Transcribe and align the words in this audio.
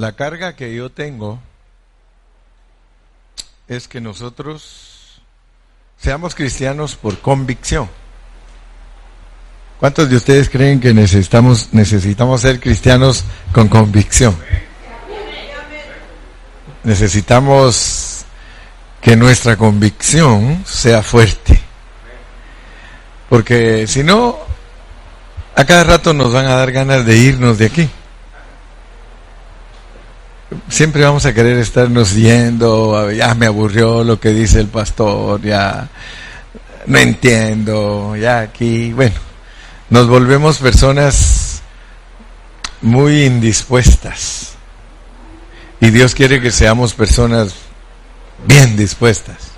La 0.00 0.12
carga 0.12 0.56
que 0.56 0.74
yo 0.74 0.88
tengo 0.88 1.38
es 3.68 3.86
que 3.86 4.00
nosotros 4.00 5.20
seamos 5.98 6.34
cristianos 6.34 6.96
por 6.96 7.18
convicción. 7.18 7.86
¿Cuántos 9.78 10.08
de 10.08 10.16
ustedes 10.16 10.48
creen 10.48 10.80
que 10.80 10.94
necesitamos, 10.94 11.74
necesitamos 11.74 12.40
ser 12.40 12.60
cristianos 12.60 13.24
con 13.52 13.68
convicción? 13.68 14.34
Necesitamos 16.82 18.24
que 19.02 19.16
nuestra 19.16 19.58
convicción 19.58 20.64
sea 20.64 21.02
fuerte. 21.02 21.60
Porque 23.28 23.86
si 23.86 24.02
no, 24.02 24.38
a 25.54 25.66
cada 25.66 25.84
rato 25.84 26.14
nos 26.14 26.32
van 26.32 26.46
a 26.46 26.54
dar 26.54 26.72
ganas 26.72 27.04
de 27.04 27.18
irnos 27.18 27.58
de 27.58 27.66
aquí 27.66 27.90
siempre 30.68 31.02
vamos 31.02 31.26
a 31.26 31.34
querer 31.34 31.58
estarnos 31.58 32.14
yendo, 32.14 33.10
ya 33.12 33.34
me 33.34 33.46
aburrió 33.46 34.04
lo 34.04 34.18
que 34.18 34.30
dice 34.30 34.60
el 34.60 34.68
pastor, 34.68 35.42
ya 35.42 35.88
no 36.86 36.98
entiendo, 36.98 38.16
ya 38.16 38.40
aquí, 38.40 38.92
bueno, 38.92 39.16
nos 39.90 40.08
volvemos 40.08 40.58
personas 40.58 41.62
muy 42.80 43.24
indispuestas. 43.24 44.52
Y 45.80 45.90
Dios 45.90 46.14
quiere 46.14 46.40
que 46.40 46.50
seamos 46.50 46.94
personas 46.94 47.54
bien 48.46 48.76
dispuestas. 48.76 49.52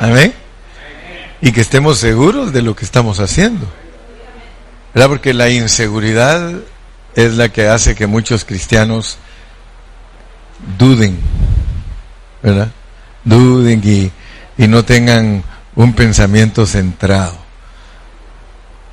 Amén. 0.00 0.32
Y 1.40 1.52
que 1.52 1.60
estemos 1.60 1.98
seguros 1.98 2.52
de 2.52 2.62
lo 2.62 2.74
que 2.74 2.84
estamos 2.84 3.20
haciendo. 3.20 3.66
¿Verdad? 4.94 5.08
Porque 5.08 5.34
la 5.34 5.50
inseguridad 5.50 6.52
es 7.14 7.34
la 7.34 7.50
que 7.50 7.68
hace 7.68 7.94
que 7.94 8.06
muchos 8.06 8.44
cristianos 8.44 9.18
duden, 10.78 11.18
¿verdad? 12.42 12.70
Duden 13.24 13.80
y, 13.84 14.10
y 14.56 14.68
no 14.68 14.84
tengan 14.84 15.42
un 15.76 15.94
pensamiento 15.94 16.66
centrado. 16.66 17.36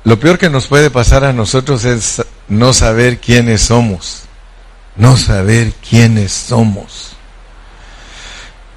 Lo 0.04 0.18
peor 0.18 0.38
que 0.38 0.50
nos 0.50 0.66
puede 0.66 0.90
pasar 0.90 1.24
a 1.24 1.32
nosotros 1.32 1.84
es 1.84 2.22
no 2.48 2.72
saber 2.72 3.18
quiénes 3.18 3.62
somos, 3.62 4.22
no 4.96 5.16
saber 5.16 5.72
quiénes 5.74 6.32
somos. 6.32 7.12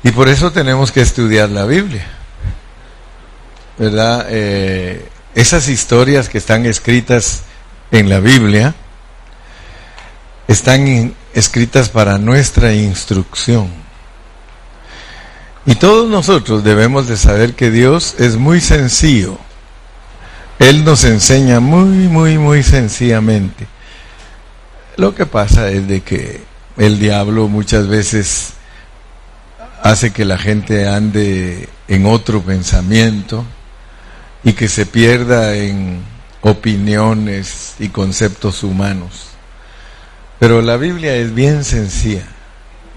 Y 0.04 0.12
por 0.12 0.30
eso 0.30 0.52
tenemos 0.52 0.92
que 0.92 1.02
estudiar 1.02 1.50
la 1.50 1.66
Biblia, 1.66 2.06
¿verdad? 3.80 4.28
Eh, 4.30 5.10
esas 5.34 5.68
historias 5.68 6.30
que 6.30 6.38
están 6.38 6.66
escritas 6.68 7.42
en 7.92 8.10
la 8.10 8.20
Biblia 8.20 8.76
están 10.48 11.16
escritas 11.34 11.90
para 11.90 12.18
nuestra 12.18 12.74
instrucción. 12.74 13.68
Y 15.66 15.76
todos 15.76 16.10
nosotros 16.10 16.64
debemos 16.64 17.08
de 17.08 17.18
saber 17.18 17.56
que 17.56 17.72
Dios 17.72 18.16
es 18.20 18.38
muy 18.38 18.62
sencillo. 18.62 19.38
Él 20.60 20.86
nos 20.86 21.04
enseña 21.04 21.60
muy, 21.60 22.08
muy, 22.08 22.38
muy 22.38 22.64
sencillamente. 22.64 23.68
Lo 24.96 25.16
que 25.16 25.26
pasa 25.26 25.70
es 25.70 25.88
de 25.88 26.02
que 26.02 26.42
el 26.78 27.00
diablo 27.00 27.48
muchas 27.48 27.88
veces 27.88 28.54
hace 29.82 30.12
que 30.12 30.24
la 30.24 30.38
gente 30.38 30.88
ande 30.88 31.68
en 31.88 32.06
otro 32.06 32.42
pensamiento 32.42 33.44
y 34.44 34.54
que 34.54 34.68
se 34.68 34.86
pierda 34.86 35.56
en 35.56 36.02
opiniones 36.42 37.76
y 37.80 37.90
conceptos 37.90 38.64
humanos. 38.64 39.35
Pero 40.40 40.62
la 40.62 40.78
Biblia 40.78 41.16
es 41.16 41.34
bien 41.34 41.64
sencilla, 41.64 42.26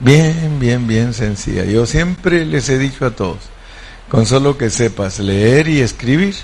bien, 0.00 0.58
bien, 0.58 0.86
bien 0.86 1.14
sencilla. 1.14 1.64
Yo 1.64 1.86
siempre 1.86 2.44
les 2.44 2.68
he 2.68 2.78
dicho 2.78 3.06
a 3.06 3.10
todos, 3.10 3.38
con 4.08 4.26
solo 4.26 4.58
que 4.58 4.70
sepas 4.70 5.18
leer 5.20 5.68
y 5.68 5.80
escribir, 5.80 6.34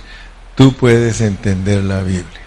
tú 0.54 0.74
puedes 0.74 1.20
entender 1.20 1.82
la 1.82 2.02
Biblia. 2.02 2.44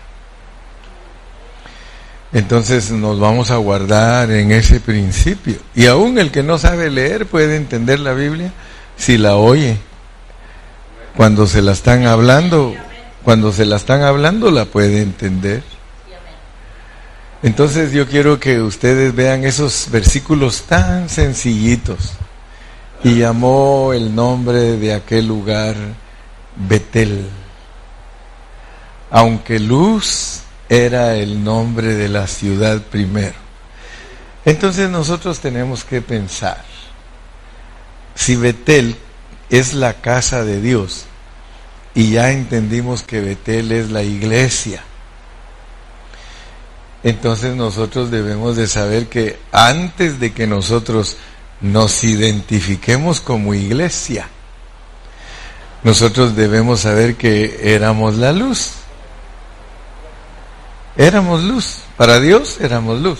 Entonces 2.34 2.91
nos 2.91 3.19
vamos 3.19 3.52
a 3.52 3.57
guardar 3.57 4.31
en 4.31 4.52
ese 4.52 4.80
principio. 4.80 5.56
Y 5.75 5.88
aún 5.88 6.19
el 6.19 6.31
que 6.31 6.44
no 6.44 6.57
sabe 6.57 6.90
leer 6.90 7.25
puede 7.25 7.56
entender 7.56 8.00
la 8.00 8.13
Biblia 8.13 8.52
si 8.97 9.18
la 9.18 9.36
oye. 9.36 9.78
Cuando 11.16 11.47
se 11.47 11.62
la 11.62 11.72
están 11.72 12.06
hablando, 12.06 12.75
cuando 13.24 13.52
se 13.52 13.66
la 13.66 13.78
están 13.78 14.03
hablando 14.03 14.52
la 14.52 14.66
puede 14.66 15.02
entender. 15.02 15.63
Entonces 17.47 17.94
yo 17.94 18.06
quiero 18.06 18.41
que 18.41 18.59
ustedes 18.59 19.16
vean 19.16 19.46
esos 19.46 19.88
versículos 19.90 20.63
tan 20.63 21.08
sencillitos. 21.08 22.12
Y 23.06 23.19
llamó 23.19 23.94
el 23.94 24.13
nombre 24.13 24.75
de 24.75 24.94
aquel 24.94 25.30
lugar 25.30 25.74
Betel. 26.57 27.25
Aunque 29.09 29.59
Luz 29.59 30.41
era 30.68 31.16
el 31.16 31.41
nombre 31.41 31.96
de 31.96 32.09
la 32.09 32.28
ciudad 32.28 32.81
primero. 32.81 33.36
Entonces 34.44 34.90
nosotros 34.90 35.40
tenemos 35.40 35.86
que 35.86 36.02
pensar, 36.02 36.66
si 38.13 38.36
Betel 38.36 38.97
es 39.50 39.74
la 39.74 39.94
casa 39.94 40.44
de 40.44 40.59
Dios, 40.59 41.06
y 41.96 42.12
ya 42.12 42.30
entendimos 42.31 43.03
que 43.03 43.22
Betel 43.22 43.72
es 43.72 43.90
la 43.90 44.03
iglesia, 44.03 44.84
entonces 47.07 47.56
nosotros 47.56 48.12
debemos 48.12 48.57
de 48.57 48.68
saber 48.68 49.07
que 49.07 49.40
antes 49.53 50.19
de 50.19 50.34
que 50.34 50.45
nosotros 50.45 51.16
nos 51.62 52.03
identifiquemos 52.03 53.22
como 53.22 53.53
iglesia, 53.53 54.28
nosotros 55.84 56.35
debemos 56.35 56.81
saber 56.81 57.16
que 57.16 57.73
éramos 57.73 58.16
la 58.16 58.34
luz. 58.34 58.72
Éramos 60.97 61.44
luz. 61.44 61.78
Para 61.95 62.19
Dios 62.19 62.57
éramos 62.59 63.00
luz. 63.00 63.19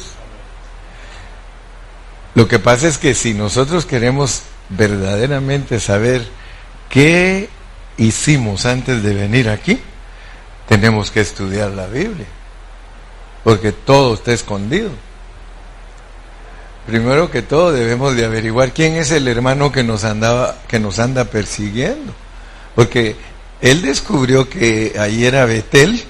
Lo 2.35 2.45
que 2.49 2.59
pasa 2.59 2.89
es 2.89 2.97
que 2.97 3.13
si 3.15 3.33
nosotros 3.33 3.85
queremos 3.85 4.41
verdaderamente 4.67 5.79
saber 5.79 6.27
qué 6.89 7.47
hicimos 7.95 8.65
antes 8.65 9.01
de 9.01 9.13
venir 9.13 9.47
aquí, 9.47 9.79
tenemos 10.67 11.09
que 11.09 11.21
estudiar 11.21 11.71
la 11.71 11.87
Biblia 11.87 12.27
porque 13.43 13.71
todo 13.71 14.13
está 14.13 14.33
escondido. 14.33 14.89
Primero 16.85 17.29
que 17.29 17.41
todo 17.41 17.71
debemos 17.71 18.15
de 18.15 18.25
averiguar 18.25 18.71
quién 18.71 18.95
es 18.95 19.11
el 19.11 19.27
hermano 19.27 19.71
que 19.71 19.83
nos 19.83 20.03
andaba 20.03 20.55
que 20.67 20.79
nos 20.79 20.99
anda 20.99 21.25
persiguiendo, 21.25 22.13
porque 22.75 23.15
él 23.61 23.81
descubrió 23.81 24.49
que 24.49 24.95
ahí 24.97 25.25
era 25.25 25.45
Betel 25.45 26.05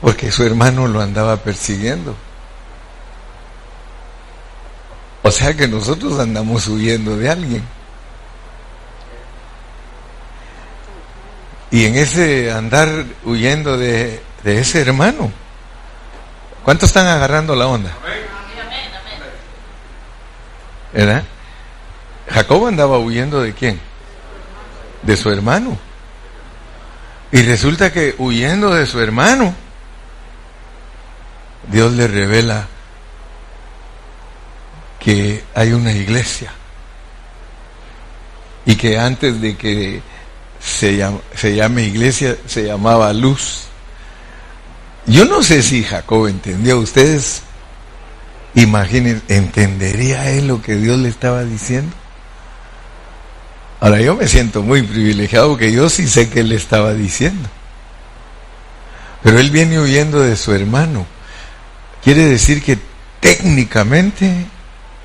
porque 0.00 0.30
su 0.30 0.44
hermano 0.44 0.86
lo 0.86 1.00
andaba 1.00 1.36
persiguiendo. 1.38 2.14
O 5.22 5.30
sea 5.30 5.54
que 5.54 5.66
nosotros 5.66 6.18
andamos 6.18 6.66
huyendo 6.68 7.16
de 7.16 7.28
alguien. 7.28 7.62
Y 11.70 11.84
en 11.84 11.96
ese 11.96 12.50
andar 12.50 13.04
huyendo 13.24 13.76
de, 13.76 14.22
de 14.42 14.60
ese 14.60 14.80
hermano, 14.80 15.30
¿Cuántos 16.68 16.90
están 16.90 17.06
agarrando 17.06 17.56
la 17.56 17.66
onda? 17.66 17.90
¿Verdad? 20.92 21.24
Jacob 22.28 22.66
andaba 22.66 22.98
huyendo 22.98 23.40
de 23.40 23.54
quién? 23.54 23.80
De 25.00 25.16
su 25.16 25.30
hermano. 25.30 25.78
Y 27.32 27.40
resulta 27.40 27.90
que 27.90 28.14
huyendo 28.18 28.74
de 28.74 28.84
su 28.84 29.00
hermano, 29.00 29.54
Dios 31.68 31.94
le 31.94 32.06
revela 32.06 32.66
que 35.00 35.42
hay 35.54 35.72
una 35.72 35.92
iglesia. 35.92 36.52
Y 38.66 38.76
que 38.76 38.98
antes 38.98 39.40
de 39.40 39.56
que 39.56 40.02
se 40.60 40.98
llame, 40.98 41.20
se 41.34 41.54
llame 41.54 41.84
iglesia, 41.84 42.36
se 42.44 42.64
llamaba 42.64 43.10
luz. 43.14 43.68
Yo 45.08 45.24
no 45.24 45.42
sé 45.42 45.62
si 45.62 45.82
Jacob 45.82 46.26
entendió. 46.26 46.78
Ustedes 46.78 47.42
imaginen, 48.54 49.22
¿entendería 49.28 50.30
él 50.30 50.48
lo 50.48 50.60
que 50.60 50.76
Dios 50.76 50.98
le 50.98 51.08
estaba 51.08 51.44
diciendo? 51.44 51.94
Ahora 53.80 54.00
yo 54.00 54.16
me 54.16 54.28
siento 54.28 54.62
muy 54.62 54.82
privilegiado 54.82 55.48
porque 55.50 55.72
yo 55.72 55.88
sí 55.88 56.06
sé 56.06 56.28
que 56.28 56.40
él 56.40 56.50
le 56.50 56.56
estaba 56.56 56.92
diciendo. 56.92 57.48
Pero 59.22 59.38
él 59.38 59.50
viene 59.50 59.80
huyendo 59.80 60.20
de 60.20 60.36
su 60.36 60.52
hermano. 60.52 61.06
Quiere 62.04 62.26
decir 62.26 62.62
que 62.62 62.78
técnicamente, 63.20 64.46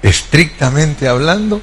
estrictamente 0.01 1.07
hablando, 1.07 1.61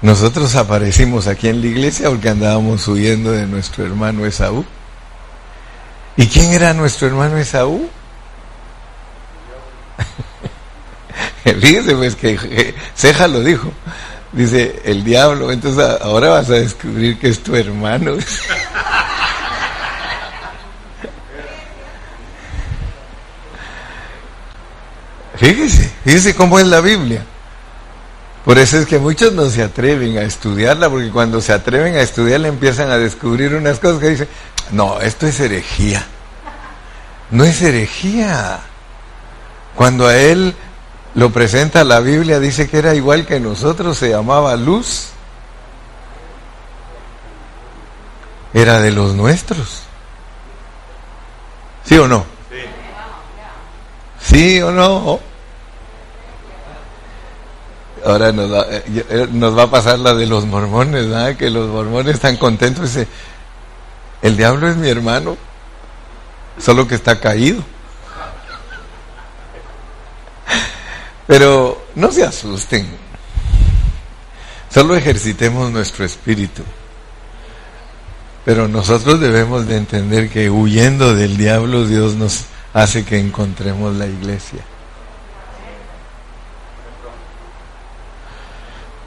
nosotros 0.00 0.54
aparecimos 0.54 1.26
aquí 1.26 1.48
en 1.48 1.60
la 1.60 1.66
iglesia 1.66 2.08
porque 2.08 2.30
andábamos 2.30 2.88
huyendo 2.88 3.30
de 3.32 3.46
nuestro 3.46 3.84
hermano 3.84 4.24
Esaú. 4.24 4.64
¿Y 6.18 6.26
quién 6.26 6.52
era 6.52 6.74
nuestro 6.74 7.06
hermano 7.06 7.38
Esaú? 7.38 7.88
Fíjese 11.44 11.94
pues 11.94 12.16
que 12.16 12.74
Ceja 12.96 13.28
lo 13.28 13.38
dijo. 13.40 13.72
Dice, 14.32 14.82
el 14.84 15.04
diablo, 15.04 15.52
entonces 15.52 15.82
ahora 16.02 16.30
vas 16.30 16.50
a 16.50 16.54
descubrir 16.54 17.20
que 17.20 17.28
es 17.28 17.40
tu 17.40 17.54
hermano. 17.54 18.16
Fíjese, 25.36 25.92
fíjese 26.04 26.34
cómo 26.34 26.58
es 26.58 26.66
la 26.66 26.80
Biblia. 26.80 27.24
Por 28.44 28.58
eso 28.58 28.76
es 28.78 28.86
que 28.86 28.98
muchos 28.98 29.32
no 29.34 29.48
se 29.50 29.62
atreven 29.62 30.18
a 30.18 30.22
estudiarla, 30.22 30.90
porque 30.90 31.10
cuando 31.10 31.40
se 31.40 31.52
atreven 31.52 31.94
a 31.94 32.00
estudiarla 32.00 32.48
empiezan 32.48 32.90
a 32.90 32.98
descubrir 32.98 33.54
unas 33.54 33.78
cosas 33.78 34.00
que 34.00 34.08
dicen, 34.08 34.28
no, 34.72 35.00
esto 35.00 35.26
es 35.26 35.40
herejía. 35.40 36.04
No 37.30 37.44
es 37.44 37.60
herejía. 37.62 38.60
Cuando 39.74 40.06
a 40.06 40.16
él 40.16 40.54
lo 41.14 41.30
presenta 41.30 41.84
la 41.84 42.00
Biblia, 42.00 42.40
dice 42.40 42.68
que 42.68 42.78
era 42.78 42.94
igual 42.94 43.26
que 43.26 43.40
nosotros, 43.40 43.98
se 43.98 44.10
llamaba 44.10 44.56
luz. 44.56 45.08
Era 48.54 48.80
de 48.80 48.90
los 48.90 49.14
nuestros. 49.14 49.82
¿Sí 51.84 51.96
o 51.98 52.08
no? 52.08 52.24
¿Sí 54.20 54.60
o 54.60 54.70
no? 54.70 55.20
Ahora 58.04 58.32
nos 58.32 58.52
va, 58.52 58.66
eh, 58.70 58.82
eh, 58.86 59.62
a 59.62 59.70
pasar 59.70 59.98
la 59.98 60.14
de 60.14 60.26
los 60.26 60.46
mormones, 60.46 61.08
¿verdad? 61.08 61.36
Que 61.36 61.50
los 61.50 61.68
mormones 61.68 62.14
están 62.14 62.36
contentos. 62.36 62.94
Dice, 62.94 63.08
el 64.22 64.36
diablo 64.36 64.68
es 64.68 64.76
mi 64.76 64.88
hermano, 64.88 65.36
solo 66.58 66.86
que 66.86 66.94
está 66.94 67.20
caído. 67.20 67.62
Pero 71.26 71.86
no 71.94 72.10
se 72.10 72.24
asusten. 72.24 72.88
Solo 74.70 74.96
ejercitemos 74.96 75.70
nuestro 75.70 76.04
espíritu. 76.04 76.62
Pero 78.44 78.66
nosotros 78.66 79.20
debemos 79.20 79.66
de 79.66 79.76
entender 79.76 80.30
que 80.30 80.48
huyendo 80.48 81.14
del 81.14 81.36
diablo 81.36 81.86
Dios 81.86 82.14
nos 82.14 82.44
hace 82.72 83.04
que 83.04 83.18
encontremos 83.18 83.94
la 83.94 84.06
iglesia. 84.06 84.60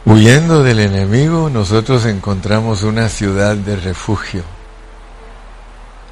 Huyendo 0.06 0.62
del 0.64 0.80
enemigo 0.80 1.50
nosotros 1.50 2.06
encontramos 2.06 2.84
una 2.84 3.10
ciudad 3.10 3.56
de 3.56 3.76
refugio, 3.76 4.44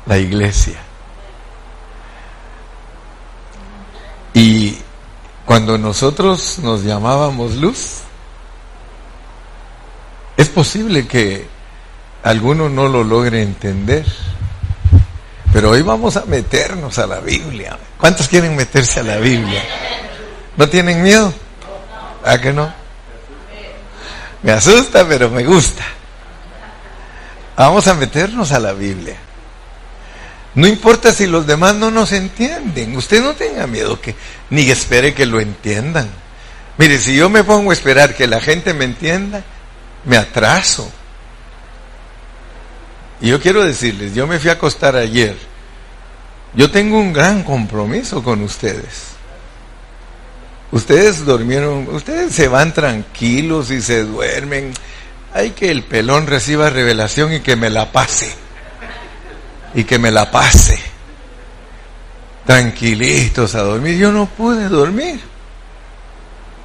la 0.10 0.18
iglesia. 0.18 0.80
Y 4.34 4.76
cuando 5.46 5.78
nosotros 5.78 6.58
nos 6.64 6.84
llamábamos 6.84 7.56
luz, 7.56 8.00
es 10.36 10.50
posible 10.50 11.08
que 11.08 11.48
alguno 12.24 12.70
no 12.70 12.88
lo 12.88 13.04
logre 13.04 13.44
entender. 13.44 14.04
Pero 15.54 15.70
hoy 15.70 15.84
vamos 15.84 16.18
a 16.18 16.26
meternos 16.26 16.98
a 16.98 17.06
la 17.06 17.20
Biblia. 17.20 17.78
¿Cuántos 18.00 18.28
quieren 18.28 18.56
meterse 18.56 19.02
a 19.02 19.04
la 19.04 19.18
Biblia? 19.18 19.64
¿No 20.58 20.68
tienen 20.68 21.04
miedo? 21.04 21.32
¿A 22.26 22.40
que 22.40 22.52
no? 22.52 22.74
Me 24.42 24.54
asusta, 24.54 25.08
pero 25.08 25.30
me 25.30 25.46
gusta. 25.46 25.84
Vamos 27.56 27.88
a 27.88 27.94
meternos 27.94 28.52
a 28.52 28.60
la 28.60 28.74
Biblia. 28.74 29.29
No 30.56 30.68
importa 30.68 31.14
si 31.14 31.28
los 31.28 31.46
demás 31.46 31.76
no 31.76 31.92
nos 31.92 32.12
entienden. 32.12 32.96
Usted 32.96 33.22
no 33.22 33.34
tenga 33.34 33.68
miedo 33.68 34.02
que 34.02 34.16
ni 34.50 34.70
espere 34.70 35.14
que 35.14 35.26
lo 35.26 35.40
entiendan. 35.40 36.10
Mire, 36.78 36.98
si 36.98 37.16
yo 37.16 37.30
me 37.30 37.44
pongo 37.44 37.72
a 37.72 37.74
esperar 37.74 38.16
que 38.16 38.26
la 38.26 38.42
gente 38.42 38.74
me 38.74 38.86
entienda, 38.86 39.44
me 40.06 40.18
atraso. 40.18 40.92
Y 43.22 43.28
yo 43.28 43.40
quiero 43.40 43.64
decirles, 43.64 44.16
yo 44.16 44.26
me 44.28 44.40
fui 44.40 44.50
a 44.50 44.54
acostar 44.54 44.96
ayer. 44.96 45.38
Yo 46.56 46.72
tengo 46.72 46.98
un 46.98 47.14
gran 47.14 47.44
compromiso 47.44 48.24
con 48.24 48.42
ustedes. 48.42 49.10
Ustedes 50.72 51.26
durmieron, 51.26 51.88
ustedes 51.94 52.34
se 52.34 52.48
van 52.48 52.74
tranquilos 52.74 53.72
y 53.72 53.82
se 53.82 54.04
duermen. 54.04 54.74
Hay 55.34 55.52
que 55.52 55.70
el 55.70 55.84
pelón 55.84 56.28
reciba 56.28 56.70
revelación 56.70 57.34
y 57.34 57.40
que 57.42 57.56
me 57.56 57.70
la 57.70 57.92
pase 57.92 58.34
y 59.74 59.84
que 59.84 60.00
me 60.00 60.12
la 60.12 60.30
pase 60.32 60.80
tranquilitos 62.46 63.54
a 63.54 63.62
dormir. 63.62 63.98
Yo 63.98 64.12
no 64.12 64.26
pude 64.26 64.70
dormir. 64.70 65.20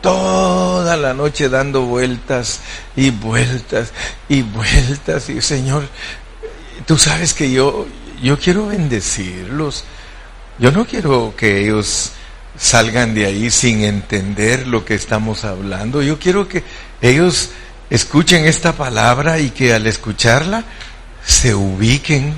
Toda 0.01 0.97
la 0.97 1.13
noche 1.13 1.49
dando 1.49 1.83
vueltas 1.83 2.61
y 2.97 3.11
vueltas 3.11 3.93
y 4.29 4.43
vueltas. 4.43 5.29
Y 5.29 5.43
Señor, 5.43 5.87
tú 6.87 6.97
sabes 6.97 7.35
que 7.35 7.51
yo, 7.51 7.87
yo 8.23 8.39
quiero 8.39 8.69
bendecirlos. 8.69 9.85
Yo 10.59 10.73
no 10.73 10.87
quiero 10.87 11.35
que 11.37 11.65
ellos 11.65 12.13
salgan 12.57 13.15
de 13.15 13.27
ahí 13.27 13.51
sin 13.51 13.83
entender 13.83 14.67
lo 14.67 14.85
que 14.85 14.95
estamos 14.95 15.45
hablando. 15.45 16.01
Yo 16.03 16.19
quiero 16.19 16.49
que 16.49 16.65
ellos 17.03 17.51
escuchen 17.91 18.47
esta 18.47 18.73
palabra 18.73 19.39
y 19.39 19.51
que 19.51 19.75
al 19.75 19.87
escucharla 19.87 20.65
se 21.27 21.55
ubiquen 21.55 22.35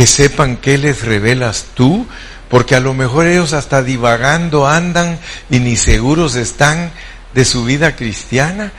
que 0.00 0.06
sepan 0.06 0.56
qué 0.56 0.78
les 0.78 1.02
revelas 1.02 1.66
tú, 1.74 2.06
porque 2.48 2.74
a 2.74 2.80
lo 2.80 2.94
mejor 2.94 3.26
ellos 3.26 3.52
hasta 3.52 3.82
divagando 3.82 4.66
andan 4.66 5.18
y 5.50 5.58
ni 5.58 5.76
seguros 5.76 6.36
están 6.36 6.90
de 7.34 7.44
su 7.44 7.66
vida 7.66 7.96
cristiana. 7.96 8.72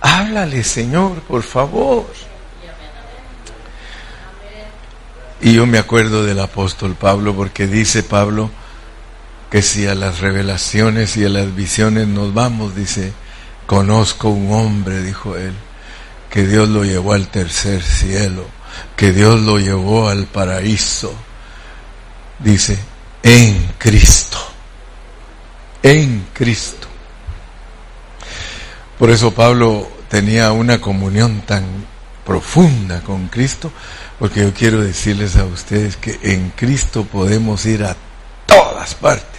Háblale, 0.00 0.64
Señor, 0.64 1.20
por 1.28 1.44
favor. 1.44 2.12
Y 5.42 5.52
yo 5.52 5.64
me 5.64 5.78
acuerdo 5.78 6.24
del 6.24 6.40
apóstol 6.40 6.96
Pablo, 6.96 7.36
porque 7.36 7.68
dice 7.68 8.02
Pablo 8.02 8.50
que 9.52 9.62
si 9.62 9.86
a 9.86 9.94
las 9.94 10.18
revelaciones 10.18 11.16
y 11.16 11.24
a 11.24 11.28
las 11.28 11.54
visiones 11.54 12.08
nos 12.08 12.34
vamos, 12.34 12.74
dice, 12.74 13.12
conozco 13.66 14.28
un 14.28 14.52
hombre, 14.52 15.02
dijo 15.02 15.36
él, 15.36 15.54
que 16.30 16.44
Dios 16.44 16.68
lo 16.68 16.82
llevó 16.82 17.12
al 17.12 17.28
tercer 17.28 17.80
cielo 17.80 18.48
que 18.96 19.12
Dios 19.12 19.40
lo 19.40 19.58
llevó 19.58 20.08
al 20.08 20.26
paraíso. 20.26 21.12
Dice, 22.38 22.78
en 23.22 23.72
Cristo. 23.78 24.38
En 25.82 26.26
Cristo. 26.32 26.88
Por 28.98 29.10
eso 29.10 29.32
Pablo 29.34 29.88
tenía 30.08 30.52
una 30.52 30.80
comunión 30.80 31.42
tan 31.42 31.64
profunda 32.24 33.00
con 33.02 33.28
Cristo, 33.28 33.70
porque 34.18 34.40
yo 34.40 34.54
quiero 34.54 34.80
decirles 34.80 35.36
a 35.36 35.44
ustedes 35.44 35.96
que 35.96 36.18
en 36.22 36.50
Cristo 36.50 37.04
podemos 37.04 37.66
ir 37.66 37.84
a 37.84 37.96
todas 38.46 38.94
partes. 38.94 39.30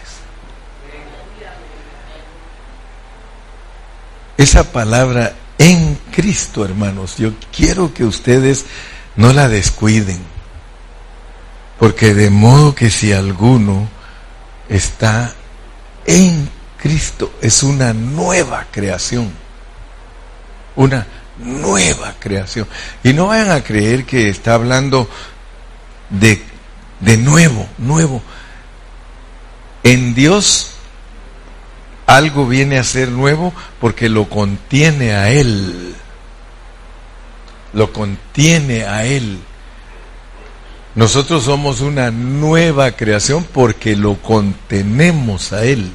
Esa 4.38 4.72
palabra 4.72 5.34
en 5.58 5.98
Cristo, 6.12 6.66
hermanos, 6.66 7.18
yo 7.18 7.32
quiero 7.56 7.94
que 7.94 8.04
ustedes 8.04 8.66
no 9.16 9.34
la 9.34 9.48
descuiden, 9.48 10.20
porque 11.80 12.14
de 12.14 12.30
modo 12.30 12.76
que 12.76 12.90
si 12.90 13.12
alguno 13.12 13.88
está 14.70 15.34
en 16.06 16.50
Cristo, 16.78 17.34
es 17.42 17.64
una 17.64 17.94
nueva 17.94 18.68
creación, 18.72 19.32
una 20.76 21.08
nueva 21.38 22.14
creación. 22.20 22.68
Y 23.04 23.14
no 23.14 23.28
vayan 23.28 23.52
a 23.52 23.64
creer 23.64 24.06
que 24.06 24.30
está 24.30 24.54
hablando 24.54 25.10
de, 26.10 26.44
de 27.00 27.18
nuevo, 27.18 27.68
nuevo. 27.78 28.22
En 29.84 30.14
Dios 30.16 30.72
algo 32.06 32.48
viene 32.48 32.78
a 32.78 32.84
ser 32.84 33.10
nuevo 33.10 33.54
porque 33.80 34.10
lo 34.10 34.30
contiene 34.30 35.14
a 35.14 35.30
Él 35.30 35.95
lo 37.76 37.92
contiene 37.94 38.86
a 38.86 39.06
Él. 39.06 39.38
Nosotros 40.96 41.44
somos 41.44 41.82
una 41.82 42.10
nueva 42.10 42.94
creación 42.94 43.44
porque 43.44 43.98
lo 43.98 44.16
contenemos 44.16 45.52
a 45.54 45.64
Él. 45.66 45.92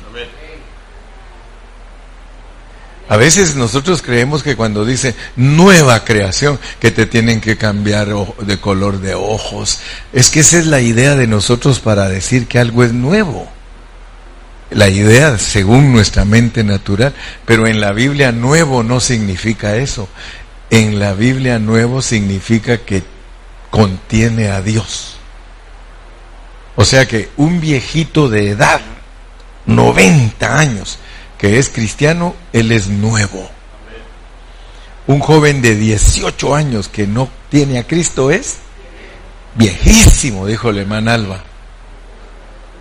A 3.08 3.16
veces 3.16 3.56
nosotros 3.56 4.02
creemos 4.02 4.44
que 4.44 4.54
cuando 4.54 4.84
dice 4.84 5.16
nueva 5.34 6.04
creación, 6.04 6.60
que 6.78 6.92
te 6.92 7.06
tienen 7.06 7.40
que 7.40 7.56
cambiar 7.56 8.08
de 8.40 8.60
color 8.60 9.00
de 9.00 9.14
ojos, 9.14 9.80
es 10.12 10.30
que 10.30 10.40
esa 10.40 10.58
es 10.58 10.66
la 10.66 10.80
idea 10.80 11.16
de 11.16 11.26
nosotros 11.26 11.80
para 11.80 12.08
decir 12.08 12.46
que 12.46 12.60
algo 12.60 12.84
es 12.84 12.92
nuevo. 12.92 13.50
La 14.70 14.88
idea 14.88 15.36
según 15.38 15.92
nuestra 15.92 16.24
mente 16.24 16.62
natural, 16.62 17.12
pero 17.46 17.66
en 17.66 17.80
la 17.80 17.90
Biblia 17.92 18.30
nuevo 18.30 18.84
no 18.84 19.00
significa 19.00 19.74
eso 19.74 20.08
en 20.70 20.98
la 21.00 21.14
Biblia 21.14 21.58
nuevo 21.58 22.00
significa 22.00 22.78
que 22.78 23.02
contiene 23.70 24.48
a 24.48 24.62
Dios. 24.62 25.16
O 26.76 26.84
sea 26.84 27.06
que 27.06 27.28
un 27.36 27.60
viejito 27.60 28.28
de 28.28 28.50
edad, 28.50 28.80
90 29.66 30.58
años, 30.58 30.98
que 31.38 31.58
es 31.58 31.68
cristiano, 31.68 32.34
él 32.52 32.72
es 32.72 32.88
nuevo. 32.88 33.50
Un 35.06 35.20
joven 35.20 35.60
de 35.60 35.74
18 35.74 36.54
años 36.54 36.88
que 36.88 37.06
no 37.06 37.28
tiene 37.50 37.78
a 37.78 37.86
Cristo 37.86 38.30
es 38.30 38.58
viejísimo, 39.56 40.46
dijo 40.46 40.70
el 40.70 40.78
hermano 40.78 41.10
Alba. 41.10 41.42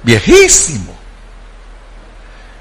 Viejísimo. 0.03 0.93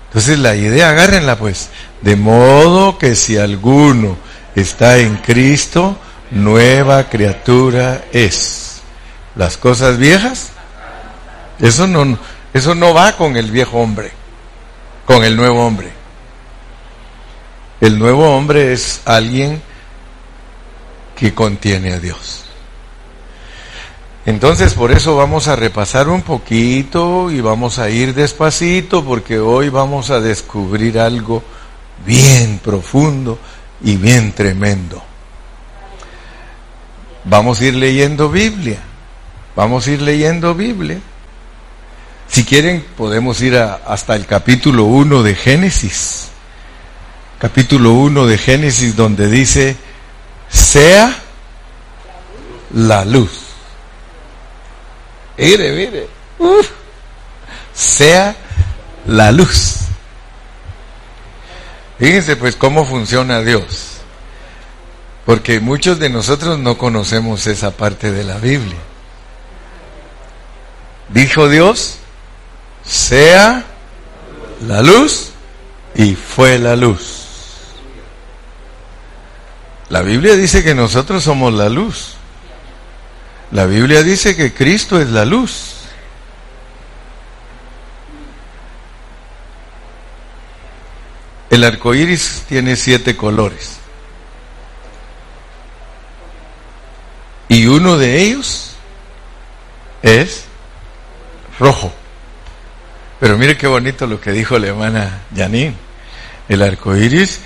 Entonces 0.09 0.39
la 0.39 0.57
idea, 0.57 0.89
agárrenla 0.89 1.39
pues, 1.39 1.69
de 2.01 2.17
modo 2.17 2.97
que 2.97 3.15
si 3.15 3.37
alguno 3.37 4.17
está 4.61 4.99
en 4.99 5.17
Cristo, 5.17 5.97
nueva 6.31 7.09
criatura 7.09 8.05
es. 8.13 8.81
Las 9.35 9.57
cosas 9.57 9.99
viejas, 9.99 10.51
eso 11.61 11.87
no, 11.87 12.19
eso 12.53 12.75
no 12.75 12.95
va 12.95 13.13
con 13.13 13.37
el 13.37 13.51
viejo 13.51 13.79
hombre, 13.79 14.11
con 15.07 15.25
el 15.25 15.37
nuevo 15.37 15.65
hombre. 15.67 15.93
El 17.81 17.99
nuevo 17.99 18.37
hombre 18.37 18.73
es 18.73 19.01
alguien 19.05 19.63
que 21.17 21.35
contiene 21.35 21.93
a 21.93 22.01
Dios. 22.01 22.45
Entonces 24.27 24.75
por 24.75 24.93
eso 24.93 25.17
vamos 25.17 25.49
a 25.49 25.57
repasar 25.57 26.09
un 26.09 26.23
poquito 26.23 27.31
y 27.31 27.41
vamos 27.41 27.79
a 27.79 27.89
ir 27.89 28.15
despacito 28.15 29.05
porque 29.05 29.39
hoy 29.39 29.69
vamos 29.69 30.11
a 30.11 30.21
descubrir 30.21 30.99
algo 30.99 31.43
bien 32.05 32.61
profundo 32.63 33.39
y 33.83 33.97
bien 33.97 34.33
tremendo. 34.33 35.03
Vamos 37.25 37.61
a 37.61 37.65
ir 37.67 37.75
leyendo 37.75 38.31
Biblia. 38.31 38.79
Vamos 39.55 39.87
a 39.87 39.91
ir 39.91 40.03
leyendo 40.03 40.55
Biblia. 40.55 40.99
Si 42.29 42.45
quieren 42.45 42.85
podemos 42.97 43.41
ir 43.41 43.57
hasta 43.57 44.15
el 44.15 44.27
capítulo 44.27 44.85
1 44.85 45.23
de 45.23 45.35
Génesis. 45.35 46.29
Capítulo 47.39 47.93
1 47.93 48.27
de 48.27 48.39
Génesis 48.39 48.97
donde 48.97 49.29
dice, 49.29 49.77
sea 50.49 51.17
la 52.75 53.05
luz. 53.05 53.31
Mire, 55.37 55.73
mire. 55.73 56.09
sea 57.75 58.35
la 59.07 59.31
luz. 59.33 59.88
Fíjense 61.99 62.37
pues 62.37 62.57
cómo 62.57 62.85
funciona 62.85 63.41
Dios. 63.41 63.99
Porque 65.27 65.61
muchos 65.61 65.99
de 65.99 66.09
nosotros 66.09 66.59
no 66.59 66.79
conocemos 66.79 67.47
esa 67.47 67.73
parte 67.73 68.11
de 68.11 68.25
la 68.25 68.39
Biblia. 68.39 68.79
Dijo 71.11 71.49
Dios, 71.49 71.99
sea 72.85 73.65
la 74.67 74.83
luz 74.83 75.33
y 75.95 76.15
fue 76.15 76.59
la 76.59 76.77
luz. 76.77 77.27
La 79.89 80.03
Biblia 80.03 80.37
dice 80.37 80.63
que 80.63 80.75
nosotros 80.75 81.25
somos 81.25 81.53
la 81.53 81.69
luz. 81.69 82.15
La 83.51 83.67
Biblia 83.67 84.03
dice 84.03 84.37
que 84.37 84.53
Cristo 84.53 85.01
es 85.01 85.09
la 85.09 85.25
luz. 85.25 85.78
El 91.51 91.65
arco 91.65 91.95
iris 91.95 92.45
tiene 92.49 92.77
siete 92.77 93.17
colores. 93.17 93.79
Y 97.49 97.67
uno 97.67 97.97
de 97.97 98.23
ellos 98.23 98.73
es 100.03 100.45
rojo. 101.59 101.93
Pero 103.21 103.39
mire 103.39 103.57
qué 103.57 103.67
bonito 103.67 104.07
lo 104.07 104.21
que 104.21 104.33
dijo 104.33 104.59
la 104.59 104.69
hermana 104.69 105.23
Janine. 105.35 105.75
El 106.49 106.63
arco 106.63 106.97
iris 106.97 107.41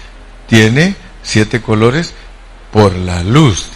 tiene 0.49 0.97
siete 1.23 1.63
colores 1.63 2.13
por 2.73 2.95
la 2.95 3.23
luz, 3.23 3.71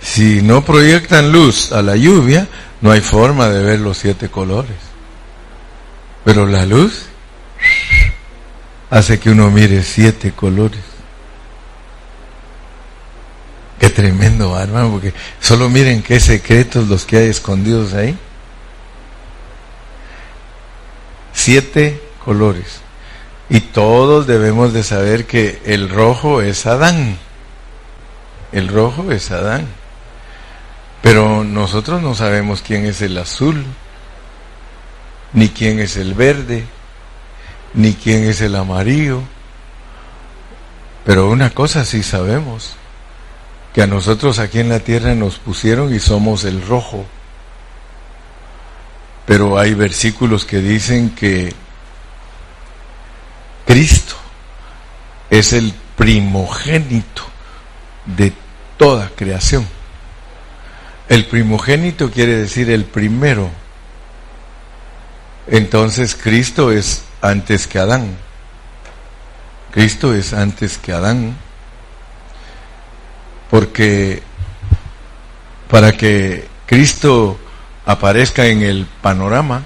si 0.00 0.42
no 0.42 0.64
proyectan 0.64 1.32
luz 1.32 1.72
a 1.72 1.82
la 1.82 1.96
lluvia, 1.96 2.48
no 2.80 2.90
hay 2.90 3.00
forma 3.00 3.48
de 3.48 3.62
ver 3.62 3.80
los 3.80 3.98
siete 3.98 4.28
colores. 4.28 4.76
Pero 6.24 6.46
la 6.46 6.64
luz 6.66 7.06
hace 8.90 9.18
que 9.18 9.30
uno 9.30 9.50
mire 9.50 9.82
siete 9.82 10.32
colores. 10.32 10.80
Qué 13.78 13.90
tremendo, 13.90 14.58
hermano, 14.58 14.90
porque 14.90 15.14
solo 15.40 15.68
miren 15.68 16.02
qué 16.02 16.18
secretos 16.18 16.88
los 16.88 17.04
que 17.04 17.18
hay 17.18 17.28
escondidos 17.28 17.94
ahí. 17.94 18.18
Siete 21.32 22.02
colores. 22.24 22.80
Y 23.48 23.60
todos 23.60 24.26
debemos 24.26 24.72
de 24.72 24.82
saber 24.82 25.26
que 25.26 25.62
el 25.64 25.88
rojo 25.88 26.42
es 26.42 26.66
Adán. 26.66 27.18
El 28.52 28.68
rojo 28.68 29.12
es 29.12 29.30
Adán. 29.30 29.66
Pero 31.00 31.44
nosotros 31.44 32.02
no 32.02 32.14
sabemos 32.14 32.62
quién 32.62 32.84
es 32.84 33.00
el 33.00 33.16
azul, 33.16 33.64
ni 35.32 35.48
quién 35.50 35.78
es 35.78 35.96
el 35.96 36.14
verde, 36.14 36.64
ni 37.78 37.94
quién 37.94 38.24
es 38.24 38.40
el 38.40 38.56
amarillo. 38.56 39.22
Pero 41.04 41.30
una 41.30 41.50
cosa 41.50 41.84
sí 41.84 42.02
sabemos, 42.02 42.74
que 43.72 43.82
a 43.82 43.86
nosotros 43.86 44.40
aquí 44.40 44.58
en 44.58 44.68
la 44.68 44.80
tierra 44.80 45.14
nos 45.14 45.38
pusieron 45.38 45.94
y 45.94 46.00
somos 46.00 46.42
el 46.42 46.60
rojo. 46.66 47.06
Pero 49.26 49.58
hay 49.58 49.74
versículos 49.74 50.44
que 50.44 50.58
dicen 50.58 51.10
que 51.10 51.54
Cristo 53.64 54.16
es 55.30 55.52
el 55.52 55.72
primogénito 55.96 57.22
de 58.06 58.32
toda 58.76 59.08
creación. 59.14 59.64
El 61.08 61.26
primogénito 61.26 62.10
quiere 62.10 62.34
decir 62.34 62.70
el 62.70 62.84
primero. 62.84 63.50
Entonces 65.46 66.16
Cristo 66.16 66.72
es 66.72 67.04
antes 67.20 67.66
que 67.66 67.78
Adán. 67.78 68.16
Cristo 69.70 70.14
es 70.14 70.32
antes 70.32 70.78
que 70.78 70.92
Adán. 70.92 71.36
Porque 73.50 74.22
para 75.70 75.92
que 75.92 76.48
Cristo 76.66 77.38
aparezca 77.86 78.46
en 78.46 78.62
el 78.62 78.86
panorama, 79.00 79.62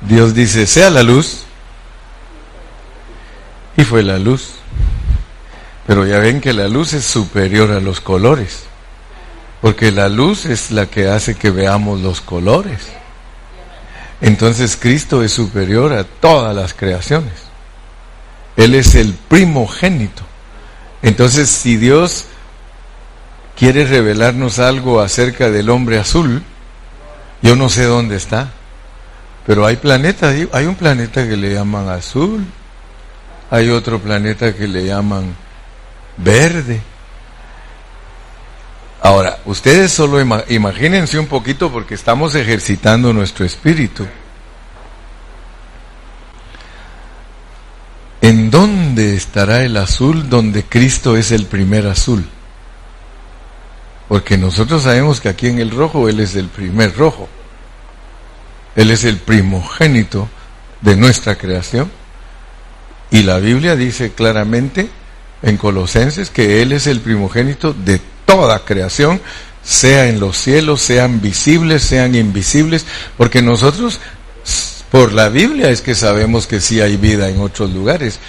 Dios 0.00 0.34
dice, 0.34 0.66
sea 0.66 0.90
la 0.90 1.02
luz. 1.02 1.44
Y 3.76 3.84
fue 3.84 4.02
la 4.02 4.18
luz. 4.18 4.54
Pero 5.86 6.06
ya 6.06 6.18
ven 6.18 6.40
que 6.40 6.52
la 6.52 6.68
luz 6.68 6.92
es 6.92 7.04
superior 7.04 7.70
a 7.70 7.80
los 7.80 8.00
colores. 8.00 8.64
Porque 9.60 9.90
la 9.90 10.08
luz 10.08 10.46
es 10.46 10.70
la 10.70 10.86
que 10.86 11.08
hace 11.08 11.34
que 11.34 11.50
veamos 11.50 12.00
los 12.00 12.20
colores. 12.20 12.88
Entonces 14.20 14.76
Cristo 14.76 15.22
es 15.22 15.32
superior 15.32 15.92
a 15.92 16.04
todas 16.04 16.54
las 16.54 16.74
creaciones. 16.74 17.32
Él 18.56 18.74
es 18.74 18.94
el 18.94 19.14
primogénito. 19.14 20.22
Entonces 21.02 21.48
si 21.48 21.76
Dios 21.76 22.26
quiere 23.56 23.86
revelarnos 23.86 24.58
algo 24.58 25.00
acerca 25.00 25.50
del 25.50 25.70
hombre 25.70 25.98
azul, 25.98 26.42
yo 27.42 27.56
no 27.56 27.68
sé 27.68 27.84
dónde 27.84 28.16
está. 28.16 28.50
Pero 29.46 29.64
hay 29.64 29.76
planetas, 29.76 30.34
hay 30.52 30.66
un 30.66 30.74
planeta 30.74 31.26
que 31.26 31.36
le 31.36 31.54
llaman 31.54 31.88
azul, 31.88 32.44
hay 33.50 33.70
otro 33.70 33.98
planeta 33.98 34.54
que 34.54 34.68
le 34.68 34.84
llaman 34.84 35.34
verde, 36.18 36.82
Ahora, 39.00 39.38
ustedes 39.44 39.92
solo 39.92 40.20
imagínense 40.48 41.18
un 41.18 41.26
poquito 41.26 41.70
porque 41.70 41.94
estamos 41.94 42.34
ejercitando 42.34 43.12
nuestro 43.12 43.44
espíritu. 43.44 44.06
¿En 48.20 48.50
dónde 48.50 49.14
estará 49.14 49.62
el 49.62 49.76
azul 49.76 50.28
donde 50.28 50.64
Cristo 50.64 51.16
es 51.16 51.30
el 51.30 51.46
primer 51.46 51.86
azul? 51.86 52.26
Porque 54.08 54.36
nosotros 54.36 54.82
sabemos 54.82 55.20
que 55.20 55.28
aquí 55.28 55.46
en 55.46 55.60
el 55.60 55.70
rojo 55.70 56.08
Él 56.08 56.18
es 56.18 56.34
el 56.34 56.48
primer 56.48 56.96
rojo. 56.96 57.28
Él 58.74 58.90
es 58.90 59.04
el 59.04 59.18
primogénito 59.18 60.28
de 60.80 60.96
nuestra 60.96 61.36
creación. 61.36 61.90
Y 63.10 63.22
la 63.22 63.38
Biblia 63.38 63.76
dice 63.76 64.12
claramente 64.12 64.90
en 65.42 65.56
Colosenses 65.56 66.30
que 66.30 66.62
Él 66.62 66.72
es 66.72 66.88
el 66.88 67.00
primogénito 67.00 67.72
de 67.72 68.00
toda 68.28 68.58
creación, 68.58 69.22
sea 69.62 70.06
en 70.10 70.20
los 70.20 70.36
cielos, 70.36 70.82
sean 70.82 71.22
visibles, 71.22 71.82
sean 71.82 72.14
invisibles, 72.14 72.84
porque 73.16 73.40
nosotros, 73.40 74.00
por 74.90 75.14
la 75.14 75.30
Biblia 75.30 75.70
es 75.70 75.80
que 75.80 75.94
sabemos 75.94 76.46
que 76.46 76.60
sí 76.60 76.82
hay 76.82 76.98
vida 76.98 77.30
en 77.30 77.40
otros 77.40 77.70
lugares. 77.70 78.20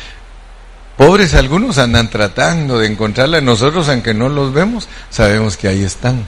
Pobres 0.96 1.34
algunos 1.34 1.78
andan 1.80 2.10
tratando 2.10 2.80
de 2.80 2.88
encontrarla, 2.88 3.42
nosotros 3.42 3.90
aunque 3.90 4.14
no 4.14 4.30
los 4.30 4.54
vemos, 4.54 4.88
sabemos 5.10 5.58
que 5.58 5.68
ahí 5.68 5.84
están. 5.84 6.26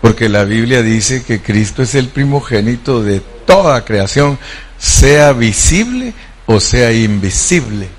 Porque 0.00 0.28
la 0.28 0.42
Biblia 0.42 0.82
dice 0.82 1.22
que 1.22 1.40
Cristo 1.40 1.84
es 1.84 1.94
el 1.94 2.08
primogénito 2.08 3.04
de 3.04 3.20
toda 3.46 3.84
creación, 3.84 4.36
sea 4.78 5.32
visible 5.32 6.12
o 6.46 6.58
sea 6.58 6.90
invisible. 6.90 7.95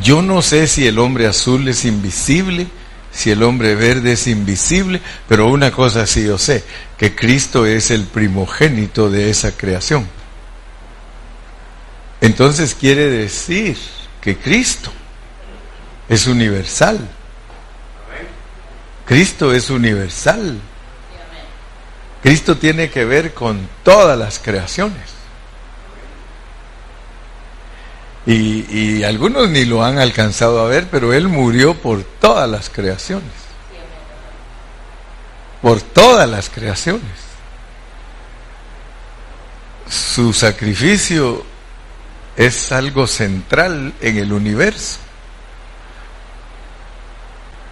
Yo 0.00 0.22
no 0.22 0.40
sé 0.40 0.66
si 0.66 0.86
el 0.86 0.98
hombre 0.98 1.26
azul 1.26 1.68
es 1.68 1.84
invisible, 1.84 2.66
si 3.12 3.30
el 3.30 3.42
hombre 3.42 3.74
verde 3.74 4.12
es 4.12 4.26
invisible, 4.26 5.02
pero 5.28 5.48
una 5.48 5.70
cosa 5.70 6.06
sí 6.06 6.24
yo 6.24 6.38
sé, 6.38 6.64
que 6.96 7.14
Cristo 7.14 7.66
es 7.66 7.90
el 7.90 8.04
primogénito 8.04 9.10
de 9.10 9.28
esa 9.28 9.52
creación. 9.52 10.08
Entonces 12.22 12.74
quiere 12.74 13.10
decir 13.10 13.76
que 14.20 14.38
Cristo 14.38 14.90
es 16.08 16.26
universal. 16.26 16.98
Cristo 19.04 19.52
es 19.52 19.68
universal. 19.68 20.58
Cristo 22.22 22.56
tiene 22.56 22.88
que 22.88 23.04
ver 23.04 23.34
con 23.34 23.68
todas 23.82 24.16
las 24.16 24.38
creaciones. 24.38 25.21
Y, 28.24 29.02
algunos 29.02 29.48
ni 29.48 29.64
lo 29.64 29.84
han 29.84 29.98
alcanzado 29.98 30.60
a 30.60 30.68
ver, 30.68 30.86
pero 30.90 31.12
Él 31.12 31.28
murió 31.28 31.74
por 31.74 32.04
todas 32.04 32.48
las 32.48 32.70
creaciones. 32.70 33.30
Por 35.60 35.80
todas 35.80 36.28
las 36.28 36.48
creaciones. 36.48 37.02
Su 39.88 40.32
sacrificio 40.32 41.44
es 42.36 42.72
algo 42.72 43.06
central 43.06 43.92
en 44.00 44.18
el 44.18 44.32
universo. 44.32 44.98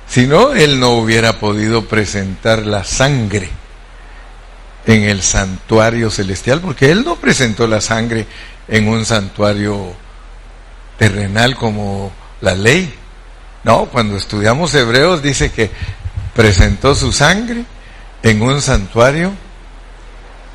Si 0.08 0.26
no, 0.26 0.52
Él 0.52 0.80
no 0.80 0.90
hubiera 0.90 1.38
podido 1.38 1.84
presentar 1.84 2.66
la 2.66 2.82
sangre 2.82 3.48
en 4.84 5.04
el 5.04 5.22
santuario 5.22 6.10
celestial, 6.10 6.60
porque 6.60 6.90
Él 6.90 7.04
no 7.04 7.16
presentó 7.16 7.68
la 7.68 7.80
sangre 7.80 8.26
en 8.66 8.88
un 8.88 9.04
santuario 9.06 9.94
terrenal 11.00 11.56
como 11.56 12.12
la 12.42 12.54
ley. 12.54 12.94
No, 13.64 13.86
cuando 13.86 14.18
estudiamos 14.18 14.74
Hebreos 14.74 15.22
dice 15.22 15.50
que 15.50 15.70
presentó 16.34 16.94
su 16.94 17.10
sangre 17.10 17.64
en 18.22 18.42
un 18.42 18.60
santuario 18.60 19.32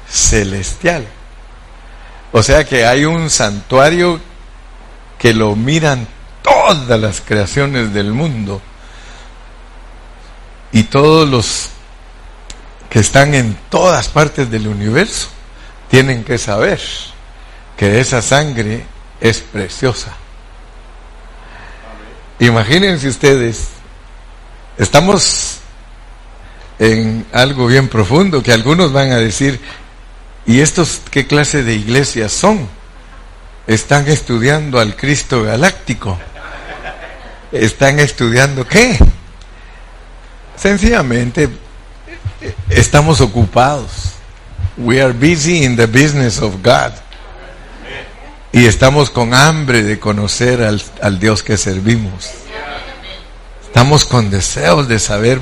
celestial. 0.07 1.07
O 2.31 2.43
sea 2.43 2.63
que 2.63 2.85
hay 2.85 3.05
un 3.05 3.31
santuario 3.31 4.21
que 5.17 5.33
lo 5.33 5.55
miran 5.55 6.07
todas 6.43 6.99
las 6.99 7.21
creaciones 7.21 7.91
del 7.91 8.11
mundo 8.11 8.61
y 10.71 10.83
todos 10.83 11.27
los 11.27 11.69
que 12.87 12.99
están 12.99 13.33
en 13.33 13.57
todas 13.71 14.09
partes 14.09 14.51
del 14.51 14.67
universo 14.67 15.29
tienen 15.89 16.23
que 16.23 16.37
saber 16.37 16.79
que 17.75 17.99
esa 17.99 18.21
sangre 18.21 18.85
es 19.19 19.39
preciosa. 19.39 20.15
Imagínense 22.39 23.08
ustedes, 23.08 23.70
estamos 24.77 25.60
en 26.80 27.25
algo 27.32 27.68
bien 27.68 27.88
profundo 27.88 28.44
que 28.44 28.51
algunos 28.51 28.92
van 28.92 29.12
a 29.13 29.18
decir, 29.18 29.60
¿y 30.46 30.60
estos 30.60 31.01
qué 31.10 31.27
clase 31.27 31.63
de 31.63 31.75
iglesias 31.75 32.34
son? 32.34 32.68
Están 33.68 34.08
estudiando 34.10 34.80
al 34.80 34.96
Cristo 34.98 35.44
galáctico. 35.44 36.20
¿Están 37.54 38.00
estudiando 38.00 38.68
qué? 38.68 39.00
Sencillamente 40.58 41.50
estamos 42.70 43.22
ocupados. 43.22 44.12
We 44.77 45.01
are 45.01 45.13
busy 45.13 45.63
in 45.63 45.77
the 45.77 45.88
business 45.88 46.42
of 46.42 46.56
God. 46.62 46.92
Y 48.55 48.67
estamos 48.67 49.09
con 49.09 49.33
hambre 49.33 49.83
de 49.83 50.00
conocer 50.00 50.63
al, 50.63 51.19
Dios 51.19 51.43
que 51.43 51.58
servimos. 51.58 52.32
Estamos 53.65 54.06
con 54.06 54.30
deseos 54.30 54.88
de 54.88 54.97
saber, 54.97 55.41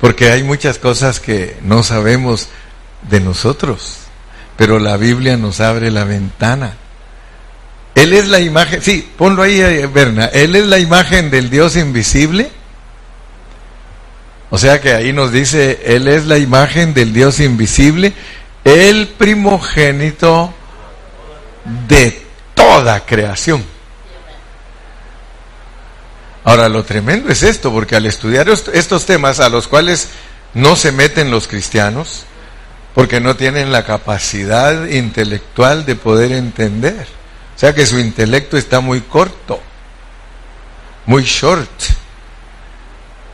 porque 0.00 0.30
hay 0.30 0.42
muchas 0.42 0.78
cosas 0.78 1.20
que 1.20 1.58
no 1.60 1.82
sabemos 1.82 2.48
de 3.02 3.20
nosotros, 3.20 3.98
pero 4.56 4.78
la 4.78 4.96
Biblia 4.96 5.36
nos 5.36 5.60
abre 5.60 5.90
la 5.90 6.04
ventana. 6.04 6.72
Él 7.94 8.14
es 8.14 8.26
la 8.28 8.40
imagen, 8.40 8.80
sí, 8.80 9.06
ponlo 9.18 9.42
ahí, 9.42 9.60
eh, 9.60 9.86
Berna, 9.86 10.24
Él 10.24 10.56
es 10.56 10.64
la 10.64 10.78
imagen 10.78 11.30
del 11.30 11.50
Dios 11.50 11.76
invisible. 11.76 12.50
O 14.48 14.56
sea 14.56 14.80
que 14.80 14.94
ahí 14.94 15.12
nos 15.12 15.32
dice, 15.32 15.82
Él 15.84 16.08
es 16.08 16.24
la 16.24 16.38
imagen 16.38 16.94
del 16.94 17.12
Dios 17.12 17.40
invisible, 17.40 18.14
el 18.64 19.08
primogénito 19.08 20.54
de 21.88 22.21
toda 22.54 23.04
creación. 23.04 23.64
Ahora, 26.44 26.68
lo 26.68 26.84
tremendo 26.84 27.28
es 27.30 27.42
esto, 27.42 27.72
porque 27.72 27.96
al 27.96 28.06
estudiar 28.06 28.48
estos 28.48 29.06
temas 29.06 29.38
a 29.40 29.48
los 29.48 29.68
cuales 29.68 30.08
no 30.54 30.74
se 30.74 30.90
meten 30.90 31.30
los 31.30 31.46
cristianos, 31.46 32.24
porque 32.94 33.20
no 33.20 33.36
tienen 33.36 33.70
la 33.70 33.84
capacidad 33.84 34.86
intelectual 34.86 35.86
de 35.86 35.94
poder 35.94 36.32
entender. 36.32 37.06
O 37.54 37.58
sea 37.58 37.74
que 37.74 37.86
su 37.86 37.98
intelecto 37.98 38.56
está 38.56 38.80
muy 38.80 39.02
corto, 39.02 39.60
muy 41.06 41.22
short. 41.22 41.70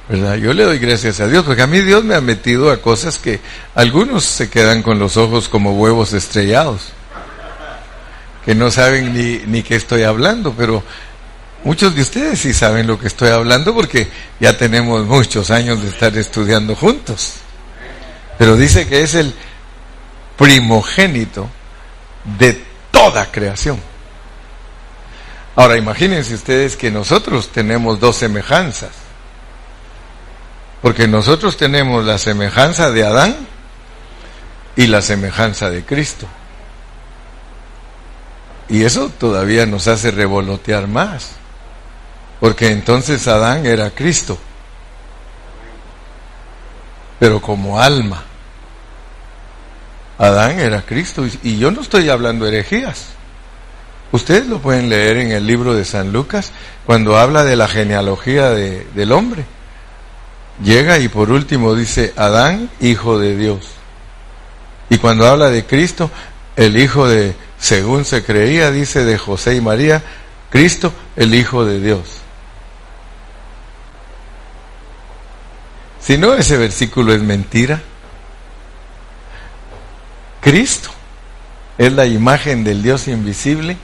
¿Verdad? 0.08 0.36
Yo 0.36 0.52
le 0.52 0.64
doy 0.64 0.78
gracias 0.78 1.20
a 1.20 1.26
Dios, 1.26 1.44
porque 1.44 1.62
a 1.62 1.66
mí 1.66 1.80
Dios 1.80 2.04
me 2.04 2.14
ha 2.14 2.20
metido 2.20 2.70
a 2.70 2.80
cosas 2.82 3.18
que 3.18 3.40
algunos 3.74 4.24
se 4.24 4.50
quedan 4.50 4.82
con 4.82 4.98
los 4.98 5.16
ojos 5.16 5.48
como 5.48 5.72
huevos 5.76 6.12
estrellados 6.12 6.92
que 8.48 8.54
no 8.54 8.70
saben 8.70 9.12
ni, 9.12 9.42
ni 9.44 9.62
qué 9.62 9.76
estoy 9.76 10.04
hablando, 10.04 10.54
pero 10.54 10.82
muchos 11.64 11.94
de 11.94 12.00
ustedes 12.00 12.38
sí 12.38 12.54
saben 12.54 12.86
lo 12.86 12.98
que 12.98 13.06
estoy 13.06 13.28
hablando 13.28 13.74
porque 13.74 14.08
ya 14.40 14.56
tenemos 14.56 15.04
muchos 15.04 15.50
años 15.50 15.82
de 15.82 15.90
estar 15.90 16.16
estudiando 16.16 16.74
juntos. 16.74 17.34
Pero 18.38 18.56
dice 18.56 18.88
que 18.88 19.02
es 19.02 19.14
el 19.16 19.34
primogénito 20.38 21.46
de 22.38 22.64
toda 22.90 23.30
creación. 23.30 23.78
Ahora 25.54 25.76
imagínense 25.76 26.32
ustedes 26.32 26.74
que 26.74 26.90
nosotros 26.90 27.52
tenemos 27.52 28.00
dos 28.00 28.16
semejanzas. 28.16 28.92
Porque 30.80 31.06
nosotros 31.06 31.58
tenemos 31.58 32.02
la 32.02 32.16
semejanza 32.16 32.90
de 32.92 33.04
Adán 33.04 33.36
y 34.74 34.86
la 34.86 35.02
semejanza 35.02 35.68
de 35.68 35.84
Cristo. 35.84 36.26
Y 38.68 38.84
eso 38.84 39.10
todavía 39.10 39.66
nos 39.66 39.88
hace 39.88 40.10
revolotear 40.10 40.86
más. 40.88 41.32
Porque 42.40 42.70
entonces 42.70 43.26
Adán 43.26 43.66
era 43.66 43.90
Cristo. 43.90 44.38
Pero 47.18 47.40
como 47.40 47.80
alma. 47.80 48.24
Adán 50.18 50.58
era 50.60 50.82
Cristo. 50.82 51.24
Y 51.42 51.58
yo 51.58 51.70
no 51.70 51.80
estoy 51.80 52.10
hablando 52.10 52.46
herejías. 52.46 53.08
Ustedes 54.10 54.46
lo 54.46 54.60
pueden 54.60 54.88
leer 54.88 55.18
en 55.18 55.32
el 55.32 55.46
libro 55.46 55.74
de 55.74 55.84
San 55.84 56.12
Lucas 56.12 56.52
cuando 56.86 57.18
habla 57.18 57.44
de 57.44 57.56
la 57.56 57.68
genealogía 57.68 58.50
de, 58.50 58.86
del 58.94 59.12
hombre. 59.12 59.44
Llega 60.62 60.98
y 60.98 61.08
por 61.08 61.30
último 61.30 61.74
dice 61.74 62.12
Adán, 62.16 62.70
hijo 62.80 63.18
de 63.18 63.36
Dios. 63.36 63.72
Y 64.90 64.98
cuando 64.98 65.26
habla 65.26 65.50
de 65.50 65.66
Cristo, 65.66 66.10
el 66.56 66.76
hijo 66.78 67.06
de 67.06 67.34
según 67.58 68.04
se 68.04 68.24
creía, 68.24 68.70
dice 68.70 69.04
de 69.04 69.18
José 69.18 69.56
y 69.56 69.60
María, 69.60 70.02
Cristo 70.50 70.92
el 71.16 71.34
Hijo 71.34 71.64
de 71.64 71.80
Dios. 71.80 72.18
Si 76.00 76.16
no, 76.16 76.34
ese 76.34 76.56
versículo 76.56 77.12
es 77.12 77.20
mentira. 77.20 77.82
Cristo 80.40 80.90
es 81.76 81.92
la 81.92 82.06
imagen 82.06 82.64
del 82.64 82.82
Dios 82.82 83.08
invisible, 83.08 83.76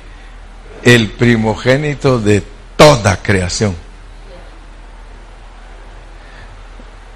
el 0.82 1.10
primogénito 1.10 2.20
de 2.20 2.42
toda 2.76 3.22
creación. 3.22 3.76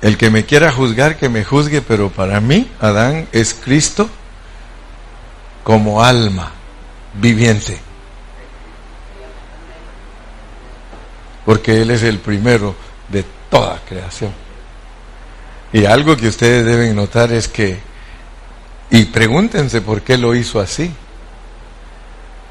El 0.02 0.16
que 0.16 0.30
me 0.30 0.44
quiera 0.44 0.70
juzgar, 0.70 1.16
que 1.16 1.28
me 1.28 1.44
juzgue, 1.44 1.80
pero 1.80 2.10
para 2.10 2.40
mí, 2.40 2.70
Adán 2.80 3.28
es 3.32 3.54
Cristo 3.54 4.10
como 5.62 6.02
alma 6.02 6.52
viviente. 7.14 7.78
Porque 11.44 11.82
Él 11.82 11.90
es 11.90 12.02
el 12.02 12.18
primero 12.18 12.74
de 13.08 13.24
toda 13.50 13.80
creación. 13.88 14.32
Y 15.72 15.84
algo 15.84 16.16
que 16.16 16.28
ustedes 16.28 16.64
deben 16.64 16.96
notar 16.96 17.32
es 17.32 17.48
que, 17.48 17.78
y 18.90 19.04
pregúntense 19.06 19.80
por 19.80 20.02
qué 20.02 20.16
lo 20.16 20.34
hizo 20.34 20.60
así. 20.60 20.92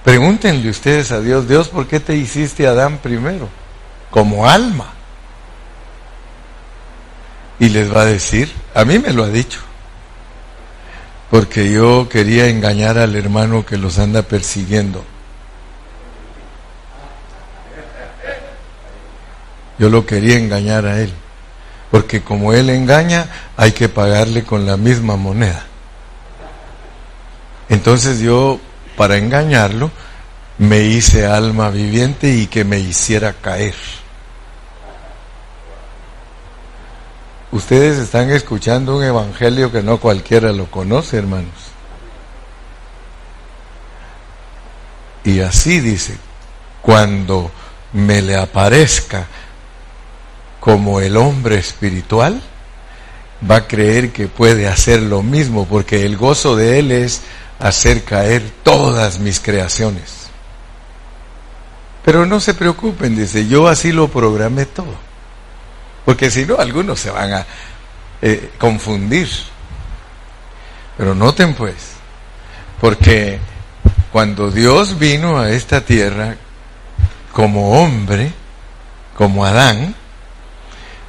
Pregúntenle 0.04 0.70
ustedes 0.70 1.12
a 1.12 1.20
Dios, 1.20 1.48
Dios, 1.48 1.70
¿por 1.70 1.88
qué 1.88 2.00
te 2.00 2.16
hiciste 2.16 2.68
Adán 2.68 3.00
primero? 3.00 3.50
Como 4.10 4.48
alma. 4.48 4.94
Y 7.60 7.70
les 7.70 7.94
va 7.94 8.02
a 8.02 8.06
decir, 8.06 8.52
a 8.74 8.86
mí 8.86 9.00
me 9.00 9.12
lo 9.12 9.24
ha 9.24 9.30
dicho, 9.30 9.60
porque 11.30 11.72
yo 11.72 12.08
quería 12.10 12.48
engañar 12.48 12.98
al 12.98 13.16
hermano 13.16 13.66
que 13.66 13.78
los 13.78 14.00
anda 14.00 14.22
persiguiendo. 14.22 15.04
Yo 19.78 19.90
lo 19.90 20.06
quería 20.06 20.38
engañar 20.38 20.86
a 20.86 21.00
él, 21.02 21.14
porque 21.92 22.22
como 22.22 22.54
él 22.54 22.70
engaña, 22.70 23.30
hay 23.58 23.74
que 23.74 23.90
pagarle 23.90 24.44
con 24.44 24.66
la 24.66 24.78
misma 24.78 25.18
moneda. 25.18 25.66
Entonces 27.70 28.20
yo, 28.20 28.60
para 28.96 29.18
engañarlo, 29.18 29.92
me 30.58 30.82
hice 30.82 31.28
alma 31.28 31.70
viviente 31.70 32.34
y 32.34 32.48
que 32.48 32.64
me 32.64 32.80
hiciera 32.80 33.34
caer. 33.34 33.76
Ustedes 37.58 37.98
están 37.98 38.30
escuchando 38.30 38.96
un 38.96 39.04
evangelio 39.04 39.72
que 39.72 39.82
no 39.82 40.00
cualquiera 40.00 40.52
lo 40.52 40.70
conoce, 40.70 41.18
hermanos. 41.18 41.56
Y 45.24 45.40
así 45.40 45.80
dice, 45.80 46.16
cuando 46.84 47.50
me 47.94 48.22
le 48.22 48.38
aparezca 48.38 49.26
como 50.60 51.02
el 51.02 51.18
hombre 51.18 51.58
espiritual, 51.58 52.44
va 53.50 53.56
a 53.56 53.68
creer 53.68 54.12
que 54.12 54.28
puede 54.28 54.68
hacer 54.68 55.02
lo 55.02 55.24
mismo, 55.24 55.66
porque 55.66 56.06
el 56.06 56.16
gozo 56.16 56.56
de 56.56 56.78
él 56.78 56.92
es 56.92 57.22
hacer 57.58 58.04
caer 58.04 58.44
todas 58.62 59.18
mis 59.18 59.40
creaciones. 59.40 60.28
Pero 62.06 62.28
no 62.28 62.40
se 62.40 62.54
preocupen, 62.54 63.16
dice, 63.16 63.48
yo 63.48 63.68
así 63.68 63.92
lo 63.92 64.10
programé 64.10 64.68
todo. 64.68 65.07
Porque 66.08 66.32
si 66.32 66.46
no, 66.46 66.56
algunos 66.58 67.02
se 67.02 67.12
van 67.12 67.34
a 67.34 67.46
eh, 68.22 68.52
confundir. 68.58 69.28
Pero 70.96 71.14
noten 71.14 71.54
pues, 71.54 71.76
porque 72.80 73.40
cuando 74.10 74.50
Dios 74.50 74.98
vino 74.98 75.38
a 75.38 75.52
esta 75.52 75.82
tierra 75.82 76.38
como 77.34 77.82
hombre, 77.82 78.32
como 79.18 79.44
Adán, 79.44 79.96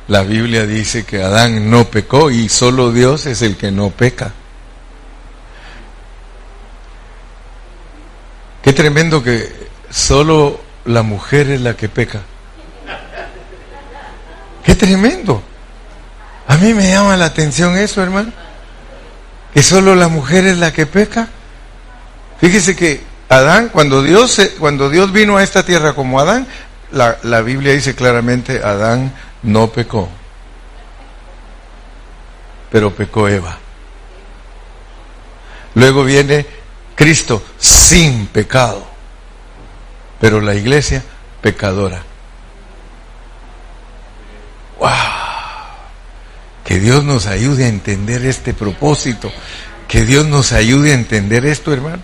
la 0.08 0.24
Biblia 0.24 0.66
dice 0.66 1.04
que 1.04 1.22
Adán 1.22 1.70
no 1.70 1.84
pecó 1.84 2.32
y 2.32 2.48
solo 2.48 2.90
Dios 2.90 3.26
es 3.26 3.40
el 3.42 3.56
que 3.56 3.70
no 3.70 3.90
peca. 3.90 4.32
Qué 8.62 8.72
tremendo 8.72 9.22
que 9.22 9.68
solo 9.90 10.60
la 10.86 11.02
mujer 11.02 11.50
es 11.50 11.60
la 11.60 11.76
que 11.76 11.88
peca. 11.88 12.22
Qué 14.68 14.74
tremendo. 14.74 15.42
A 16.46 16.58
mí 16.58 16.74
me 16.74 16.90
llama 16.90 17.16
la 17.16 17.24
atención 17.24 17.78
eso, 17.78 18.02
hermano. 18.02 18.30
Que 19.54 19.62
solo 19.62 19.94
la 19.94 20.08
mujer 20.08 20.44
es 20.44 20.58
la 20.58 20.74
que 20.74 20.84
peca. 20.84 21.26
Fíjese 22.38 22.76
que 22.76 23.00
Adán, 23.30 23.70
cuando 23.70 24.02
Dios, 24.02 24.38
cuando 24.58 24.90
Dios 24.90 25.10
vino 25.10 25.38
a 25.38 25.42
esta 25.42 25.64
tierra 25.64 25.94
como 25.94 26.20
Adán, 26.20 26.46
la, 26.92 27.16
la 27.22 27.40
Biblia 27.40 27.72
dice 27.72 27.94
claramente, 27.94 28.60
Adán 28.62 29.14
no 29.42 29.72
pecó. 29.72 30.10
Pero 32.70 32.94
pecó 32.94 33.26
Eva. 33.26 33.56
Luego 35.76 36.04
viene 36.04 36.44
Cristo 36.94 37.42
sin 37.56 38.26
pecado. 38.26 38.86
Pero 40.20 40.42
la 40.42 40.54
iglesia 40.54 41.02
pecadora. 41.40 42.02
¡Wow! 44.78 44.88
Que 46.64 46.78
Dios 46.78 47.02
nos 47.02 47.26
ayude 47.26 47.64
a 47.64 47.68
entender 47.68 48.24
este 48.26 48.54
propósito. 48.54 49.32
Que 49.88 50.04
Dios 50.04 50.26
nos 50.26 50.52
ayude 50.52 50.92
a 50.92 50.94
entender 50.94 51.46
esto, 51.46 51.72
hermano. 51.72 52.02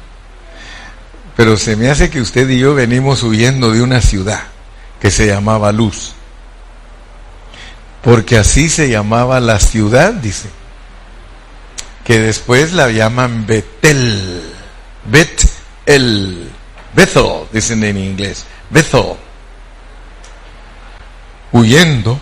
Pero 1.37 1.57
se 1.57 1.77
me 1.77 1.91
hace 1.91 2.11
que 2.11 2.21
usted 2.21 2.49
y 2.49 2.59
yo 2.59 2.75
venimos 2.75 3.23
huyendo 3.23 3.73
de 3.73 3.83
una 3.83 4.01
ciudad 4.01 4.41
que 5.01 5.11
se 5.11 5.27
llamaba 5.27 5.71
Luz. 5.73 6.13
Porque 8.03 8.39
así 8.39 8.71
se 8.71 8.89
llamaba 8.89 9.41
la 9.41 9.59
ciudad, 9.59 10.15
dice. 10.15 10.49
Que 12.05 12.21
después 12.21 12.73
la 12.73 12.91
llaman 12.91 13.47
Betel. 13.47 14.51
Betel. 15.05 16.51
Bethel, 16.95 17.47
dicen 17.53 17.85
en 17.85 17.99
inglés. 17.99 18.45
Bethel. 18.71 19.17
Huyendo 21.53 22.21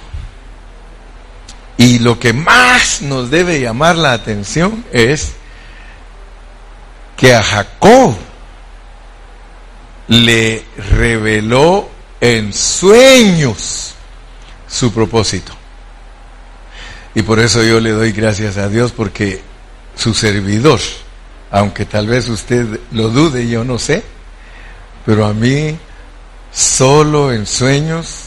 y 1.83 1.99
lo 1.99 2.17
que 2.21 2.33
más 2.33 3.03
nos 3.03 3.29
debe 3.29 3.61
llamar 3.61 3.97
la 3.97 4.13
atención 4.13 4.85
es 4.93 5.33
que 7.17 7.35
a 7.35 7.43
Jacob 7.43 8.15
le 10.07 10.65
reveló 10.91 11.89
en 12.21 12.53
sueños 12.53 13.95
su 14.69 14.93
propósito. 14.93 15.53
Y 17.17 17.23
por 17.23 17.41
eso 17.41 17.65
yo 17.65 17.81
le 17.81 17.91
doy 17.91 18.13
gracias 18.13 18.59
a 18.59 18.69
Dios 18.69 18.93
porque 18.93 19.43
su 19.97 20.15
servidor, 20.15 20.79
aunque 21.51 21.85
tal 21.85 22.07
vez 22.07 22.29
usted 22.29 22.79
lo 22.93 23.09
dude, 23.09 23.49
yo 23.49 23.65
no 23.65 23.81
sé, 23.81 24.05
pero 25.05 25.27
a 25.27 25.35
mí 25.35 25.77
solo 26.53 27.33
en 27.33 27.45
sueños 27.45 28.27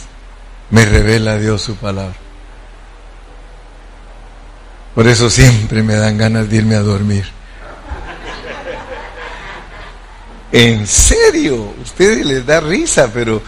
me 0.71 0.83
revela 0.83 1.37
Dios 1.37 1.61
su 1.61 1.77
palabra. 1.77 2.24
Por 4.95 5.07
eso 5.07 5.29
siempre 5.29 5.83
me 5.83 5.95
dan 5.95 6.17
ganas 6.17 6.49
de 6.49 6.55
irme 6.55 6.75
a 6.75 6.79
dormir. 6.79 7.25
En 10.53 10.87
serio, 10.87 11.73
ustedes 11.83 12.25
les 12.25 12.45
da 12.45 12.61
risa, 12.61 13.11
pero 13.13 13.41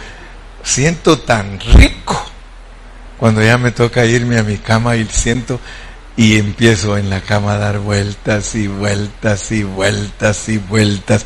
siento 0.62 1.20
tan 1.20 1.58
rico 1.58 2.22
cuando 3.18 3.42
ya 3.42 3.58
me 3.58 3.72
toca 3.72 4.06
irme 4.06 4.38
a 4.38 4.44
mi 4.44 4.58
cama 4.58 4.98
y 4.98 5.06
siento 5.06 5.62
y 6.18 6.38
empiezo 6.38 6.98
en 6.98 7.10
la 7.10 7.22
cama 7.22 7.54
a 7.54 7.58
dar 7.58 7.80
vueltas 7.80 8.54
y 8.56 8.68
vueltas 8.68 9.52
y 9.52 9.64
vueltas 9.64 10.50
y 10.50 10.58
vueltas 10.58 11.26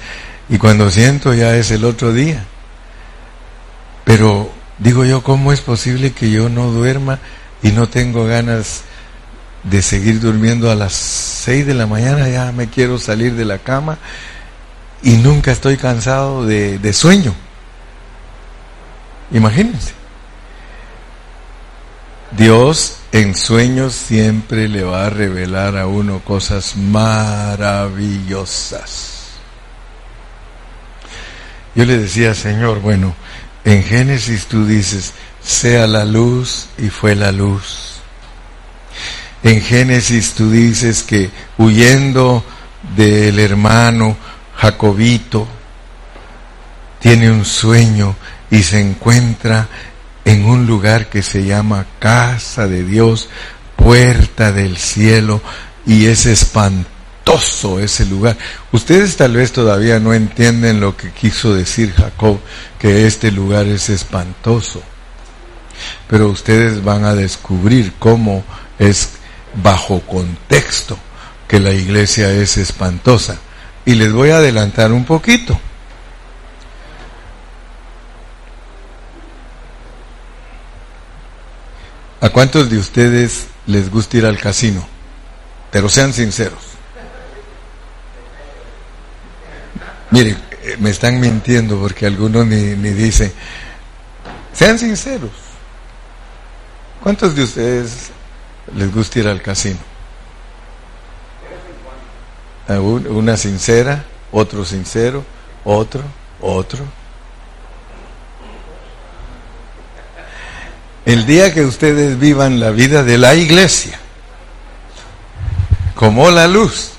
y 0.50 0.58
cuando 0.58 0.92
siento 0.92 1.34
ya 1.34 1.56
es 1.56 1.72
el 1.72 1.84
otro 1.84 2.14
día. 2.14 2.46
Pero 4.04 4.52
digo 4.78 5.04
yo, 5.06 5.24
¿cómo 5.24 5.52
es 5.52 5.62
posible 5.62 6.12
que 6.12 6.30
yo 6.30 6.50
no 6.50 6.68
duerma 6.68 7.20
y 7.64 7.72
no 7.72 7.90
tengo 7.90 8.26
ganas 8.26 8.84
de 9.64 9.82
seguir 9.82 10.20
durmiendo 10.20 10.70
a 10.72 10.76
las 10.76 10.94
6 10.94 11.66
de 11.68 11.74
la 11.74 11.88
mañana, 11.88 12.28
ya 12.30 12.52
me 12.52 12.68
quiero 12.68 12.98
salir 12.98 13.36
de 13.36 13.46
la 13.46 13.60
cama 13.60 13.98
y 15.04 15.18
nunca 15.18 15.52
estoy 15.52 15.78
cansado 15.78 16.46
de, 16.46 16.80
de 16.80 16.94
sueño. 16.94 17.36
Imagínense. 19.32 19.94
Dios 22.32 22.98
en 23.12 23.36
sueños 23.36 23.94
siempre 23.94 24.70
le 24.70 24.84
va 24.84 25.08
a 25.08 25.10
revelar 25.10 25.76
a 25.78 25.88
uno 25.88 26.20
cosas 26.20 26.78
maravillosas. 26.78 29.10
Yo 31.76 31.86
le 31.86 31.98
decía, 31.98 32.36
Señor, 32.36 32.80
bueno, 32.80 33.16
en 33.64 33.84
Génesis 33.84 34.48
tú 34.48 34.66
dices, 34.66 35.14
sea 35.44 35.88
la 35.88 36.06
luz 36.06 36.68
y 36.78 36.90
fue 36.90 37.16
la 37.16 37.32
luz. 37.32 37.91
En 39.44 39.62
Génesis 39.62 40.34
tú 40.34 40.52
dices 40.52 41.04
que 41.04 41.32
huyendo 41.58 42.44
del 42.96 43.40
hermano 43.40 44.16
Jacobito, 44.56 45.48
tiene 47.00 47.32
un 47.32 47.46
sueño 47.46 48.16
y 48.52 48.62
se 48.62 48.80
encuentra 48.80 49.68
en 50.24 50.46
un 50.46 50.68
lugar 50.68 51.10
que 51.10 51.24
se 51.24 51.44
llama 51.46 51.88
casa 51.98 52.68
de 52.68 52.84
Dios, 52.84 53.30
puerta 53.76 54.52
del 54.52 54.78
cielo, 54.78 55.42
y 55.88 56.06
es 56.06 56.28
espantoso 56.28 57.80
ese 57.80 58.06
lugar. 58.06 58.38
Ustedes 58.72 59.18
tal 59.18 59.34
vez 59.34 59.52
todavía 59.52 60.00
no 60.00 60.14
entienden 60.14 60.80
lo 60.80 60.96
que 60.96 61.12
quiso 61.12 61.56
decir 61.56 61.94
Jacob, 61.94 62.40
que 62.78 63.08
este 63.08 63.32
lugar 63.32 63.66
es 63.66 63.90
espantoso, 63.90 64.84
pero 66.08 66.30
ustedes 66.30 66.84
van 66.84 67.04
a 67.06 67.16
descubrir 67.16 67.94
cómo 67.98 68.44
es 68.78 69.10
bajo 69.56 70.02
contexto 70.02 70.98
que 71.48 71.60
la 71.60 71.72
iglesia 71.72 72.32
es 72.32 72.58
espantosa. 72.58 73.38
Y 73.86 73.96
les 73.96 74.14
voy 74.14 74.30
a 74.30 74.38
adelantar 74.38 74.92
un 74.92 75.06
poquito. 75.06 75.60
¿A 82.22 82.30
cuántos 82.30 82.70
de 82.70 82.78
ustedes 82.78 83.48
les 83.66 83.90
gusta 83.90 84.18
ir 84.18 84.26
al 84.26 84.38
casino? 84.38 84.88
Pero 85.72 85.90
sean 85.90 86.14
sinceros. 86.14 86.64
Mire, 90.12 90.38
eh, 90.62 90.78
me 90.80 90.92
están 90.92 91.20
mintiendo 91.20 91.80
porque 91.80 92.06
algunos 92.06 92.46
ni, 92.46 92.76
ni 92.76 92.90
dicen, 92.92 93.34
sean 94.54 94.78
sinceros. 94.78 95.32
¿Cuántos 97.02 97.36
de 97.36 97.44
ustedes 97.44 98.12
les 98.76 98.94
gusta 98.94 99.20
ir 99.20 99.28
al 99.28 99.42
casino. 99.42 99.80
Una 102.68 103.36
sincera, 103.36 104.06
otro 104.32 104.64
sincero, 104.64 105.26
otro, 105.66 106.04
otro. 106.40 106.86
El 111.06 111.26
día 111.26 111.54
que 111.54 111.66
ustedes 111.66 112.18
vivan 112.20 112.60
la 112.60 112.70
vida 112.70 113.04
de 113.04 113.18
la 113.18 113.36
iglesia, 113.36 114.00
como 115.96 116.30
la 116.32 116.48
luz, 116.48 116.92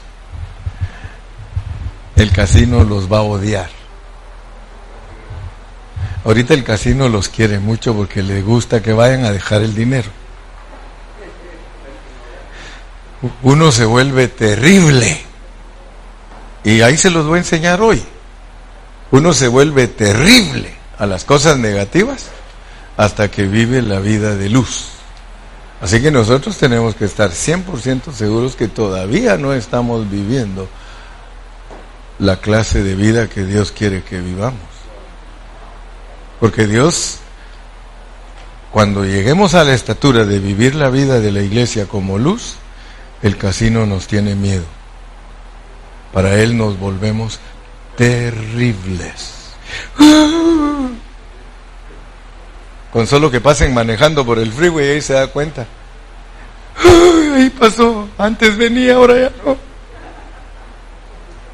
el 2.16 2.30
casino 2.32 2.85
los 2.85 3.11
va 3.11 3.18
a 3.18 3.22
odiar. 3.22 3.70
Ahorita 6.24 6.54
el 6.54 6.62
casino 6.62 7.08
los 7.08 7.28
quiere 7.28 7.58
mucho 7.58 7.94
porque 7.94 8.22
le 8.22 8.42
gusta 8.42 8.82
que 8.82 8.92
vayan 8.92 9.24
a 9.24 9.32
dejar 9.32 9.62
el 9.62 9.74
dinero. 9.74 10.11
Uno 13.42 13.72
se 13.72 13.85
vuelve 13.85 14.28
terrible. 14.28 15.22
Y 16.64 16.80
ahí 16.82 16.96
se 16.96 17.11
los 17.11 17.26
voy 17.26 17.37
a 17.37 17.38
enseñar 17.38 17.80
hoy. 17.80 18.02
Uno 19.11 19.32
se 19.32 19.48
vuelve 19.48 19.88
terrible 19.88 20.74
a 20.98 21.06
las 21.06 21.24
cosas 21.24 21.58
negativas 21.58 22.28
hasta 22.96 23.30
que 23.30 23.46
vive 23.46 23.82
la 23.82 24.00
vida 24.00 24.37
de 24.37 24.48
luz. 24.48 24.88
Así 25.80 26.00
que 26.00 26.11
nosotros 26.11 26.56
tenemos 26.58 26.94
que 26.94 27.04
estar 27.04 27.30
100% 27.30 28.12
seguros 28.12 28.54
que 28.54 28.68
todavía 28.68 29.37
no 29.37 29.52
estamos 29.52 30.08
viviendo 30.08 30.68
la 32.18 32.37
clase 32.37 32.85
de 32.85 32.94
vida 32.94 33.28
que 33.28 33.44
Dios 33.44 33.72
quiere 33.72 34.04
que 34.04 34.20
vivamos. 34.20 34.61
Porque 36.38 36.66
Dios, 36.66 37.18
cuando 38.70 39.04
lleguemos 39.04 39.54
a 39.54 39.64
la 39.64 39.74
estatura 39.74 40.24
de 40.24 40.38
vivir 40.38 40.76
la 40.76 40.88
vida 40.88 41.18
de 41.18 41.32
la 41.32 41.42
iglesia 41.42 41.87
como 41.87 42.18
luz, 42.18 42.56
el 43.22 43.37
casino 43.37 43.87
nos 43.87 44.06
tiene 44.06 44.35
miedo. 44.35 44.64
Para 46.12 46.35
Él 46.40 46.56
nos 46.56 46.78
volvemos 46.78 47.38
terribles. 47.96 49.54
Con 52.92 53.06
solo 53.06 53.30
que 53.30 53.40
pasen 53.40 53.72
manejando 53.72 54.26
por 54.26 54.38
el 54.38 54.52
freeway, 54.52 54.90
ahí 54.90 55.00
se 55.00 55.14
da 55.14 55.28
cuenta. 55.28 55.66
ahí 57.35 57.48
pasó, 57.50 58.08
antes 58.18 58.56
venía, 58.56 58.96
ahora 58.96 59.14
ya 59.14 59.32
no. 59.44 59.56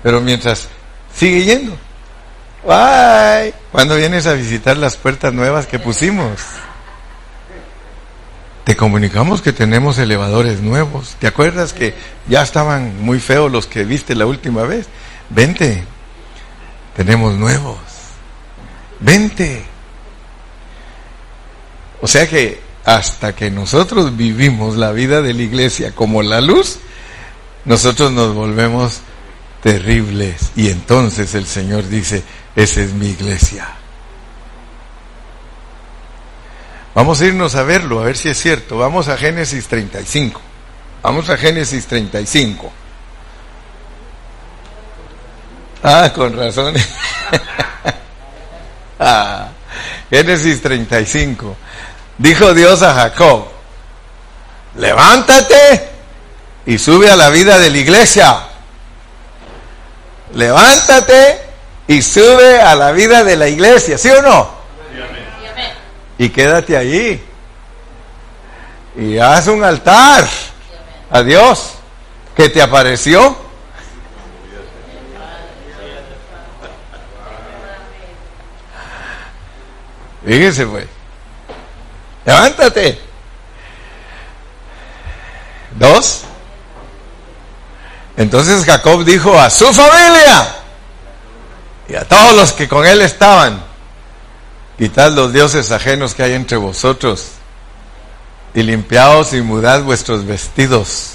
Pero 0.02 0.20
mientras 0.20 0.68
sigue 1.14 1.44
yendo. 1.44 1.76
Bye. 2.64 3.54
Cuando 3.70 3.96
vienes 3.96 4.26
a 4.26 4.32
visitar 4.32 4.76
las 4.76 4.96
puertas 4.96 5.32
nuevas 5.32 5.66
que 5.66 5.78
pusimos? 5.78 6.40
Te 8.68 8.76
comunicamos 8.76 9.40
que 9.40 9.54
tenemos 9.54 9.96
elevadores 9.96 10.60
nuevos. 10.60 11.16
¿Te 11.18 11.26
acuerdas 11.26 11.72
que 11.72 11.94
ya 12.28 12.42
estaban 12.42 13.02
muy 13.02 13.18
feos 13.18 13.50
los 13.50 13.66
que 13.66 13.86
viste 13.86 14.14
la 14.14 14.26
última 14.26 14.64
vez? 14.64 14.88
Vente. 15.30 15.84
Tenemos 16.94 17.34
nuevos. 17.38 17.78
Vente. 19.00 19.64
O 22.02 22.06
sea 22.06 22.28
que 22.28 22.60
hasta 22.84 23.34
que 23.34 23.50
nosotros 23.50 24.14
vivimos 24.18 24.76
la 24.76 24.92
vida 24.92 25.22
de 25.22 25.32
la 25.32 25.44
iglesia 25.44 25.94
como 25.94 26.22
la 26.22 26.42
luz, 26.42 26.78
nosotros 27.64 28.12
nos 28.12 28.34
volvemos 28.34 29.00
terribles. 29.62 30.50
Y 30.56 30.68
entonces 30.68 31.34
el 31.34 31.46
Señor 31.46 31.88
dice, 31.88 32.22
esa 32.54 32.82
es 32.82 32.92
mi 32.92 33.06
iglesia. 33.06 33.77
Vamos 36.98 37.20
a 37.20 37.26
irnos 37.26 37.54
a 37.54 37.62
verlo, 37.62 38.00
a 38.00 38.04
ver 38.06 38.16
si 38.16 38.28
es 38.28 38.42
cierto. 38.42 38.76
Vamos 38.76 39.06
a 39.06 39.16
Génesis 39.16 39.68
35. 39.68 40.40
Vamos 41.00 41.30
a 41.30 41.36
Génesis 41.36 41.86
35. 41.86 42.72
Ah, 45.84 46.10
con 46.12 46.36
razón. 46.36 46.74
ah, 48.98 49.46
Génesis 50.10 50.60
35. 50.60 51.56
Dijo 52.18 52.52
Dios 52.52 52.82
a 52.82 52.92
Jacob, 52.92 53.46
levántate 54.74 55.90
y 56.66 56.78
sube 56.78 57.08
a 57.08 57.14
la 57.14 57.28
vida 57.30 57.60
de 57.60 57.70
la 57.70 57.78
iglesia. 57.78 58.40
Levántate 60.34 61.42
y 61.86 62.02
sube 62.02 62.60
a 62.60 62.74
la 62.74 62.90
vida 62.90 63.22
de 63.22 63.36
la 63.36 63.46
iglesia, 63.46 63.96
¿sí 63.96 64.10
o 64.10 64.20
no? 64.20 64.57
Y 66.18 66.28
quédate 66.30 66.76
allí. 66.76 67.22
Y 68.96 69.18
haz 69.18 69.46
un 69.46 69.62
altar 69.62 70.28
a 71.10 71.22
Dios 71.22 71.74
que 72.36 72.48
te 72.48 72.60
apareció. 72.60 73.36
Fíjense 80.24 80.66
pues. 80.66 80.86
Levántate. 82.26 83.00
Dos. 85.78 86.24
Entonces 88.16 88.64
Jacob 88.64 89.04
dijo 89.04 89.38
a 89.38 89.48
su 89.48 89.72
familia 89.72 90.56
y 91.88 91.94
a 91.94 92.04
todos 92.06 92.34
los 92.34 92.52
que 92.52 92.68
con 92.68 92.84
él 92.84 93.00
estaban, 93.00 93.64
quitad 94.78 95.12
los 95.12 95.32
dioses 95.32 95.72
ajenos 95.72 96.14
que 96.14 96.22
hay 96.22 96.34
entre 96.34 96.56
vosotros 96.56 97.32
y 98.54 98.62
limpiaos 98.62 99.34
y 99.34 99.42
mudad 99.42 99.82
vuestros 99.82 100.24
vestidos. 100.24 101.10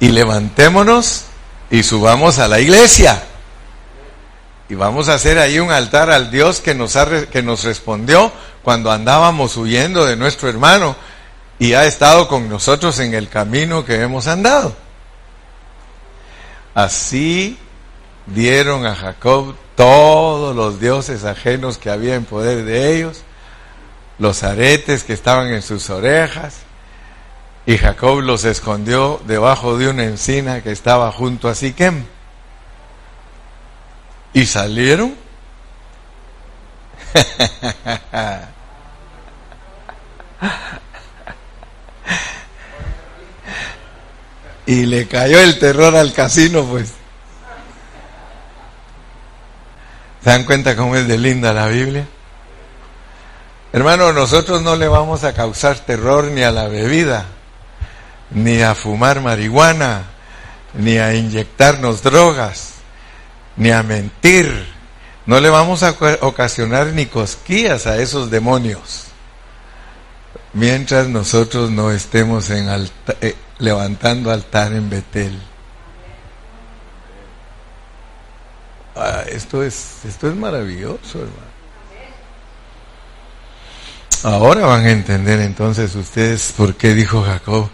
Y 0.00 0.08
levantémonos 0.08 1.24
y 1.70 1.82
subamos 1.84 2.38
a 2.38 2.48
la 2.48 2.60
iglesia. 2.60 3.22
Y 4.68 4.74
vamos 4.74 5.08
a 5.08 5.14
hacer 5.14 5.38
ahí 5.38 5.60
un 5.60 5.70
altar 5.70 6.10
al 6.10 6.30
Dios 6.30 6.60
que 6.60 6.74
nos, 6.74 6.96
ha, 6.96 7.26
que 7.26 7.42
nos 7.42 7.62
respondió 7.62 8.32
cuando 8.62 8.90
andábamos 8.90 9.56
huyendo 9.56 10.04
de 10.04 10.16
nuestro 10.16 10.48
hermano 10.48 10.96
y 11.60 11.74
ha 11.74 11.86
estado 11.86 12.26
con 12.26 12.48
nosotros 12.48 12.98
en 12.98 13.14
el 13.14 13.28
camino 13.28 13.84
que 13.84 14.02
hemos 14.02 14.26
andado. 14.26 14.76
Así 16.74 17.58
dieron 18.26 18.86
a 18.86 18.94
Jacob 18.94 19.54
todos 19.74 20.54
los 20.54 20.80
dioses 20.80 21.24
ajenos 21.24 21.78
que 21.78 21.90
había 21.90 22.14
en 22.14 22.24
poder 22.24 22.64
de 22.64 22.96
ellos, 22.96 23.22
los 24.18 24.42
aretes 24.42 25.04
que 25.04 25.12
estaban 25.12 25.48
en 25.48 25.62
sus 25.62 25.90
orejas, 25.90 26.66
y 27.66 27.78
Jacob 27.78 28.20
los 28.20 28.44
escondió 28.44 29.20
debajo 29.26 29.76
de 29.76 29.88
una 29.88 30.04
encina 30.04 30.62
que 30.62 30.70
estaba 30.70 31.10
junto 31.10 31.48
a 31.48 31.54
Siquem. 31.56 32.04
¿Y 34.32 34.46
salieron? 34.46 35.16
y 44.66 44.86
le 44.86 45.08
cayó 45.08 45.40
el 45.40 45.58
terror 45.58 45.96
al 45.96 46.12
casino, 46.12 46.62
pues. 46.64 46.92
¿Se 50.26 50.30
dan 50.32 50.42
cuenta 50.42 50.74
cómo 50.74 50.96
es 50.96 51.06
de 51.06 51.18
linda 51.18 51.52
la 51.52 51.68
Biblia? 51.68 52.04
Hermano, 53.72 54.12
nosotros 54.12 54.60
no 54.60 54.74
le 54.74 54.88
vamos 54.88 55.22
a 55.22 55.34
causar 55.34 55.78
terror 55.78 56.24
ni 56.32 56.42
a 56.42 56.50
la 56.50 56.66
bebida, 56.66 57.26
ni 58.32 58.60
a 58.60 58.74
fumar 58.74 59.20
marihuana, 59.20 60.02
ni 60.74 60.98
a 60.98 61.14
inyectarnos 61.14 62.02
drogas 62.02 62.72
ni 63.56 63.70
a 63.70 63.84
mentir. 63.84 64.66
No 65.26 65.38
le 65.38 65.48
vamos 65.48 65.84
a 65.84 65.94
ocasionar 66.22 66.88
ni 66.88 67.06
cosquillas 67.06 67.86
a 67.86 67.98
esos 67.98 68.28
demonios. 68.28 69.04
Mientras 70.54 71.06
nosotros 71.06 71.70
no 71.70 71.92
estemos 71.92 72.50
eh, 72.50 73.36
levantando 73.60 74.32
altar 74.32 74.72
en 74.72 74.90
Betel. 74.90 75.40
Ah, 78.96 79.24
esto, 79.30 79.62
es, 79.62 80.04
esto 80.06 80.28
es 80.28 80.34
maravilloso, 80.34 81.18
hermano. 81.18 81.56
Ahora 84.22 84.64
van 84.66 84.86
a 84.86 84.90
entender 84.90 85.40
entonces 85.40 85.94
ustedes 85.94 86.54
por 86.56 86.74
qué 86.74 86.94
dijo 86.94 87.22
Jacob, 87.22 87.68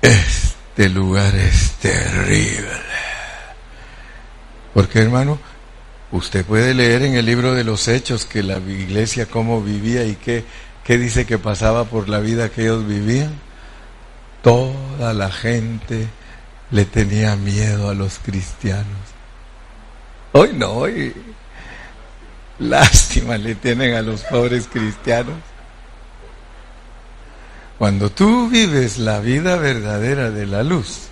este 0.00 0.88
lugar 0.88 1.34
es 1.34 1.72
terrible. 1.72 2.70
Porque 4.72 5.00
hermano, 5.00 5.38
usted 6.12 6.44
puede 6.46 6.72
leer 6.72 7.02
en 7.02 7.14
el 7.14 7.26
libro 7.26 7.52
de 7.52 7.64
los 7.64 7.86
hechos 7.86 8.24
que 8.24 8.42
la 8.42 8.56
iglesia 8.56 9.26
cómo 9.26 9.62
vivía 9.62 10.04
y 10.04 10.16
qué, 10.16 10.44
qué 10.82 10.96
dice 10.96 11.26
que 11.26 11.38
pasaba 11.38 11.84
por 11.84 12.08
la 12.08 12.20
vida 12.20 12.48
que 12.48 12.62
ellos 12.62 12.86
vivían. 12.86 13.38
Toda 14.42 15.12
la 15.12 15.30
gente 15.30 16.08
le 16.70 16.86
tenía 16.86 17.36
miedo 17.36 17.90
a 17.90 17.94
los 17.94 18.18
cristianos. 18.18 19.07
Hoy 20.32 20.50
no, 20.54 20.72
hoy 20.72 21.14
lástima 22.58 23.38
le 23.38 23.54
tienen 23.54 23.94
a 23.94 24.02
los 24.02 24.22
pobres 24.22 24.68
cristianos. 24.70 25.36
Cuando 27.78 28.10
tú 28.10 28.48
vives 28.48 28.98
la 28.98 29.20
vida 29.20 29.56
verdadera 29.56 30.30
de 30.30 30.46
la 30.46 30.62
luz, 30.62 31.08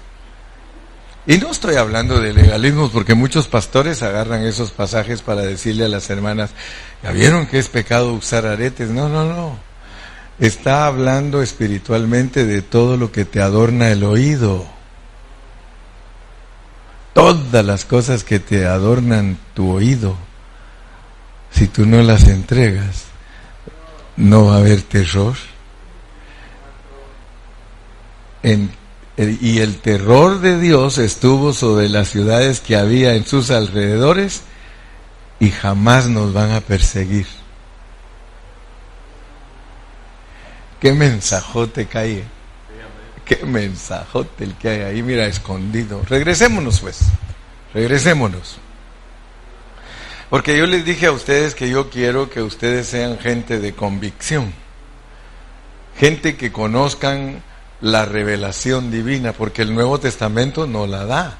y 1.29 1.38
no 1.38 1.50
estoy 1.50 1.74
hablando 1.74 2.20
de 2.20 2.33
legalismo 2.33 2.88
porque 2.88 3.14
muchos 3.14 3.48
pastores 3.48 4.02
agarran 4.02 4.44
esos 4.44 4.70
pasajes 4.70 5.22
para 5.22 5.42
decirle 5.42 5.85
a 5.85 5.88
las 5.88 6.09
hermanas, 6.09 6.50
¿ya 7.02 7.11
vieron 7.11 7.46
que 7.46 7.59
es 7.59 7.68
pecado 7.68 8.12
usar 8.12 8.46
aretes? 8.46 8.90
No, 8.90 9.09
no, 9.09 9.24
no. 9.24 9.59
Está 10.38 10.87
hablando 10.87 11.42
espiritualmente 11.42 12.46
de 12.46 12.62
todo 12.62 12.96
lo 12.96 13.11
que 13.11 13.24
te 13.24 13.40
adorna 13.40 13.90
el 13.90 14.05
oído. 14.05 14.75
Todas 17.16 17.64
las 17.64 17.87
cosas 17.87 18.24
que 18.24 18.40
te 18.40 18.66
adornan 18.66 19.38
tu 19.55 19.70
oído, 19.70 20.18
si 21.50 21.66
tú 21.66 21.87
no 21.87 22.02
las 22.02 22.29
entregas, 22.29 23.05
no 24.18 24.44
va 24.44 24.57
a 24.57 24.59
haber 24.59 24.83
terror. 24.83 25.35
y 28.42 29.59
el 29.61 29.79
terror 29.79 30.40
de 30.40 30.61
Dios 30.61 30.98
estuvo 30.98 31.55
sobre 31.55 31.88
las 31.88 32.11
ciudades 32.11 32.61
que 32.61 32.76
había 32.76 33.14
en 33.14 33.24
sus 33.24 33.50
alrededores 33.50 34.42
y 35.40 35.52
jamás 35.52 36.11
nos 36.11 36.35
van 36.35 36.50
a 36.50 36.61
perseguir. 36.61 37.26
¿Qué 40.81 40.92
mensajote 40.92 41.87
cae? 41.87 42.36
Qué 43.26 43.44
mensajote 43.44 44.44
el 44.44 44.54
que 44.54 44.68
hay 44.68 44.80
ahí, 44.82 45.02
mira, 45.02 45.26
escondido. 45.26 46.00
Regresémonos 46.08 46.80
pues, 46.80 47.00
regresémonos. 47.74 48.58
Porque 50.30 50.56
yo 50.56 50.66
les 50.66 50.84
dije 50.84 51.06
a 51.06 51.12
ustedes 51.12 51.54
que 51.54 51.68
yo 51.68 51.90
quiero 51.90 52.30
que 52.30 52.40
ustedes 52.40 52.86
sean 52.86 53.18
gente 53.18 53.58
de 53.58 53.74
convicción, 53.74 54.52
gente 55.98 56.36
que 56.36 56.52
conozcan 56.52 57.42
la 57.80 58.04
revelación 58.04 58.90
divina, 58.90 59.32
porque 59.32 59.62
el 59.62 59.74
Nuevo 59.74 59.98
Testamento 59.98 60.66
no 60.66 60.86
la 60.86 61.04
da. 61.04 61.38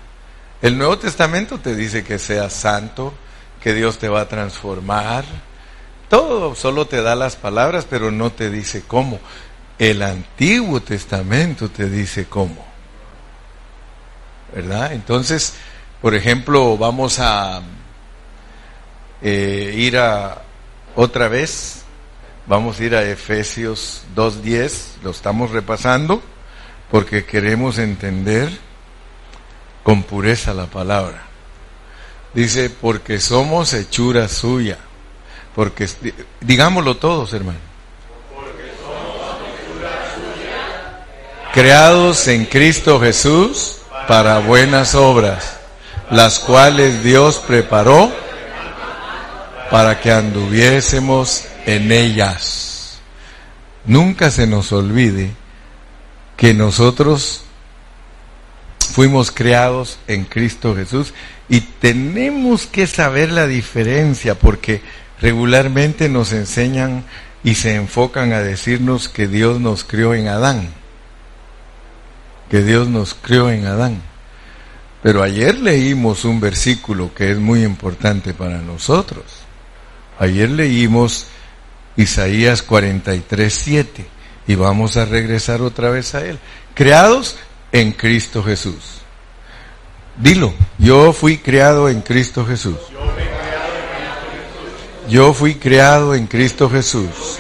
El 0.63 0.79
Nuevo 0.79 0.99
Testamento 0.99 1.59
te 1.59 1.75
dice 1.75 2.03
que 2.03 2.19
seas 2.19 2.53
santo, 2.53 3.15
que 3.61 3.75
Dios 3.75 3.99
te 3.99 4.09
va 4.09 4.23
a 4.23 4.29
transformar. 4.29 5.25
Todo 6.09 6.55
solo 6.55 6.87
te 6.87 7.03
da 7.03 7.15
las 7.15 7.37
palabras, 7.37 7.87
pero 7.89 8.11
no 8.11 8.31
te 8.31 8.51
dice 8.51 8.83
cómo. 8.87 9.21
El 9.79 10.03
Antiguo 10.03 10.81
Testamento 10.81 11.69
te 11.69 11.89
dice 11.89 12.27
cómo. 12.27 12.65
¿Verdad? 14.55 14.93
Entonces, 14.93 15.55
por 16.01 16.15
ejemplo, 16.15 16.79
vamos 16.79 17.19
a 17.19 17.61
eh, 19.21 19.75
ir 19.77 19.99
a 19.99 20.43
otra 20.95 21.29
vez, 21.29 21.83
vamos 22.47 22.81
a 22.81 22.85
ir 22.85 22.95
a 22.95 23.03
Efesios 23.03 24.03
2.10, 24.15 25.03
lo 25.03 25.11
estamos 25.11 25.51
repasando 25.51 26.23
porque 26.91 27.25
queremos 27.25 27.79
entender 27.79 28.51
con 29.83 30.03
pureza 30.05 30.55
la 30.55 30.67
palabra. 30.67 31.23
Dice, 32.35 32.71
porque 32.71 33.21
somos 33.21 33.73
hechura 33.73 34.29
suya, 34.29 34.79
porque, 35.55 35.89
digámoslo 36.41 36.97
todos, 36.97 37.33
hermano. 37.33 37.76
Creados 41.57 42.29
en 42.29 42.45
Cristo 42.45 43.01
Jesús 43.01 43.79
para 44.07 44.41
buenas 44.41 44.95
obras, 44.95 45.57
las 46.11 46.39
cuales 46.39 47.03
Dios 47.03 47.43
preparó 47.47 48.13
para 49.71 49.99
que 49.99 50.13
anduviésemos 50.13 51.47
en 51.65 51.93
ellas. 51.93 52.99
Nunca 53.87 54.31
se 54.31 54.47
nos 54.47 54.71
olvide 54.71 55.31
que 56.37 56.53
nosotros 56.53 57.45
fuimos 58.93 59.31
creados 59.31 59.97
en 60.09 60.27
Cristo 60.27 60.77
Jesús 60.77 61.15
y 61.49 61.63
tenemos 61.63 62.67
que 62.67 62.87
saber 62.87 63.31
la 63.33 63.47
diferencia 63.47 64.35
porque 64.35 64.83
regularmente 65.23 66.11
nos 66.11 66.35
enseñan 66.35 67.05
y 67.43 67.55
se 67.55 67.77
enfocan 67.77 68.35
a 68.35 68.41
decirnos 68.41 69.09
que 69.09 69.27
Dios 69.27 69.59
nos 69.59 69.85
crió 69.85 70.13
en 70.13 70.29
Adán, 70.29 70.69
que 72.51 72.63
Dios 72.63 72.89
nos 72.89 73.15
crió 73.15 73.51
en 73.51 73.67
Adán. 73.67 74.03
Pero 75.03 75.23
ayer 75.23 75.57
leímos 75.59 76.25
un 76.25 76.41
versículo 76.41 77.15
que 77.15 77.31
es 77.31 77.39
muy 77.39 77.63
importante 77.63 78.35
para 78.35 78.59
nosotros. 78.59 79.25
Ayer 80.19 80.51
leímos 80.51 81.27
Isaías 81.97 82.63
43, 82.63 83.53
7 83.53 84.07
y 84.49 84.55
vamos 84.55 84.97
a 84.97 85.05
regresar 85.05 85.63
otra 85.63 85.91
vez 85.91 86.15
a 86.15 86.25
Él. 86.25 86.39
Creados 86.75 87.37
en 87.73 87.93
Cristo 87.93 88.43
Jesús. 88.43 89.01
Dilo, 90.17 90.55
yo 90.79 91.13
fui 91.13 91.39
creado 91.39 91.89
en 91.89 92.01
Cristo 92.01 92.47
Jesús. 92.47 92.79
Yo 95.09 95.33
fui 95.33 95.55
creado 95.55 96.15
en 96.15 96.27
Cristo 96.27 96.69
Jesús. 96.69 97.39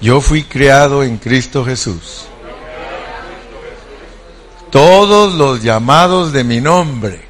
Yo 0.00 0.20
fui 0.20 0.42
creado 0.42 1.04
en 1.04 1.16
Cristo 1.16 1.64
Jesús. 1.64 2.26
Todos 4.70 5.34
los 5.34 5.62
llamados 5.62 6.32
de 6.32 6.44
mi 6.44 6.60
nombre 6.60 7.26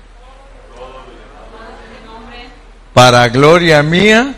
para 2.97 3.29
gloria 3.29 3.83
mía, 3.83 4.35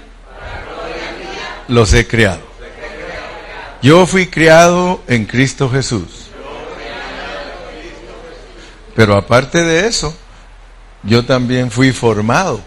los 1.69 1.93
he 1.93 2.09
creado. 2.09 2.41
Yo 3.81 4.05
fui 4.05 4.27
criado 4.27 5.01
en 5.07 5.27
Cristo 5.27 5.71
Jesús. 5.71 6.29
Pero 8.97 9.17
aparte 9.17 9.63
de 9.63 9.87
eso, 9.87 10.13
yo 11.05 11.25
también 11.25 11.71
fui 11.71 11.93
formado. 11.93 12.61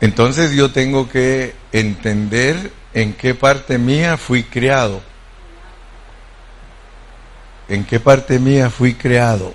Entonces 0.00 0.52
yo 0.52 0.70
tengo 0.70 1.08
que 1.08 1.56
entender 1.72 2.70
en 2.92 3.12
qué 3.12 3.34
parte 3.34 3.76
mía 3.76 4.16
fui 4.16 4.44
criado. 4.44 5.02
En 7.68 7.84
qué 7.84 8.00
parte 8.00 8.38
mía 8.38 8.70
fui 8.70 8.94
creado 8.94 9.54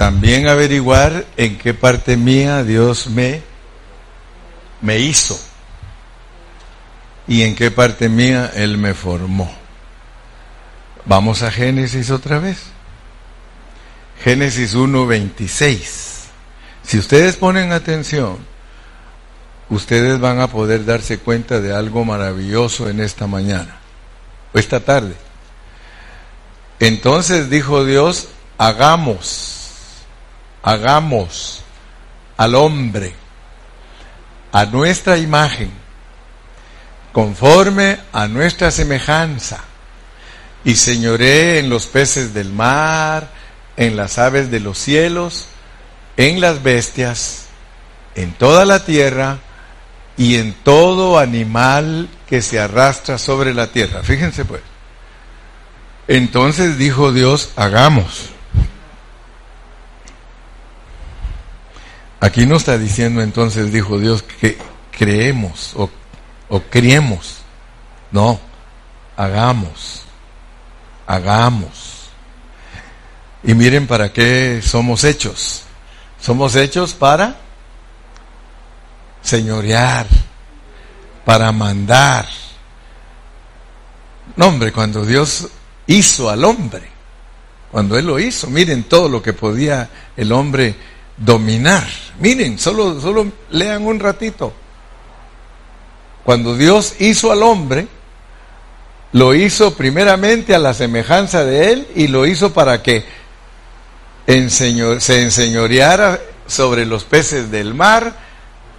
también 0.00 0.48
averiguar 0.48 1.26
en 1.36 1.58
qué 1.58 1.74
parte 1.74 2.16
mía 2.16 2.64
Dios 2.64 3.08
me, 3.08 3.42
me 4.80 4.98
hizo 4.98 5.38
y 7.28 7.42
en 7.42 7.54
qué 7.54 7.70
parte 7.70 8.08
mía 8.08 8.50
Él 8.54 8.78
me 8.78 8.94
formó. 8.94 9.54
Vamos 11.04 11.42
a 11.42 11.50
Génesis 11.50 12.10
otra 12.10 12.38
vez. 12.38 12.62
Génesis 14.24 14.74
1.26. 14.74 16.28
Si 16.82 16.98
ustedes 16.98 17.36
ponen 17.36 17.70
atención, 17.72 18.38
ustedes 19.68 20.18
van 20.18 20.40
a 20.40 20.46
poder 20.46 20.86
darse 20.86 21.18
cuenta 21.18 21.60
de 21.60 21.74
algo 21.74 22.06
maravilloso 22.06 22.88
en 22.88 23.00
esta 23.00 23.26
mañana, 23.26 23.76
o 24.54 24.58
esta 24.58 24.80
tarde. 24.80 25.14
Entonces 26.80 27.48
dijo 27.50 27.84
Dios, 27.84 28.28
hagamos 28.58 29.60
hagamos 30.62 31.62
al 32.36 32.54
hombre 32.54 33.14
a 34.52 34.64
nuestra 34.66 35.16
imagen, 35.16 35.70
conforme 37.12 37.98
a 38.12 38.26
nuestra 38.28 38.70
semejanza, 38.70 39.60
y 40.64 40.74
señoré 40.74 41.58
en 41.58 41.70
los 41.70 41.86
peces 41.86 42.34
del 42.34 42.52
mar, 42.52 43.30
en 43.76 43.96
las 43.96 44.18
aves 44.18 44.50
de 44.50 44.60
los 44.60 44.78
cielos, 44.78 45.46
en 46.16 46.40
las 46.40 46.62
bestias, 46.62 47.46
en 48.14 48.32
toda 48.32 48.64
la 48.64 48.84
tierra 48.84 49.38
y 50.16 50.36
en 50.36 50.52
todo 50.52 51.18
animal 51.18 52.08
que 52.26 52.42
se 52.42 52.60
arrastra 52.60 53.16
sobre 53.16 53.54
la 53.54 53.68
tierra. 53.68 54.02
Fíjense 54.02 54.44
pues. 54.44 54.69
Entonces 56.12 56.76
dijo 56.76 57.12
Dios, 57.12 57.52
hagamos. 57.54 58.30
Aquí 62.18 62.46
no 62.46 62.56
está 62.56 62.76
diciendo 62.78 63.22
entonces, 63.22 63.70
dijo 63.72 63.96
Dios, 63.96 64.24
que 64.24 64.58
creemos 64.90 65.72
o, 65.76 65.88
o 66.48 66.62
criemos. 66.62 67.42
No, 68.10 68.40
hagamos, 69.16 70.02
hagamos. 71.06 72.08
Y 73.44 73.54
miren 73.54 73.86
para 73.86 74.12
qué 74.12 74.60
somos 74.64 75.04
hechos. 75.04 75.62
Somos 76.20 76.56
hechos 76.56 76.92
para 76.92 77.36
señorear, 79.22 80.08
para 81.24 81.52
mandar. 81.52 82.26
No, 84.34 84.48
hombre, 84.48 84.72
cuando 84.72 85.06
Dios 85.06 85.48
hizo 85.90 86.30
al 86.30 86.44
hombre, 86.44 86.88
cuando 87.70 87.98
Él 87.98 88.06
lo 88.06 88.18
hizo, 88.18 88.48
miren 88.48 88.84
todo 88.84 89.08
lo 89.08 89.22
que 89.22 89.32
podía 89.32 89.88
el 90.16 90.32
hombre 90.32 90.74
dominar. 91.16 91.86
Miren, 92.20 92.58
solo, 92.58 93.00
solo 93.00 93.26
lean 93.50 93.84
un 93.84 94.00
ratito. 94.00 94.52
cuando 96.24 96.56
Dios 96.56 96.94
hizo 97.00 97.32
al 97.32 97.42
hombre, 97.42 97.88
lo 99.12 99.34
hizo 99.34 99.74
primeramente 99.74 100.54
a 100.54 100.58
la 100.60 100.74
semejanza 100.74 101.44
de 101.44 101.72
él 101.72 101.88
y 101.96 102.06
lo 102.06 102.26
hizo 102.26 102.52
para 102.52 102.82
que 102.82 103.04
se 104.26 105.22
enseñoreara 105.22 106.20
sobre 106.46 106.86
los 106.86 107.02
peces 107.02 107.50
del 107.50 107.74
mar, 107.74 108.14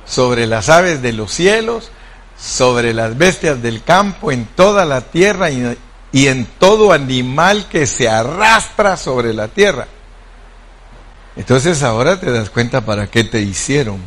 sobre 0.05 0.47
las 0.47 0.69
aves 0.69 1.01
de 1.01 1.11
los 1.11 1.33
cielos, 1.33 1.91
sobre 2.39 2.93
las 2.93 3.17
bestias 3.17 3.61
del 3.61 3.83
campo, 3.83 4.31
en 4.31 4.45
toda 4.45 4.85
la 4.85 5.01
tierra 5.01 5.51
y, 5.51 5.77
y 6.11 6.27
en 6.27 6.45
todo 6.45 6.91
animal 6.91 7.67
que 7.69 7.87
se 7.87 8.09
arrastra 8.09 8.97
sobre 8.97 9.33
la 9.33 9.47
tierra. 9.47 9.87
Entonces 11.35 11.83
ahora 11.83 12.19
te 12.19 12.31
das 12.31 12.49
cuenta 12.49 12.81
para 12.81 13.07
qué 13.07 13.23
te 13.23 13.41
hicieron. 13.41 13.99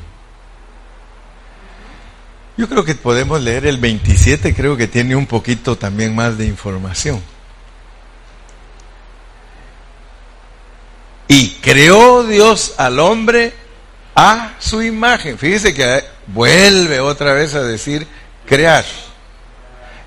Yo 2.56 2.68
creo 2.68 2.84
que 2.84 2.94
podemos 2.94 3.40
leer 3.42 3.66
el 3.66 3.78
27, 3.78 4.54
creo 4.54 4.76
que 4.76 4.86
tiene 4.86 5.16
un 5.16 5.26
poquito 5.26 5.76
también 5.76 6.14
más 6.14 6.38
de 6.38 6.46
información. 6.46 7.20
Y 11.26 11.50
creó 11.62 12.22
Dios 12.24 12.74
al 12.76 13.00
hombre 13.00 13.54
a 14.14 14.54
su 14.60 14.82
imagen. 14.82 15.38
Fíjese 15.38 15.74
que 15.74 16.04
vuelve 16.28 17.00
otra 17.00 17.32
vez 17.32 17.54
a 17.54 17.62
decir 17.62 18.06
crear. 18.46 18.84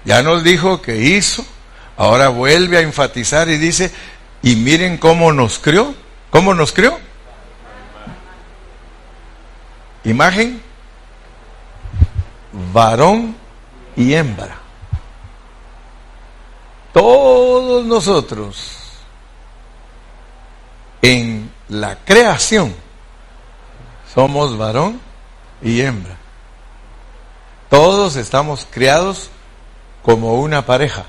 Ya 0.05 0.21
nos 0.21 0.43
dijo 0.43 0.81
que 0.81 0.97
hizo, 0.97 1.45
ahora 1.97 2.29
vuelve 2.29 2.77
a 2.77 2.81
enfatizar 2.81 3.49
y 3.49 3.57
dice, 3.57 3.91
y 4.41 4.55
miren 4.55 4.97
cómo 4.97 5.33
nos 5.33 5.59
creó. 5.59 5.93
¿Cómo 6.29 6.53
nos 6.53 6.71
creó? 6.71 6.99
Imagen, 10.03 10.61
varón 12.73 13.35
y 13.95 14.13
hembra. 14.13 14.57
Todos 16.93 17.85
nosotros 17.85 18.77
en 21.01 21.51
la 21.69 21.97
creación 22.05 22.73
somos 24.13 24.57
varón 24.57 24.99
y 25.61 25.81
hembra. 25.81 26.15
Todos 27.69 28.15
estamos 28.15 28.67
creados 28.69 29.29
como 30.03 30.35
una 30.35 30.65
pareja. 30.65 31.05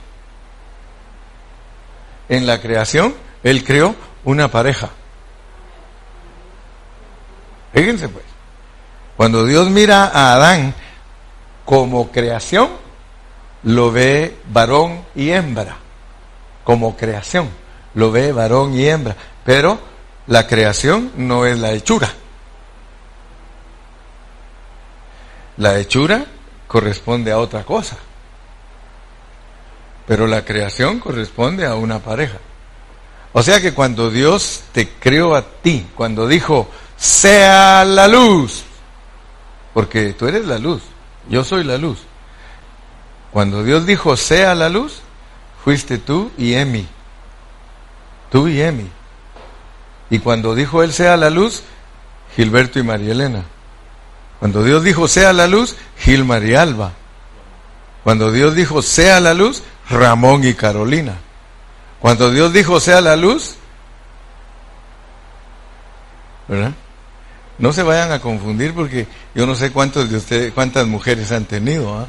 En 2.29 2.47
la 2.47 2.61
creación, 2.61 3.15
Él 3.43 3.65
creó 3.65 3.95
una 4.25 4.49
pareja. 4.49 4.91
Fíjense 7.73 8.09
pues. 8.09 8.25
Cuando 9.17 9.45
Dios 9.45 9.69
mira 9.71 10.05
a 10.07 10.35
Adán 10.35 10.75
como 11.65 12.11
creación, 12.11 12.71
lo 13.65 13.91
ve 13.91 14.37
varón 14.51 15.05
y 15.15 15.31
hembra. 15.31 15.77
Como 16.65 16.97
creación, 16.97 17.49
lo 17.95 18.13
ve 18.13 18.33
varón 18.33 18.75
y 18.75 18.87
hembra. 18.87 19.17
Pero 19.45 19.79
la 20.29 20.47
creación 20.47 21.13
no 21.17 21.47
es 21.47 21.59
la 21.59 21.73
hechura. 21.73 22.09
La 25.57 25.79
hechura 25.79 26.25
corresponde 26.69 27.33
a 27.33 27.39
otra 27.39 27.65
cosa. 27.65 27.97
Pero 30.09 30.27
la 30.27 30.45
creación 30.45 30.99
corresponde 30.99 31.67
a 31.67 31.75
una 31.75 32.01
pareja. 32.01 32.39
O 33.33 33.43
sea 33.43 33.61
que 33.61 33.75
cuando 33.75 34.11
Dios 34.11 34.63
te 34.73 34.89
creó 34.89 35.37
a 35.37 35.43
ti, 35.43 35.87
cuando 35.95 36.27
dijo, 36.27 36.69
sea 36.97 37.85
la 37.85 38.09
luz, 38.09 38.65
porque 39.75 40.15
tú 40.15 40.27
eres 40.27 40.47
la 40.47 40.59
luz, 40.59 40.83
yo 41.29 41.45
soy 41.45 41.63
la 41.63 41.77
luz. 41.77 41.99
Cuando 43.31 43.63
Dios 43.63 43.87
dijo, 43.87 44.17
sea 44.17 44.55
la 44.55 44.71
luz, 44.71 45.01
fuiste 45.63 45.99
tú 45.99 46.33
y 46.39 46.55
Emi. 46.55 46.89
Tú 48.31 48.49
y 48.49 48.61
Emi. 48.63 48.91
Y 50.11 50.19
cuando 50.21 50.55
dijo 50.55 50.83
Él, 50.83 50.93
sea 50.93 51.19
la 51.19 51.29
luz, 51.29 51.63
Gilberto 52.35 52.79
y 52.79 52.83
María 52.83 53.13
Elena. 53.13 53.45
Cuando 54.39 54.63
Dios 54.65 54.85
dijo, 54.85 55.09
sea 55.09 55.33
la 55.33 55.47
luz, 55.47 55.77
Gilmar 55.99 56.45
y 56.45 56.55
Alba. 56.55 56.93
Cuando 58.05 58.33
Dios 58.33 58.55
dijo, 58.55 58.81
sea 58.83 59.21
la 59.21 59.35
luz, 59.35 59.63
Ramón 59.91 60.45
y 60.45 60.55
Carolina. 60.55 61.17
Cuando 62.01 62.31
Dios 62.31 62.53
dijo, 62.53 62.79
sea 62.81 63.01
la 63.01 63.17
luz, 63.17 63.57
¿verdad? 66.47 66.73
No 67.59 67.73
se 67.73 67.83
vayan 67.83 68.13
a 68.13 68.21
confundir 68.21 68.73
porque 68.73 69.07
yo 69.35 69.47
no 69.47 69.55
sé 69.55 69.73
cuántos 69.73 70.11
de 70.11 70.17
ustedes, 70.17 70.53
cuántas 70.53 70.87
mujeres 70.87 71.33
han 71.33 71.45
tenido. 71.45 71.99
¿ah? 71.99 72.07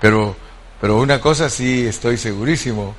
Pero, 0.00 0.36
pero 0.80 0.96
una 0.96 1.20
cosa 1.20 1.48
sí 1.48 1.86
estoy 1.86 2.16
segurísimo, 2.16 2.94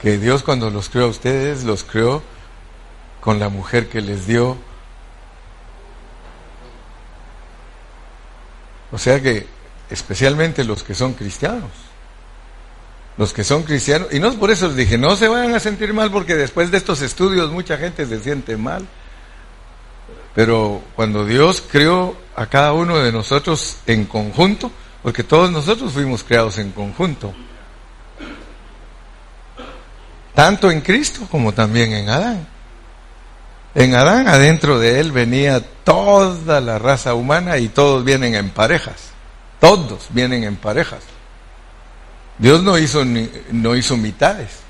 que 0.00 0.16
Dios 0.16 0.42
cuando 0.42 0.70
los 0.70 0.88
creó 0.88 1.04
a 1.04 1.08
ustedes, 1.08 1.64
los 1.64 1.84
creó 1.84 2.22
con 3.20 3.38
la 3.38 3.50
mujer 3.50 3.88
que 3.88 4.00
les 4.00 4.26
dio. 4.26 4.56
O 8.92 8.98
sea 8.98 9.20
que, 9.20 9.46
especialmente 9.90 10.64
los 10.64 10.82
que 10.82 10.94
son 10.94 11.14
cristianos, 11.14 11.70
los 13.16 13.32
que 13.32 13.44
son 13.44 13.64
cristianos, 13.64 14.08
y 14.12 14.20
no 14.20 14.32
por 14.34 14.50
eso 14.50 14.72
dije, 14.72 14.96
no 14.96 15.16
se 15.16 15.28
vayan 15.28 15.54
a 15.54 15.60
sentir 15.60 15.92
mal 15.92 16.10
porque 16.10 16.36
después 16.36 16.70
de 16.70 16.78
estos 16.78 17.02
estudios 17.02 17.50
mucha 17.50 17.76
gente 17.76 18.06
se 18.06 18.20
siente 18.20 18.56
mal. 18.56 18.86
Pero 20.34 20.82
cuando 20.94 21.26
Dios 21.26 21.62
creó 21.70 22.16
a 22.36 22.46
cada 22.46 22.72
uno 22.72 22.98
de 22.98 23.10
nosotros 23.10 23.78
en 23.86 24.04
conjunto, 24.04 24.70
porque 25.02 25.24
todos 25.24 25.50
nosotros 25.50 25.92
fuimos 25.92 26.22
creados 26.22 26.58
en 26.58 26.70
conjunto, 26.70 27.34
tanto 30.34 30.70
en 30.70 30.80
Cristo 30.80 31.26
como 31.30 31.52
también 31.52 31.92
en 31.92 32.08
Adán. 32.08 32.46
En 33.74 33.94
Adán, 33.94 34.28
adentro 34.28 34.78
de 34.78 35.00
él 35.00 35.12
venía 35.12 35.60
toda 35.60 36.60
la 36.60 36.78
raza 36.78 37.14
humana 37.14 37.58
y 37.58 37.68
todos 37.68 38.04
vienen 38.04 38.34
en 38.34 38.50
parejas. 38.50 39.10
Todos 39.60 40.08
vienen 40.10 40.44
en 40.44 40.56
parejas. 40.56 41.02
Dios 42.38 42.62
no 42.62 42.78
hizo, 42.78 43.04
no 43.04 43.76
hizo 43.76 43.96
mitades. 43.96 44.60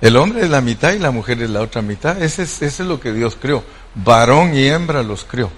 El 0.00 0.16
hombre 0.16 0.42
es 0.42 0.50
la 0.50 0.60
mitad 0.60 0.92
y 0.92 0.98
la 0.98 1.10
mujer 1.10 1.42
es 1.42 1.48
la 1.48 1.62
otra 1.62 1.80
mitad. 1.80 2.22
Ese 2.22 2.42
es, 2.42 2.60
ese 2.60 2.82
es 2.82 2.88
lo 2.88 3.00
que 3.00 3.12
Dios 3.12 3.36
creó. 3.40 3.64
Varón 3.94 4.54
y 4.54 4.66
hembra 4.66 5.02
los 5.02 5.24
creó. 5.24 5.50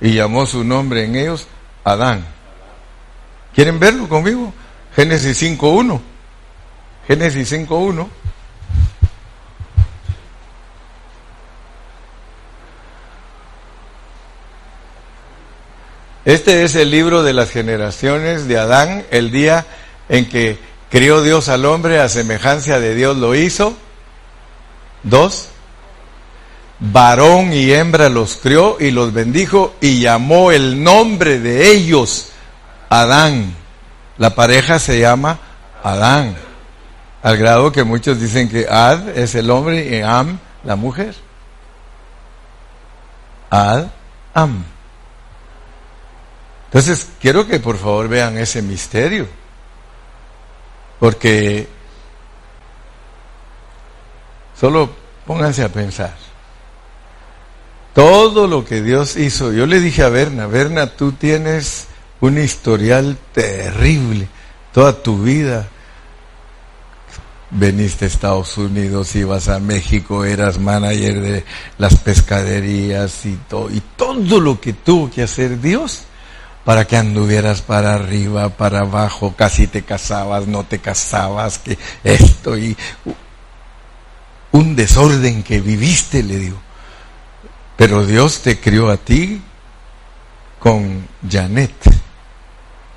Y 0.00 0.14
llamó 0.14 0.46
su 0.46 0.64
nombre 0.64 1.04
en 1.04 1.14
ellos 1.14 1.46
Adán. 1.84 2.24
¿Quieren 3.54 3.78
verlo 3.78 4.08
conmigo? 4.08 4.52
Génesis 4.94 5.42
5.1. 5.42 6.00
Génesis 7.06 7.52
5.1. 7.52 8.08
Este 16.26 16.64
es 16.64 16.74
el 16.74 16.90
libro 16.90 17.22
de 17.22 17.32
las 17.32 17.50
generaciones 17.50 18.48
de 18.48 18.58
Adán, 18.58 19.06
el 19.12 19.30
día 19.30 19.64
en 20.08 20.28
que 20.28 20.58
crió 20.90 21.22
Dios 21.22 21.48
al 21.48 21.64
hombre, 21.64 22.00
a 22.00 22.08
semejanza 22.08 22.80
de 22.80 22.96
Dios 22.96 23.16
lo 23.16 23.36
hizo. 23.36 23.76
Dos, 25.04 25.50
varón 26.80 27.52
y 27.52 27.70
hembra 27.70 28.08
los 28.08 28.38
crió 28.38 28.76
y 28.80 28.90
los 28.90 29.12
bendijo 29.12 29.76
y 29.80 30.00
llamó 30.00 30.50
el 30.50 30.82
nombre 30.82 31.38
de 31.38 31.70
ellos 31.70 32.30
Adán. 32.88 33.54
La 34.18 34.34
pareja 34.34 34.80
se 34.80 34.98
llama 34.98 35.38
Adán, 35.84 36.34
al 37.22 37.36
grado 37.36 37.70
que 37.70 37.84
muchos 37.84 38.18
dicen 38.18 38.48
que 38.48 38.66
Ad 38.68 39.16
es 39.16 39.36
el 39.36 39.48
hombre 39.48 39.96
y 39.96 40.02
Am 40.02 40.40
la 40.64 40.74
mujer. 40.74 41.14
Ad, 43.48 43.84
Am. 44.34 44.75
Entonces, 46.66 47.08
quiero 47.20 47.46
que 47.46 47.60
por 47.60 47.78
favor 47.78 48.08
vean 48.08 48.36
ese 48.38 48.60
misterio, 48.60 49.26
porque 50.98 51.68
solo 54.58 54.90
pónganse 55.24 55.62
a 55.62 55.68
pensar. 55.68 56.14
Todo 57.94 58.46
lo 58.46 58.64
que 58.64 58.82
Dios 58.82 59.16
hizo, 59.16 59.52
yo 59.52 59.66
le 59.66 59.80
dije 59.80 60.02
a 60.02 60.08
Berna, 60.08 60.46
Berna, 60.46 60.88
tú 60.88 61.12
tienes 61.12 61.86
un 62.20 62.38
historial 62.38 63.16
terrible, 63.32 64.28
toda 64.72 65.02
tu 65.02 65.22
vida. 65.22 65.68
Veniste 67.48 68.04
a 68.04 68.08
Estados 68.08 68.58
Unidos, 68.58 69.14
ibas 69.14 69.48
a 69.48 69.60
México, 69.60 70.24
eras 70.24 70.58
manager 70.58 71.20
de 71.20 71.44
las 71.78 71.96
pescaderías 71.96 73.24
y 73.24 73.38
todo, 73.48 73.70
y 73.70 73.80
todo 73.96 74.40
lo 74.40 74.60
que 74.60 74.72
tuvo 74.72 75.08
que 75.10 75.22
hacer 75.22 75.60
Dios 75.60 76.02
para 76.66 76.84
que 76.84 76.96
anduvieras 76.96 77.62
para 77.62 77.94
arriba, 77.94 78.48
para 78.48 78.80
abajo, 78.80 79.34
casi 79.36 79.68
te 79.68 79.82
casabas, 79.82 80.48
no 80.48 80.64
te 80.64 80.80
casabas, 80.80 81.60
que 81.60 81.78
esto 82.02 82.58
y 82.58 82.76
un 84.50 84.74
desorden 84.74 85.44
que 85.44 85.60
viviste, 85.60 86.24
le 86.24 86.38
digo. 86.38 86.58
Pero 87.76 88.04
Dios 88.04 88.40
te 88.40 88.58
crió 88.58 88.90
a 88.90 88.96
ti 88.96 89.40
con 90.58 91.06
Janet. 91.30 91.70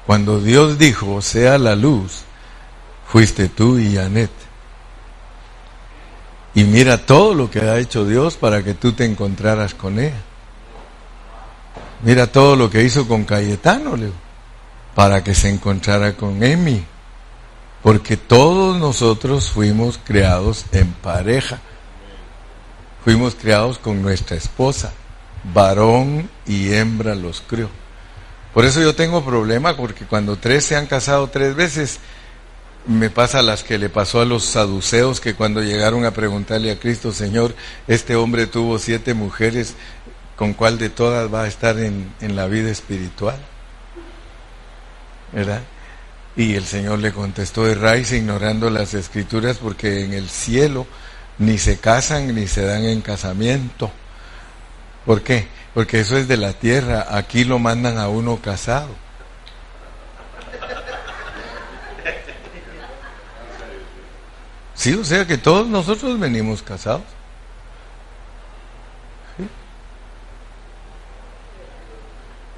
Cuando 0.07 0.41
Dios 0.41 0.79
dijo, 0.79 1.21
sea 1.21 1.59
la 1.59 1.75
luz, 1.75 2.23
fuiste 3.07 3.49
tú 3.49 3.77
y 3.77 3.93
Janet. 3.93 4.31
Y 6.55 6.63
mira 6.63 7.05
todo 7.05 7.35
lo 7.35 7.51
que 7.51 7.59
ha 7.59 7.77
hecho 7.77 8.03
Dios 8.03 8.35
para 8.35 8.63
que 8.63 8.73
tú 8.73 8.93
te 8.93 9.05
encontraras 9.05 9.75
con 9.75 9.99
ella. 9.99 10.23
Mira 12.01 12.27
todo 12.27 12.55
lo 12.55 12.69
que 12.69 12.83
hizo 12.83 13.07
con 13.07 13.25
Cayetano, 13.25 13.97
Leo, 13.97 14.13
para 14.95 15.23
que 15.23 15.35
se 15.35 15.49
encontrara 15.49 16.13
con 16.13 16.41
Emi. 16.43 16.83
Porque 17.83 18.17
todos 18.17 18.77
nosotros 18.77 19.49
fuimos 19.49 19.99
creados 20.03 20.65
en 20.71 20.91
pareja. 20.93 21.59
Fuimos 23.03 23.35
creados 23.35 23.79
con 23.79 24.01
nuestra 24.01 24.37
esposa. 24.37 24.93
Varón 25.53 26.29
y 26.45 26.73
hembra 26.73 27.15
los 27.15 27.41
crió. 27.41 27.69
Por 28.53 28.65
eso 28.65 28.81
yo 28.81 28.95
tengo 28.95 29.23
problema, 29.23 29.77
porque 29.77 30.05
cuando 30.05 30.37
tres 30.37 30.65
se 30.65 30.75
han 30.75 30.87
casado 30.87 31.29
tres 31.29 31.55
veces, 31.55 31.99
me 32.87 33.09
pasa 33.09 33.41
las 33.41 33.63
que 33.63 33.77
le 33.77 33.89
pasó 33.89 34.21
a 34.21 34.25
los 34.25 34.43
saduceos 34.43 35.19
que 35.19 35.35
cuando 35.35 35.61
llegaron 35.61 36.05
a 36.05 36.11
preguntarle 36.11 36.71
a 36.71 36.79
Cristo, 36.79 37.11
Señor, 37.11 37.55
este 37.87 38.15
hombre 38.15 38.47
tuvo 38.47 38.79
siete 38.79 39.13
mujeres, 39.13 39.75
¿con 40.39 40.53
cuál 40.53 40.77
de 40.77 40.89
todas 40.89 41.31
va 41.31 41.43
a 41.43 41.47
estar 41.47 41.77
en, 41.77 42.13
en 42.21 42.37
la 42.37 42.47
vida 42.47 42.71
espiritual? 42.71 43.37
¿Verdad? 45.33 45.59
Y 46.37 46.55
el 46.55 46.63
Señor 46.63 46.99
le 46.99 47.11
contestó, 47.11 47.65
de 47.65 47.75
raíz 47.75 48.13
ignorando 48.13 48.69
las 48.69 48.93
escrituras 48.93 49.57
porque 49.57 50.05
en 50.05 50.13
el 50.13 50.29
cielo 50.29 50.87
ni 51.39 51.57
se 51.57 51.77
casan 51.77 52.33
ni 52.33 52.47
se 52.47 52.63
dan 52.63 52.85
en 52.85 53.01
casamiento. 53.01 53.91
¿Por 55.05 55.23
qué? 55.23 55.45
Porque 55.73 55.99
eso 55.99 56.15
es 56.15 56.29
de 56.29 56.37
la 56.37 56.53
tierra, 56.53 57.07
aquí 57.09 57.43
lo 57.43 57.59
mandan 57.59 57.97
a 57.97 58.07
uno 58.07 58.37
casado. 58.37 58.95
Sí, 64.73 64.93
o 64.93 65.03
sea 65.03 65.27
que 65.27 65.37
todos 65.37 65.67
nosotros 65.67 66.17
venimos 66.17 66.61
casados. 66.63 67.18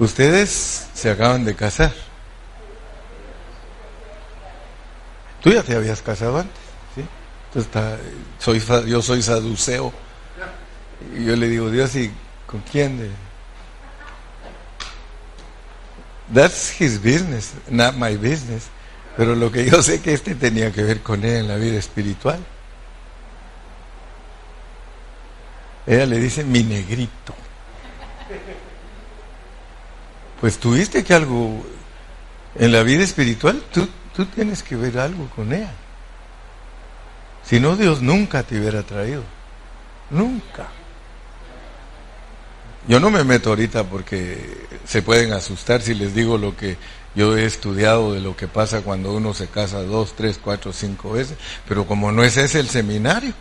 Ustedes 0.02 0.88
se 0.96 1.12
acaban 1.12 1.46
de 1.46 1.54
casar. 1.54 1.94
Tú 5.44 5.52
ya 5.52 5.62
te 5.62 5.76
habías 5.76 6.02
casado 6.02 6.40
antes, 6.40 6.58
¿sí? 6.96 7.06
soy, 8.40 8.60
yo 8.88 9.04
soy 9.04 9.22
saduceo. 9.22 9.94
Y 11.16 11.26
yo 11.26 11.36
le 11.36 11.48
digo, 11.48 11.70
Dios, 11.70 11.96
¿y 11.96 12.12
con 12.48 12.62
quién? 12.62 12.98
De? 12.98 13.12
That's 16.34 16.82
his 16.82 16.98
business, 16.98 17.54
not 17.70 17.94
my 17.94 18.18
business. 18.18 18.70
Pero 19.16 19.36
lo 19.36 19.52
que 19.52 19.70
yo 19.70 19.84
sé 19.84 20.02
que 20.02 20.14
este 20.14 20.34
tenía 20.34 20.72
que 20.72 20.82
ver 20.82 21.02
con 21.02 21.24
él 21.24 21.42
en 21.42 21.48
la 21.48 21.58
vida 21.58 21.78
espiritual. 21.78 22.40
Ella 25.86 26.08
le 26.08 26.18
dice 26.18 26.44
mi 26.44 26.64
negrito. 26.64 27.36
Pues 30.42 30.58
tuviste 30.58 31.04
que 31.04 31.14
algo 31.14 31.64
en 32.56 32.72
la 32.72 32.82
vida 32.82 33.04
espiritual, 33.04 33.62
tú, 33.72 33.88
tienes 34.36 34.64
que 34.64 34.76
ver 34.76 34.98
algo 34.98 35.30
con 35.36 35.54
ella. 35.54 35.72
Si 37.46 37.60
no, 37.60 37.76
Dios 37.76 38.02
nunca 38.02 38.44
te 38.44 38.60
hubiera 38.60 38.82
traído. 38.84 39.24
Nunca. 40.10 40.68
Yo 42.88 43.00
no 43.00 43.12
me 43.12 43.24
meto 43.24 43.50
ahorita 43.50 43.84
porque 43.84 44.68
se 44.84 45.04
pueden 45.04 45.32
asustar 45.32 45.82
si 45.82 45.94
les 45.94 46.16
digo 46.16 46.40
lo 46.40 46.58
que 46.58 46.78
yo 47.14 47.38
he 47.38 47.46
estudiado 47.46 48.14
de 48.14 48.22
lo 48.22 48.36
que 48.36 48.48
pasa 48.48 48.82
cuando 48.82 49.14
uno 49.14 49.36
se 49.36 49.48
casa 49.48 49.84
dos, 49.84 50.16
tres, 50.16 50.40
cuatro, 50.44 50.74
cinco 50.74 51.12
veces, 51.12 51.38
pero 51.68 51.86
como 51.86 52.12
no 52.12 52.24
es 52.24 52.38
ese 52.38 52.60
el 52.60 52.70
seminario, 52.70 53.34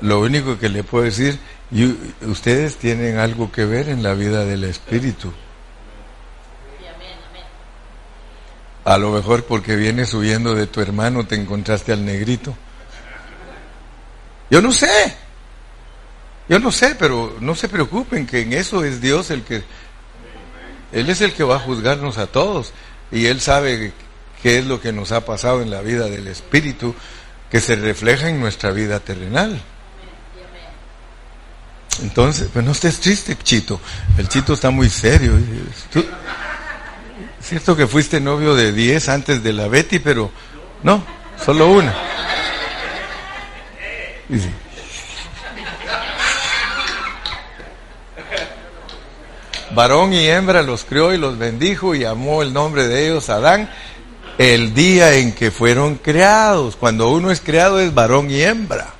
lo 0.00 0.20
único 0.20 0.58
que 0.58 0.68
le 0.68 0.82
puedo 0.82 1.04
decir, 1.04 1.38
ustedes 2.22 2.76
tienen 2.76 3.18
algo 3.18 3.52
que 3.52 3.64
ver 3.64 3.88
en 3.88 4.02
la 4.02 4.14
vida 4.14 4.44
del 4.44 4.64
Espíritu. 4.64 5.32
A 8.84 8.98
lo 8.98 9.12
mejor 9.12 9.44
porque 9.44 9.76
vienes 9.76 10.08
subiendo 10.08 10.54
de 10.54 10.66
tu 10.66 10.80
hermano 10.80 11.26
te 11.26 11.36
encontraste 11.36 11.92
al 11.92 12.04
negrito. 12.04 12.54
Yo 14.50 14.60
no 14.60 14.72
sé. 14.72 15.16
Yo 16.48 16.58
no 16.58 16.72
sé, 16.72 16.96
pero 16.98 17.36
no 17.40 17.54
se 17.54 17.68
preocupen 17.68 18.26
que 18.26 18.40
en 18.40 18.52
eso 18.52 18.84
es 18.84 19.00
Dios 19.00 19.30
el 19.30 19.42
que 19.44 19.62
él 20.92 21.08
es 21.08 21.20
el 21.20 21.32
que 21.32 21.44
va 21.44 21.56
a 21.56 21.60
juzgarnos 21.60 22.18
a 22.18 22.26
todos 22.26 22.72
y 23.12 23.26
Él 23.26 23.40
sabe 23.40 23.92
qué 24.42 24.58
es 24.58 24.66
lo 24.66 24.80
que 24.80 24.92
nos 24.92 25.12
ha 25.12 25.24
pasado 25.24 25.62
en 25.62 25.70
la 25.70 25.82
vida 25.82 26.06
del 26.06 26.26
Espíritu 26.26 26.94
que 27.50 27.60
se 27.60 27.76
refleja 27.76 28.28
en 28.28 28.40
nuestra 28.40 28.70
vida 28.70 29.00
terrenal. 29.00 29.60
Entonces, 32.02 32.48
pues 32.52 32.64
no 32.64 32.72
estés 32.72 33.00
triste, 33.00 33.36
Chito. 33.42 33.80
El 34.16 34.28
Chito 34.28 34.54
está 34.54 34.70
muy 34.70 34.88
serio. 34.88 35.32
Cierto 37.40 37.76
que 37.76 37.86
fuiste 37.86 38.20
novio 38.20 38.54
de 38.54 38.72
10 38.72 39.08
antes 39.08 39.42
de 39.42 39.52
la 39.52 39.68
Betty, 39.68 39.98
pero 39.98 40.30
no, 40.82 41.04
solo 41.44 41.68
una. 41.68 41.94
varón 49.74 50.12
y 50.12 50.26
hembra 50.26 50.62
los 50.62 50.84
crió 50.84 51.14
y 51.14 51.18
los 51.18 51.38
bendijo 51.38 51.94
y 51.94 52.04
amó 52.04 52.42
el 52.42 52.52
nombre 52.52 52.88
de 52.88 53.06
ellos 53.06 53.30
Adán 53.30 53.70
el 54.38 54.74
día 54.74 55.14
en 55.16 55.32
que 55.32 55.50
fueron 55.50 55.96
creados. 55.96 56.76
Cuando 56.76 57.10
uno 57.10 57.30
es 57.30 57.40
creado 57.40 57.78
es 57.78 57.92
varón 57.92 58.30
y 58.30 58.40
hembra. 58.42 58.94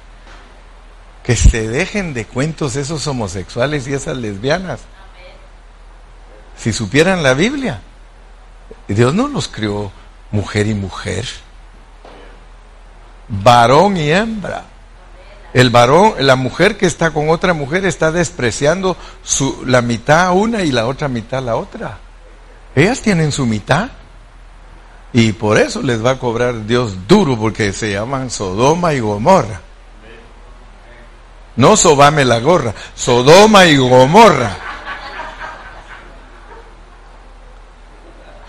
Que 1.30 1.36
se 1.36 1.68
dejen 1.68 2.12
de 2.12 2.24
cuentos 2.24 2.74
esos 2.74 3.06
homosexuales 3.06 3.86
y 3.86 3.94
esas 3.94 4.16
lesbianas. 4.16 4.80
Si 6.56 6.72
supieran 6.72 7.22
la 7.22 7.34
Biblia, 7.34 7.82
Dios 8.88 9.14
no 9.14 9.28
los 9.28 9.46
crió 9.46 9.92
mujer 10.32 10.66
y 10.66 10.74
mujer, 10.74 11.24
varón 13.28 13.96
y 13.96 14.10
hembra. 14.10 14.64
El 15.54 15.70
varón, 15.70 16.14
la 16.18 16.34
mujer 16.34 16.76
que 16.76 16.86
está 16.86 17.12
con 17.12 17.28
otra 17.30 17.54
mujer 17.54 17.84
está 17.84 18.10
despreciando 18.10 18.96
su, 19.22 19.62
la 19.64 19.82
mitad 19.82 20.26
a 20.26 20.32
una 20.32 20.64
y 20.64 20.72
la 20.72 20.88
otra 20.88 21.06
mitad 21.06 21.38
a 21.38 21.42
la 21.42 21.54
otra. 21.54 21.98
Ellas 22.74 23.02
tienen 23.02 23.30
su 23.30 23.46
mitad. 23.46 23.88
Y 25.12 25.30
por 25.30 25.58
eso 25.58 25.80
les 25.80 26.04
va 26.04 26.10
a 26.10 26.18
cobrar 26.18 26.66
Dios 26.66 27.06
duro 27.06 27.38
porque 27.38 27.72
se 27.72 27.92
llaman 27.92 28.30
Sodoma 28.30 28.94
y 28.94 28.98
Gomorra. 28.98 29.69
No 31.60 31.76
sobame 31.76 32.24
la 32.24 32.40
gorra, 32.40 32.72
Sodoma 32.96 33.66
y 33.66 33.76
Gomorra. 33.76 34.56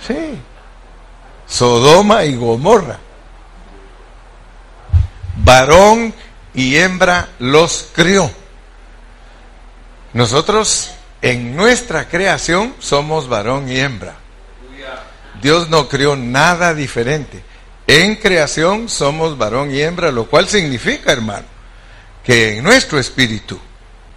Sí. 0.07 0.39
Sodoma 1.45 2.23
y 2.23 2.37
Gomorra. 2.37 2.97
Varón 5.43 6.13
y 6.53 6.77
hembra 6.77 7.27
los 7.39 7.89
crió. 7.93 8.31
Nosotros 10.13 10.91
en 11.21 11.53
nuestra 11.53 12.07
creación 12.07 12.75
somos 12.79 13.27
varón 13.27 13.69
y 13.69 13.77
hembra. 13.77 14.15
Dios 15.41 15.69
no 15.69 15.89
creó 15.89 16.15
nada 16.15 16.73
diferente. 16.73 17.43
En 17.87 18.15
creación 18.15 18.87
somos 18.87 19.37
varón 19.37 19.75
y 19.75 19.81
hembra, 19.81 20.13
lo 20.13 20.27
cual 20.27 20.47
significa, 20.47 21.11
hermano, 21.11 21.50
que 22.23 22.57
en 22.57 22.63
nuestro 22.63 22.99
espíritu 22.99 23.59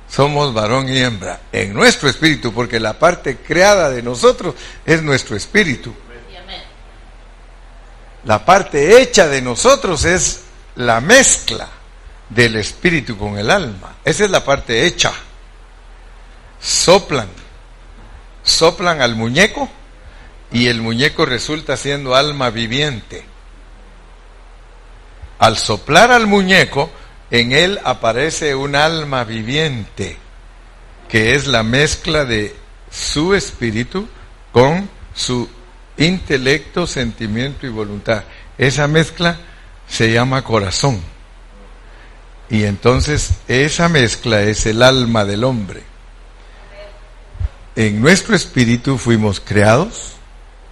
somos 0.08 0.54
varón 0.54 0.88
y 0.88 0.98
hembra. 0.98 1.40
En 1.50 1.72
nuestro 1.72 2.08
espíritu, 2.08 2.52
porque 2.52 2.78
la 2.78 2.98
parte 2.98 3.38
creada 3.38 3.90
de 3.90 4.02
nosotros 4.02 4.54
es 4.84 5.02
nuestro 5.02 5.36
espíritu. 5.36 5.94
La 8.24 8.44
parte 8.44 9.02
hecha 9.02 9.28
de 9.28 9.42
nosotros 9.42 10.04
es 10.04 10.44
la 10.76 11.00
mezcla 11.00 11.68
del 12.28 12.56
espíritu 12.56 13.18
con 13.18 13.38
el 13.38 13.50
alma. 13.50 13.96
Esa 14.04 14.24
es 14.24 14.30
la 14.30 14.44
parte 14.44 14.86
hecha. 14.86 15.12
Soplan, 16.60 17.28
soplan 18.42 19.02
al 19.02 19.14
muñeco 19.14 19.68
y 20.50 20.68
el 20.68 20.80
muñeco 20.80 21.26
resulta 21.26 21.76
siendo 21.76 22.14
alma 22.14 22.50
viviente. 22.50 23.24
Al 25.38 25.58
soplar 25.58 26.10
al 26.10 26.26
muñeco, 26.26 26.90
en 27.34 27.50
él 27.50 27.80
aparece 27.82 28.54
un 28.54 28.76
alma 28.76 29.24
viviente, 29.24 30.16
que 31.08 31.34
es 31.34 31.48
la 31.48 31.64
mezcla 31.64 32.24
de 32.24 32.54
su 32.92 33.34
espíritu 33.34 34.06
con 34.52 34.88
su 35.16 35.48
intelecto, 35.96 36.86
sentimiento 36.86 37.66
y 37.66 37.70
voluntad. 37.70 38.22
Esa 38.56 38.86
mezcla 38.86 39.36
se 39.88 40.12
llama 40.12 40.44
corazón. 40.44 41.00
Y 42.50 42.62
entonces 42.62 43.32
esa 43.48 43.88
mezcla 43.88 44.42
es 44.42 44.64
el 44.66 44.80
alma 44.80 45.24
del 45.24 45.42
hombre. 45.42 45.82
En 47.74 48.00
nuestro 48.00 48.36
espíritu 48.36 48.96
fuimos 48.96 49.40
creados, 49.40 50.12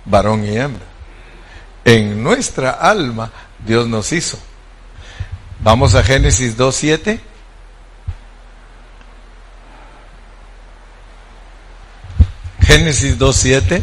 varón 0.04 0.44
y 0.44 0.56
hembra. 0.56 0.86
En 1.84 2.22
nuestra 2.22 2.70
alma 2.70 3.32
Dios 3.66 3.88
nos 3.88 4.12
hizo. 4.12 4.38
Vamos 5.62 5.94
a 5.94 6.02
Génesis 6.02 6.58
2.7. 6.58 7.20
Génesis 12.60 13.18
2.7. 13.18 13.82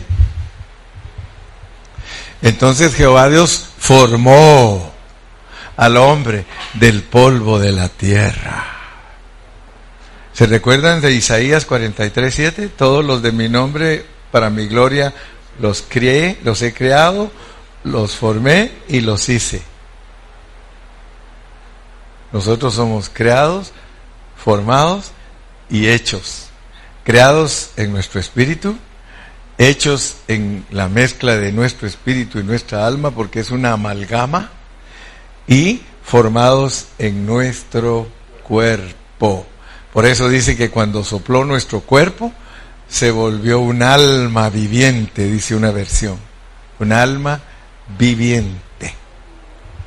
Entonces 2.42 2.96
Jehová 2.96 3.30
Dios 3.30 3.70
formó 3.78 4.92
al 5.78 5.96
hombre 5.96 6.46
del 6.74 7.04
polvo 7.04 7.60
de 7.60 7.72
la 7.72 7.88
tierra. 7.88 8.66
¿Se 10.34 10.46
recuerdan 10.48 11.00
de 11.00 11.14
Isaías 11.14 11.66
43.7? 11.66 12.72
Todos 12.76 13.06
los 13.06 13.22
de 13.22 13.32
mi 13.32 13.48
nombre, 13.48 14.06
para 14.32 14.50
mi 14.50 14.68
gloria, 14.68 15.14
los 15.60 15.82
crié, 15.82 16.40
los 16.44 16.62
he 16.62 16.74
creado, 16.74 17.32
los 17.86 18.18
formé 18.18 18.72
y 18.90 19.00
los 19.00 19.30
hice. 19.30 19.62
Nosotros 22.32 22.76
somos 22.76 23.10
creados, 23.10 23.72
formados 24.38 25.12
y 25.70 25.88
hechos. 25.88 26.48
Creados 27.04 27.72
en 27.76 27.92
nuestro 27.92 28.20
espíritu, 28.20 28.76
hechos 29.58 30.18
en 30.28 30.66
la 30.70 30.88
mezcla 30.88 31.36
de 31.38 31.52
nuestro 31.52 31.88
espíritu 31.88 32.40
y 32.40 32.44
nuestra 32.44 32.86
alma, 32.86 33.12
porque 33.12 33.40
es 33.40 33.52
una 33.52 33.74
amalgama, 33.74 34.52
y 35.48 35.82
formados 36.04 36.88
en 37.00 37.26
nuestro 37.26 38.08
cuerpo. 38.44 39.46
Por 39.94 40.06
eso 40.06 40.30
dice 40.30 40.56
que 40.56 40.70
cuando 40.70 41.04
sopló 41.04 41.46
nuestro 41.46 41.82
cuerpo, 41.82 42.32
se 42.88 43.12
volvió 43.12 43.60
un 43.60 43.82
alma 43.84 44.50
viviente, 44.50 45.26
dice 45.26 45.56
una 45.56 45.72
versión. 45.72 46.18
Un 46.80 46.94
alma 46.94 47.42
viviente. 47.98 48.94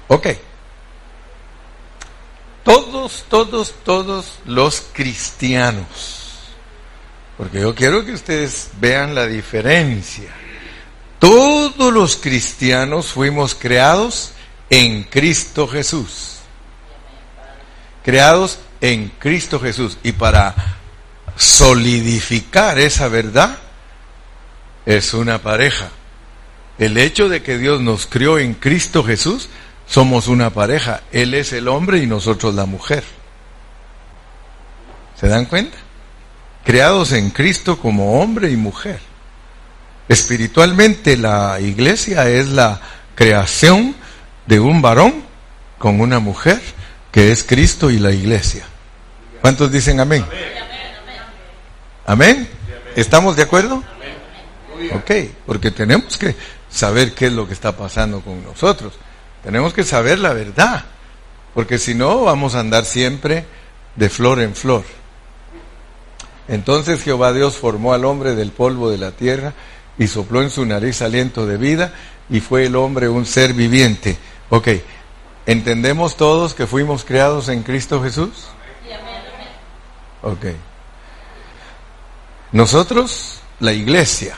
Ok. 0.08 0.26
Todos, 2.64 3.24
todos, 3.28 3.74
todos 3.84 4.38
los 4.44 4.82
cristianos 4.92 6.22
porque 7.42 7.60
yo 7.60 7.74
quiero 7.74 8.04
que 8.04 8.12
ustedes 8.12 8.70
vean 8.80 9.16
la 9.16 9.26
diferencia. 9.26 10.30
Todos 11.18 11.92
los 11.92 12.14
cristianos 12.14 13.06
fuimos 13.06 13.56
creados 13.56 14.32
en 14.70 15.02
Cristo 15.02 15.66
Jesús. 15.66 16.36
Creados 18.04 18.60
en 18.80 19.08
Cristo 19.18 19.58
Jesús. 19.58 19.98
Y 20.04 20.12
para 20.12 20.54
solidificar 21.36 22.78
esa 22.78 23.08
verdad, 23.08 23.58
es 24.86 25.12
una 25.12 25.42
pareja. 25.42 25.88
El 26.78 26.96
hecho 26.98 27.28
de 27.28 27.42
que 27.42 27.58
Dios 27.58 27.80
nos 27.80 28.06
crió 28.06 28.38
en 28.38 28.54
Cristo 28.54 29.02
Jesús, 29.02 29.48
somos 29.92 30.28
una 30.28 30.50
pareja. 30.50 31.02
Él 31.12 31.34
es 31.34 31.52
el 31.52 31.68
hombre 31.68 31.98
y 31.98 32.06
nosotros 32.06 32.54
la 32.54 32.64
mujer. 32.64 33.04
¿Se 35.14 35.28
dan 35.28 35.44
cuenta? 35.44 35.76
creados 36.64 37.12
en 37.12 37.30
Cristo 37.30 37.78
como 37.78 38.20
hombre 38.20 38.50
y 38.50 38.56
mujer. 38.56 39.00
Espiritualmente 40.08 41.16
la 41.16 41.58
iglesia 41.60 42.28
es 42.28 42.48
la 42.48 42.80
creación 43.14 43.94
de 44.46 44.60
un 44.60 44.82
varón 44.82 45.24
con 45.78 46.00
una 46.00 46.18
mujer 46.18 46.60
que 47.10 47.32
es 47.32 47.44
Cristo 47.44 47.90
y 47.90 47.98
la 47.98 48.12
iglesia. 48.12 48.64
¿Cuántos 49.40 49.70
dicen 49.70 50.00
amén? 50.00 50.24
Amén. 52.06 52.48
¿Estamos 52.96 53.36
de 53.36 53.42
acuerdo? 53.42 53.82
Ok, 54.94 55.10
porque 55.46 55.70
tenemos 55.70 56.18
que 56.18 56.34
saber 56.68 57.14
qué 57.14 57.26
es 57.26 57.32
lo 57.32 57.46
que 57.46 57.54
está 57.54 57.76
pasando 57.76 58.20
con 58.20 58.42
nosotros. 58.42 58.94
Tenemos 59.42 59.74
que 59.74 59.84
saber 59.84 60.18
la 60.18 60.32
verdad, 60.32 60.84
porque 61.54 61.78
si 61.78 61.94
no 61.94 62.24
vamos 62.24 62.54
a 62.54 62.60
andar 62.60 62.84
siempre 62.84 63.44
de 63.96 64.08
flor 64.08 64.40
en 64.40 64.54
flor. 64.54 64.84
Entonces 66.48 67.02
Jehová 67.02 67.32
Dios 67.32 67.56
formó 67.56 67.92
al 67.92 68.04
hombre 68.04 68.34
del 68.34 68.50
polvo 68.50 68.90
de 68.90 68.98
la 68.98 69.12
tierra 69.12 69.52
y 69.98 70.06
sopló 70.06 70.42
en 70.42 70.50
su 70.50 70.64
nariz 70.64 71.02
aliento 71.02 71.46
de 71.46 71.56
vida 71.56 71.92
y 72.28 72.40
fue 72.40 72.66
el 72.66 72.76
hombre 72.76 73.08
un 73.08 73.26
ser 73.26 73.52
viviente. 73.52 74.16
Ok, 74.50 74.68
¿entendemos 75.46 76.16
todos 76.16 76.54
que 76.54 76.66
fuimos 76.66 77.04
creados 77.04 77.48
en 77.48 77.62
Cristo 77.62 78.02
Jesús? 78.02 78.48
Ok. 80.22 80.46
Nosotros, 82.52 83.40
la 83.60 83.72
iglesia, 83.72 84.36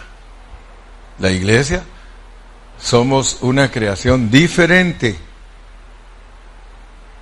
la 1.18 1.30
iglesia, 1.30 1.84
somos 2.84 3.38
una 3.40 3.70
creación 3.70 4.30
diferente. 4.30 5.16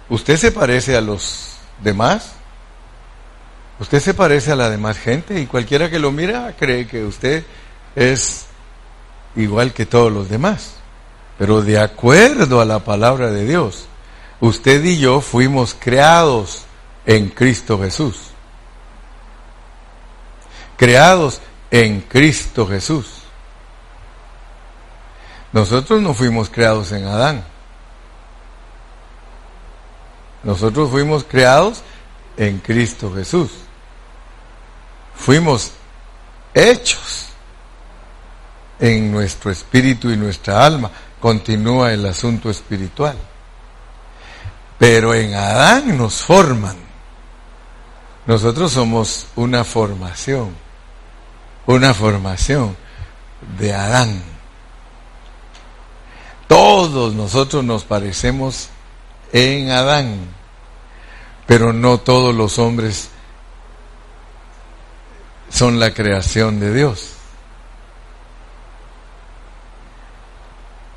¿Usted 0.08 0.36
se 0.36 0.50
parece 0.50 0.96
a 0.96 1.00
los 1.00 1.54
demás? 1.80 2.32
Usted 3.78 4.00
se 4.00 4.12
parece 4.12 4.50
a 4.50 4.56
la 4.56 4.68
demás 4.68 4.98
gente 4.98 5.40
y 5.40 5.46
cualquiera 5.46 5.88
que 5.88 6.00
lo 6.00 6.10
mira 6.10 6.54
cree 6.58 6.86
que 6.88 7.04
usted 7.04 7.44
es 7.94 8.46
igual 9.36 9.72
que 9.72 9.86
todos 9.86 10.12
los 10.12 10.28
demás. 10.28 10.74
Pero 11.38 11.62
de 11.62 11.78
acuerdo 11.78 12.60
a 12.60 12.64
la 12.64 12.80
palabra 12.80 13.30
de 13.30 13.46
Dios, 13.46 13.86
usted 14.40 14.84
y 14.84 14.98
yo 14.98 15.20
fuimos 15.20 15.76
creados 15.78 16.64
en 17.06 17.28
Cristo 17.28 17.78
Jesús. 17.78 18.18
Creados 20.76 21.40
en 21.70 22.00
Cristo 22.00 22.66
Jesús. 22.66 23.21
Nosotros 25.52 26.00
no 26.00 26.14
fuimos 26.14 26.48
creados 26.48 26.92
en 26.92 27.06
Adán. 27.06 27.44
Nosotros 30.42 30.90
fuimos 30.90 31.24
creados 31.24 31.82
en 32.36 32.58
Cristo 32.58 33.12
Jesús 33.14 33.50
fuimos 35.22 35.72
hechos 36.52 37.26
en 38.80 39.12
nuestro 39.12 39.50
espíritu 39.50 40.10
y 40.10 40.16
nuestra 40.16 40.64
alma. 40.64 40.90
Continúa 41.20 41.92
el 41.92 42.04
asunto 42.06 42.50
espiritual. 42.50 43.16
Pero 44.78 45.14
en 45.14 45.34
Adán 45.34 45.96
nos 45.96 46.22
forman. 46.22 46.76
Nosotros 48.26 48.72
somos 48.72 49.28
una 49.36 49.62
formación, 49.62 50.54
una 51.66 51.94
formación 51.94 52.76
de 53.58 53.72
Adán. 53.72 54.22
Todos 56.52 57.14
nosotros 57.14 57.64
nos 57.64 57.84
parecemos 57.84 58.68
en 59.32 59.70
Adán, 59.70 60.18
pero 61.46 61.72
no 61.72 61.96
todos 61.96 62.34
los 62.34 62.58
hombres 62.58 63.08
son 65.48 65.80
la 65.80 65.94
creación 65.94 66.60
de 66.60 66.74
Dios. 66.74 67.12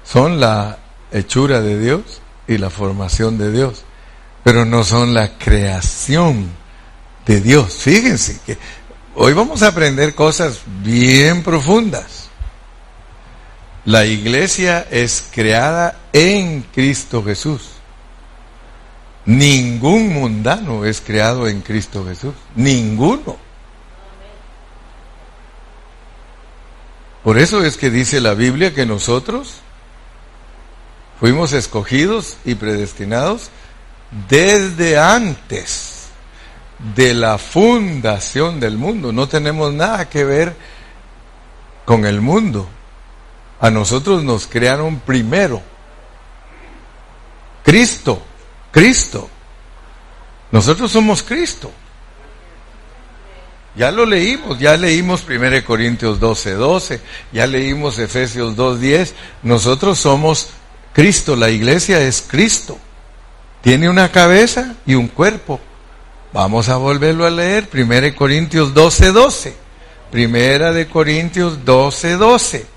Son 0.03 0.41
la 0.41 0.77
hechura 1.13 1.61
de 1.61 1.79
Dios 1.79 2.19
y 2.49 2.57
la 2.57 2.69
formación 2.69 3.37
de 3.37 3.53
Dios, 3.53 3.85
pero 4.43 4.65
no 4.65 4.83
son 4.83 5.13
la 5.13 5.37
creación 5.37 6.49
de 7.25 7.39
Dios. 7.39 7.75
Fíjense 7.75 8.41
que 8.45 8.57
hoy 9.15 9.31
vamos 9.31 9.63
a 9.63 9.69
aprender 9.69 10.15
cosas 10.15 10.59
bien 10.83 11.43
profundas. 11.43 12.24
La 13.85 14.03
iglesia 14.05 14.87
es 14.89 15.27
creada 15.31 15.95
en 16.11 16.63
Cristo 16.73 17.23
Jesús. 17.23 17.69
Ningún 19.25 20.13
mundano 20.13 20.85
es 20.85 21.01
creado 21.01 21.47
en 21.47 21.61
Cristo 21.61 22.03
Jesús. 22.05 22.33
Ninguno. 22.55 23.37
Por 27.23 27.37
eso 27.37 27.63
es 27.63 27.77
que 27.77 27.89
dice 27.91 28.21
la 28.21 28.33
Biblia 28.33 28.73
que 28.73 28.85
nosotros 28.85 29.55
fuimos 31.19 31.53
escogidos 31.53 32.37
y 32.43 32.55
predestinados 32.55 33.49
desde 34.29 34.97
antes 34.97 36.07
de 36.95 37.13
la 37.13 37.37
fundación 37.37 38.59
del 38.59 38.77
mundo. 38.77 39.11
No 39.11 39.27
tenemos 39.27 39.73
nada 39.73 40.09
que 40.09 40.23
ver 40.23 40.55
con 41.85 42.05
el 42.05 42.21
mundo. 42.21 42.67
A 43.59 43.69
nosotros 43.69 44.23
nos 44.23 44.47
crearon 44.47 44.99
primero. 44.99 45.61
Cristo, 47.63 48.21
Cristo. 48.71 49.29
Nosotros 50.51 50.91
somos 50.91 51.23
Cristo. 51.23 51.71
Ya 53.75 53.91
lo 53.91 54.05
leímos, 54.05 54.57
ya 54.59 54.77
leímos 54.77 55.25
1 55.27 55.65
Corintios 55.65 56.19
12, 56.19 56.53
12, 56.53 57.01
ya 57.33 57.45
leímos 57.45 57.99
Efesios 57.99 58.55
2, 58.55 58.79
10. 58.79 59.15
Nosotros 59.43 59.99
somos 59.99 60.49
Cristo, 60.93 61.35
la 61.35 61.49
iglesia 61.49 61.99
es 62.01 62.23
Cristo. 62.25 62.77
tiene 63.61 63.89
una 63.89 64.11
cabeza 64.11 64.75
y 64.85 64.95
un 64.95 65.07
cuerpo. 65.07 65.59
Vamos 66.31 66.69
a 66.69 66.77
volverlo 66.77 67.25
a 67.25 67.29
leer, 67.29 67.67
1 67.73 68.15
Corintios 68.15 68.73
12, 68.73 69.11
12. 69.11 69.55
Primera 70.11 70.71
de 70.71 70.87
Corintios 70.87 71.65
12, 71.65 72.13
12. 72.13 72.74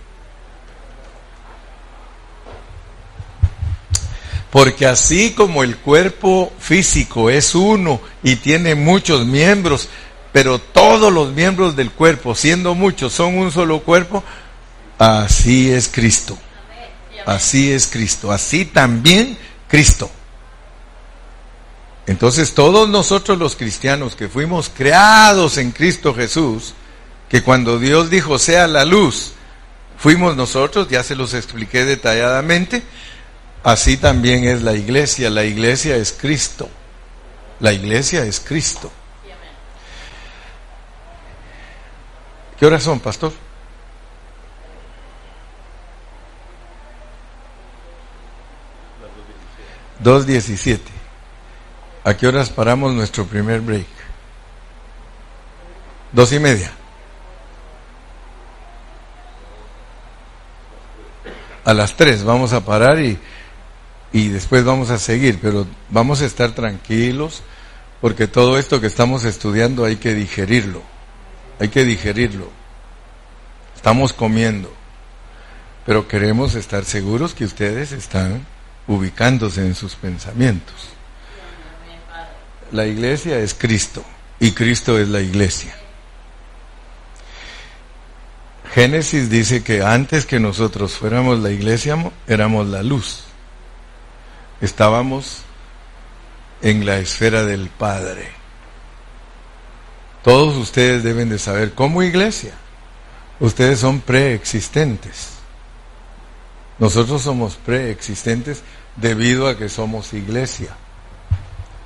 Porque 4.50 4.86
así 4.86 5.32
como 5.32 5.62
el 5.62 5.76
cuerpo 5.76 6.52
físico 6.58 7.28
es 7.28 7.54
uno 7.54 8.00
y 8.22 8.36
tiene 8.36 8.74
muchos 8.74 9.26
miembros, 9.26 9.88
pero 10.32 10.58
todos 10.58 11.12
los 11.12 11.32
miembros 11.32 11.76
del 11.76 11.90
cuerpo, 11.90 12.34
siendo 12.34 12.74
muchos, 12.74 13.12
son 13.12 13.36
un 13.36 13.52
solo 13.52 13.80
cuerpo, 13.80 14.24
así 14.98 15.70
es 15.70 15.88
Cristo. 15.88 16.38
Así 17.26 17.72
es 17.72 17.86
Cristo. 17.86 18.32
Así 18.32 18.64
también 18.64 19.36
Cristo. 19.68 20.10
Entonces 22.06 22.54
todos 22.54 22.88
nosotros 22.88 23.38
los 23.38 23.54
cristianos 23.54 24.16
que 24.16 24.28
fuimos 24.28 24.70
creados 24.74 25.58
en 25.58 25.72
Cristo 25.72 26.14
Jesús, 26.14 26.72
que 27.28 27.42
cuando 27.42 27.78
Dios 27.78 28.08
dijo 28.08 28.38
sea 28.38 28.66
la 28.66 28.86
luz, 28.86 29.32
fuimos 29.98 30.34
nosotros, 30.34 30.88
ya 30.88 31.02
se 31.02 31.14
los 31.14 31.34
expliqué 31.34 31.84
detalladamente, 31.84 32.82
así 33.70 33.98
también 33.98 34.44
es 34.44 34.62
la 34.62 34.72
iglesia, 34.72 35.28
la 35.28 35.44
iglesia 35.44 35.96
es 35.96 36.12
Cristo, 36.12 36.70
la 37.60 37.70
iglesia 37.70 38.24
es 38.24 38.40
Cristo. 38.40 38.90
¿Qué 42.58 42.64
horas 42.64 42.82
son, 42.82 42.98
pastor? 42.98 43.32
2.17. 50.02 50.80
¿A 52.04 52.16
qué 52.16 52.26
horas 52.26 52.48
paramos 52.48 52.94
nuestro 52.94 53.26
primer 53.26 53.60
break? 53.60 53.86
Dos 56.12 56.32
y 56.32 56.38
media. 56.38 56.72
A 61.66 61.74
las 61.74 61.94
tres 61.96 62.24
vamos 62.24 62.54
a 62.54 62.64
parar 62.64 62.98
y, 62.98 63.18
y 64.12 64.28
después 64.28 64.64
vamos 64.64 64.90
a 64.90 64.98
seguir, 64.98 65.38
pero 65.40 65.66
vamos 65.90 66.22
a 66.22 66.26
estar 66.26 66.52
tranquilos 66.52 67.42
porque 68.00 68.26
todo 68.26 68.58
esto 68.58 68.80
que 68.80 68.86
estamos 68.86 69.24
estudiando 69.24 69.84
hay 69.84 69.96
que 69.96 70.14
digerirlo, 70.14 70.82
hay 71.58 71.68
que 71.68 71.84
digerirlo. 71.84 72.50
Estamos 73.74 74.12
comiendo, 74.12 74.72
pero 75.84 76.08
queremos 76.08 76.54
estar 76.54 76.84
seguros 76.84 77.34
que 77.34 77.44
ustedes 77.44 77.92
están 77.92 78.46
ubicándose 78.86 79.66
en 79.66 79.74
sus 79.74 79.94
pensamientos. 79.94 80.90
La 82.72 82.86
iglesia 82.86 83.38
es 83.38 83.54
Cristo 83.54 84.04
y 84.38 84.52
Cristo 84.52 84.98
es 84.98 85.08
la 85.08 85.20
iglesia. 85.20 85.74
Génesis 88.74 89.30
dice 89.30 89.62
que 89.64 89.82
antes 89.82 90.26
que 90.26 90.38
nosotros 90.38 90.92
fuéramos 90.92 91.40
la 91.40 91.50
iglesia, 91.50 91.96
éramos 92.26 92.68
la 92.68 92.82
luz. 92.82 93.27
Estábamos 94.60 95.42
en 96.62 96.84
la 96.84 96.98
esfera 96.98 97.44
del 97.44 97.68
Padre. 97.68 98.28
Todos 100.22 100.56
ustedes 100.56 101.02
deben 101.04 101.28
de 101.28 101.38
saber, 101.38 101.74
como 101.74 102.02
iglesia, 102.02 102.52
ustedes 103.40 103.78
son 103.78 104.00
preexistentes. 104.00 105.30
Nosotros 106.78 107.22
somos 107.22 107.56
preexistentes 107.56 108.62
debido 108.96 109.48
a 109.48 109.56
que 109.56 109.68
somos 109.68 110.12
iglesia. 110.12 110.76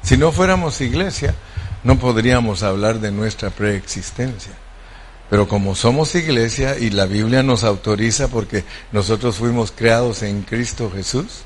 Si 0.02 0.16
no 0.16 0.32
fuéramos 0.32 0.80
iglesia, 0.80 1.34
no 1.84 1.98
podríamos 1.98 2.62
hablar 2.62 3.00
de 3.00 3.10
nuestra 3.10 3.50
preexistencia. 3.50 4.52
Pero 5.30 5.48
como 5.48 5.74
somos 5.74 6.14
iglesia 6.14 6.78
y 6.78 6.90
la 6.90 7.06
Biblia 7.06 7.42
nos 7.42 7.64
autoriza 7.64 8.28
porque 8.28 8.64
nosotros 8.92 9.36
fuimos 9.36 9.72
creados 9.72 10.22
en 10.22 10.42
Cristo 10.42 10.90
Jesús, 10.94 11.44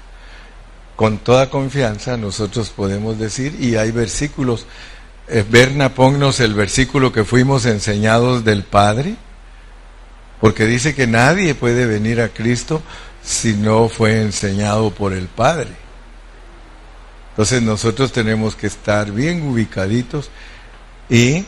con 0.96 1.18
toda 1.18 1.50
confianza 1.50 2.16
nosotros 2.16 2.70
podemos 2.70 3.18
decir, 3.18 3.56
y 3.60 3.76
hay 3.76 3.90
versículos, 3.90 4.66
eh, 5.28 5.44
Berna, 5.48 5.94
ponnos 5.94 6.40
el 6.40 6.54
versículo 6.54 7.12
que 7.12 7.24
fuimos 7.24 7.66
enseñados 7.66 8.44
del 8.44 8.64
Padre, 8.64 9.16
porque 10.40 10.66
dice 10.66 10.94
que 10.94 11.06
nadie 11.06 11.54
puede 11.54 11.86
venir 11.86 12.20
a 12.20 12.30
Cristo 12.30 12.82
si 13.22 13.54
no 13.54 13.88
fue 13.88 14.22
enseñado 14.22 14.90
por 14.90 15.12
el 15.12 15.26
Padre. 15.26 15.70
Entonces 17.30 17.60
nosotros 17.60 18.12
tenemos 18.12 18.56
que 18.56 18.66
estar 18.66 19.12
bien 19.12 19.42
ubicaditos 19.42 20.30
y 21.10 21.44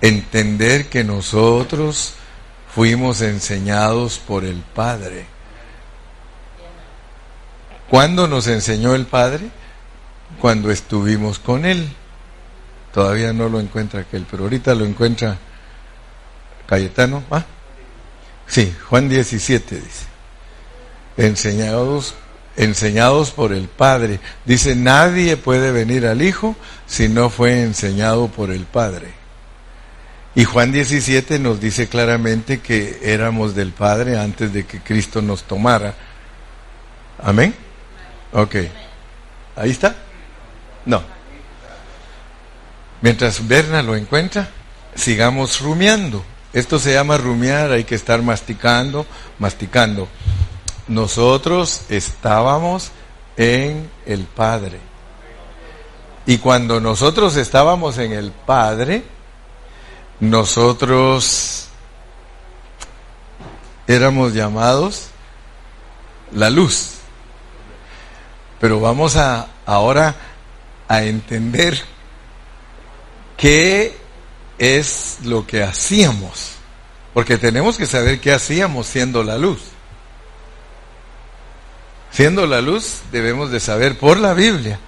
entender 0.00 0.88
que 0.88 1.04
nosotros 1.04 2.14
fuimos 2.74 3.20
enseñados 3.20 4.18
por 4.18 4.44
el 4.44 4.62
Padre. 4.74 5.35
¿Cuándo 7.90 8.28
nos 8.28 8.46
enseñó 8.46 8.94
el 8.94 9.06
Padre? 9.06 9.50
Cuando 10.40 10.70
estuvimos 10.70 11.38
con 11.38 11.64
Él. 11.64 11.88
Todavía 12.92 13.32
no 13.32 13.48
lo 13.48 13.60
encuentra 13.60 14.00
aquel, 14.00 14.26
pero 14.30 14.44
ahorita 14.44 14.74
lo 14.74 14.84
encuentra 14.84 15.36
Cayetano. 16.66 17.22
Sí, 18.46 18.74
Juan 18.88 19.08
17 19.08 19.76
dice 19.76 20.16
enseñados, 21.16 22.14
enseñados 22.56 23.30
por 23.30 23.52
el 23.52 23.68
Padre. 23.68 24.20
Dice, 24.44 24.74
nadie 24.74 25.36
puede 25.36 25.72
venir 25.72 26.06
al 26.06 26.22
Hijo 26.22 26.56
si 26.86 27.08
no 27.08 27.30
fue 27.30 27.62
enseñado 27.62 28.28
por 28.28 28.50
el 28.50 28.64
Padre. 28.64 29.08
Y 30.34 30.44
Juan 30.44 30.70
17 30.70 31.38
nos 31.38 31.60
dice 31.60 31.88
claramente 31.88 32.60
que 32.60 32.98
éramos 33.02 33.54
del 33.54 33.72
Padre 33.72 34.18
antes 34.18 34.52
de 34.52 34.66
que 34.66 34.80
Cristo 34.80 35.22
nos 35.22 35.44
tomara. 35.44 35.94
Amén. 37.22 37.54
Ok. 38.36 38.54
¿Ahí 39.56 39.70
está? 39.70 39.96
No. 40.84 41.02
Mientras 43.00 43.46
Berna 43.48 43.82
lo 43.82 43.96
encuentra, 43.96 44.48
sigamos 44.94 45.60
rumiando. 45.60 46.24
Esto 46.52 46.78
se 46.78 46.92
llama 46.92 47.16
rumiar, 47.16 47.72
hay 47.72 47.84
que 47.84 47.94
estar 47.94 48.22
masticando, 48.22 49.06
masticando 49.38 50.08
nosotros 50.88 51.82
estábamos 51.88 52.92
en 53.36 53.90
el 54.06 54.24
Padre. 54.24 54.78
Y 56.26 56.38
cuando 56.38 56.80
nosotros 56.80 57.36
estábamos 57.36 57.98
en 57.98 58.12
el 58.12 58.30
Padre, 58.30 59.04
nosotros 60.20 61.68
éramos 63.86 64.32
llamados 64.32 65.08
la 66.32 66.50
luz. 66.50 66.95
Pero 68.60 68.80
vamos 68.80 69.16
a 69.16 69.48
ahora 69.66 70.14
a 70.88 71.02
entender 71.02 71.80
qué 73.36 73.96
es 74.58 75.18
lo 75.24 75.46
que 75.46 75.62
hacíamos, 75.62 76.52
porque 77.12 77.38
tenemos 77.38 77.76
que 77.76 77.86
saber 77.86 78.20
qué 78.20 78.32
hacíamos 78.32 78.86
siendo 78.86 79.22
la 79.22 79.36
luz. 79.38 79.60
Siendo 82.10 82.46
la 82.46 82.62
luz, 82.62 83.02
debemos 83.12 83.50
de 83.50 83.60
saber 83.60 83.98
por 83.98 84.18
la 84.18 84.32
Biblia 84.32 84.78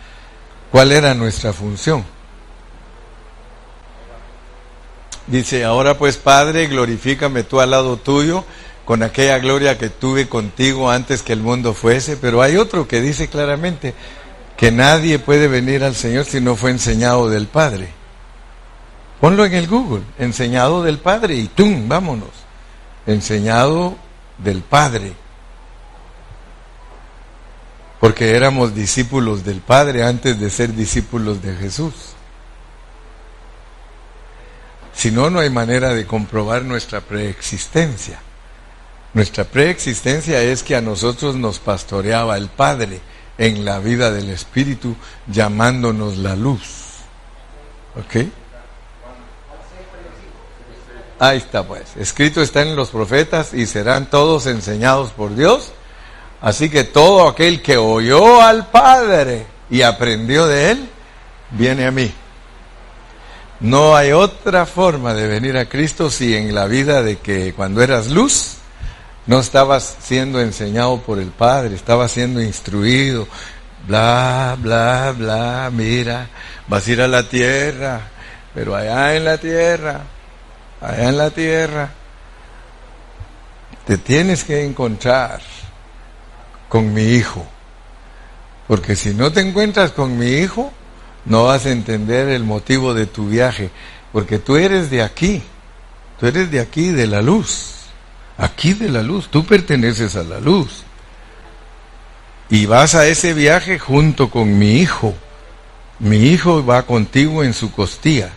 cuál 0.71 0.93
era 0.93 1.13
nuestra 1.15 1.53
función. 1.53 2.05
Dice, 5.27 5.63
ahora 5.63 5.99
pues 5.99 6.17
Padre, 6.17 6.69
glorifícame 6.69 7.43
tú 7.43 7.61
al 7.61 7.73
lado 7.73 7.99
tuyo 7.99 8.45
con 8.89 9.03
aquella 9.03 9.39
gloria 9.39 9.77
que 9.77 9.91
tuve 9.91 10.31
contigo 10.31 10.91
antes 10.91 11.23
que 11.23 11.35
el 11.35 11.43
mundo 11.43 11.75
fuese, 11.75 12.17
pero 12.17 12.41
hay 12.41 12.57
otro 12.57 12.89
que 12.89 13.03
dice 13.03 13.29
claramente 13.29 13.93
que 14.57 14.73
nadie 14.73 15.19
puede 15.19 15.47
venir 15.47 15.85
al 15.85 15.95
Señor 15.95 16.25
si 16.25 16.41
no 16.41 16.57
fue 16.57 16.71
enseñado 16.71 17.29
del 17.29 17.49
Padre. 17.49 17.91
Ponlo 19.21 19.45
en 19.45 19.53
el 19.53 19.67
Google, 19.69 20.05
enseñado 20.19 20.83
del 20.83 20.97
Padre 20.97 21.35
y 21.35 21.49
¡tum! 21.49 21.87
Vámonos. 21.87 22.31
Enseñado 23.07 23.95
del 24.39 24.63
Padre 24.63 25.13
porque 28.01 28.31
éramos 28.35 28.75
discípulos 28.75 29.45
del 29.45 29.61
Padre 29.61 30.03
antes 30.03 30.41
de 30.41 30.49
ser 30.49 30.73
discípulos 30.73 31.43
de 31.43 31.55
Jesús. 31.57 31.93
Si 34.95 35.11
no, 35.11 35.29
no 35.29 35.41
hay 35.41 35.51
manera 35.51 35.93
de 35.93 36.07
comprobar 36.07 36.65
nuestra 36.65 37.03
preexistencia. 37.03 38.23
Nuestra 39.19 39.43
preexistencia 39.43 40.41
es 40.43 40.63
que 40.63 40.77
a 40.77 40.81
nosotros 40.81 41.35
nos 41.35 41.59
pastoreaba 41.59 42.37
el 42.37 42.47
Padre 42.47 43.01
en 43.37 43.65
la 43.65 43.81
vida 43.81 44.13
del 44.13 44.31
Espíritu, 44.31 44.95
llamándonos 45.27 46.19
la 46.19 46.37
luz. 46.37 46.61
¿Ok? 47.97 48.29
Ahí 51.19 51.39
está 51.39 51.67
pues. 51.67 51.97
Escrito 51.97 52.41
está 52.41 52.63
en 52.63 52.77
los 52.77 52.91
profetas 52.91 53.55
y 53.55 53.67
serán 53.67 54.09
todos 54.09 54.47
enseñados 54.47 55.11
por 55.11 55.35
Dios 55.35 55.73
Así 56.41 56.71
que 56.71 56.85
todo 56.85 57.27
aquel 57.27 57.61
que 57.61 57.77
oyó 57.77 58.41
al 58.41 58.69
Padre 58.71 59.45
y 59.69 59.83
aprendió 59.83 60.47
de 60.47 60.71
él, 60.71 60.89
viene 61.51 61.87
a 61.87 61.91
mí. 61.91 62.13
No 63.59 63.97
hay 63.97 64.13
otra 64.13 64.65
forma 64.65 65.13
de 65.13 65.27
venir 65.27 65.57
a 65.59 65.69
Cristo 65.69 66.09
si 66.09 66.37
en 66.37 66.55
la 66.55 66.67
vida 66.67 67.03
de 67.03 67.17
que 67.17 67.53
cuando 67.55 67.83
eras 67.83 68.07
luz, 68.07 68.58
no 69.29 69.41
estabas 69.41 69.99
siendo 70.01 70.41
enseñado 70.41 71.03
por 71.03 71.19
el 71.19 71.29
Padre, 71.29 71.75
estabas 71.75 72.13
siendo 72.13 72.41
instruido, 72.41 73.29
bla, 73.87 74.57
bla, 74.59 75.15
bla, 75.17 75.71
mira, 75.71 76.29
vas 76.67 76.89
a 76.89 76.91
ir 76.91 77.03
a 77.03 77.09
la 77.09 77.29
tierra, 77.29 78.01
pero 78.55 78.75
allá 78.75 79.15
en 79.15 79.27
la 79.27 79.37
tierra, 79.37 80.01
allá 80.81 81.09
en 81.11 81.19
la 81.19 81.31
tierra, 81.31 81.91
te 83.87 83.99
tienes 83.99 84.45
que 84.45 84.65
encontrar 84.65 85.43
con 86.71 86.95
mi 86.95 87.03
hijo. 87.03 87.47
Porque 88.67 88.97
si 88.97 89.13
no 89.13 89.31
te 89.31 89.41
encuentras 89.41 89.93
con 89.93 90.19
mi 90.19 90.39
hijo, 90.39 90.73
no 91.27 91.45
vas 91.45 91.67
a 91.67 91.71
entender 91.71 92.31
el 92.31 92.45
motivo 92.45 92.95
de 92.95 93.05
tu 93.05 93.29
viaje. 93.29 93.71
Porque 94.11 94.39
tú 94.39 94.57
eres 94.57 94.91
de 94.91 95.03
aquí. 95.03 95.43
Tú 96.19 96.27
eres 96.27 96.51
de 96.51 96.61
aquí, 96.61 96.91
de 96.91 97.07
la 97.07 97.23
luz. 97.23 97.78
Aquí 98.39 98.73
de 98.73 98.89
la 98.89 99.03
luz. 99.03 99.29
Tú 99.29 99.45
perteneces 99.45 100.17
a 100.17 100.23
la 100.23 100.41
luz. 100.41 100.85
Y 102.49 102.67
vas 102.67 102.95
a 102.95 103.07
ese 103.07 103.35
viaje 103.35 103.79
junto 103.79 104.31
con 104.31 104.59
mi 104.59 104.81
hijo. 104.81 105.15
Mi 105.99 106.29
hijo 106.29 106.65
va 106.65 106.85
contigo 106.85 107.43
en 107.45 107.53
su 107.53 107.73
costilla. 107.73 108.31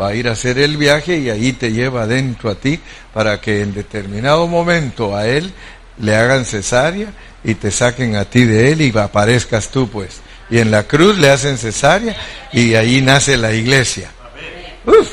Va 0.00 0.08
a 0.08 0.14
ir 0.14 0.28
a 0.28 0.32
hacer 0.32 0.58
el 0.58 0.76
viaje 0.76 1.18
y 1.18 1.28
ahí 1.28 1.52
te 1.52 1.72
lleva 1.72 2.02
adentro 2.02 2.48
a 2.48 2.54
ti 2.54 2.80
para 3.12 3.40
que 3.40 3.60
en 3.60 3.74
determinado 3.74 4.46
momento 4.46 5.16
a 5.16 5.26
él 5.26 5.52
le 5.98 6.16
hagan 6.16 6.44
cesárea 6.44 7.08
y 7.42 7.54
te 7.54 7.70
saquen 7.70 8.16
a 8.16 8.24
ti 8.24 8.44
de 8.44 8.72
él 8.72 8.80
y 8.80 8.96
aparezcas 8.96 9.68
tú 9.68 9.88
pues. 9.90 10.20
Y 10.48 10.58
en 10.58 10.70
la 10.70 10.84
cruz 10.84 11.18
le 11.18 11.30
hacen 11.30 11.58
cesárea 11.58 12.16
y 12.52 12.74
ahí 12.74 13.02
nace 13.02 13.36
la 13.36 13.52
iglesia. 13.52 14.10
Uf. 14.86 15.10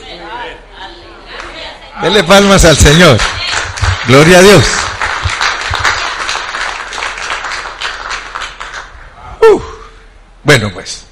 Dele 2.01 2.23
palmas 2.23 2.63
al 2.63 2.77
Señor. 2.77 3.17
Gloria 4.07 4.39
a 4.39 4.41
Dios. 4.41 4.65
Bueno 10.43 10.71
pues, 10.71 11.03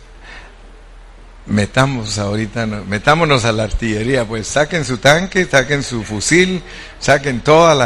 metamos 1.46 2.18
ahorita, 2.18 2.66
metámonos 2.66 3.44
a 3.44 3.52
la 3.52 3.64
artillería, 3.64 4.24
pues 4.24 4.48
saquen 4.48 4.86
su 4.86 4.98
tanque, 4.98 5.44
saquen 5.44 5.84
su 5.84 6.04
fusil, 6.04 6.64
saquen 7.00 7.42
todas 7.42 7.78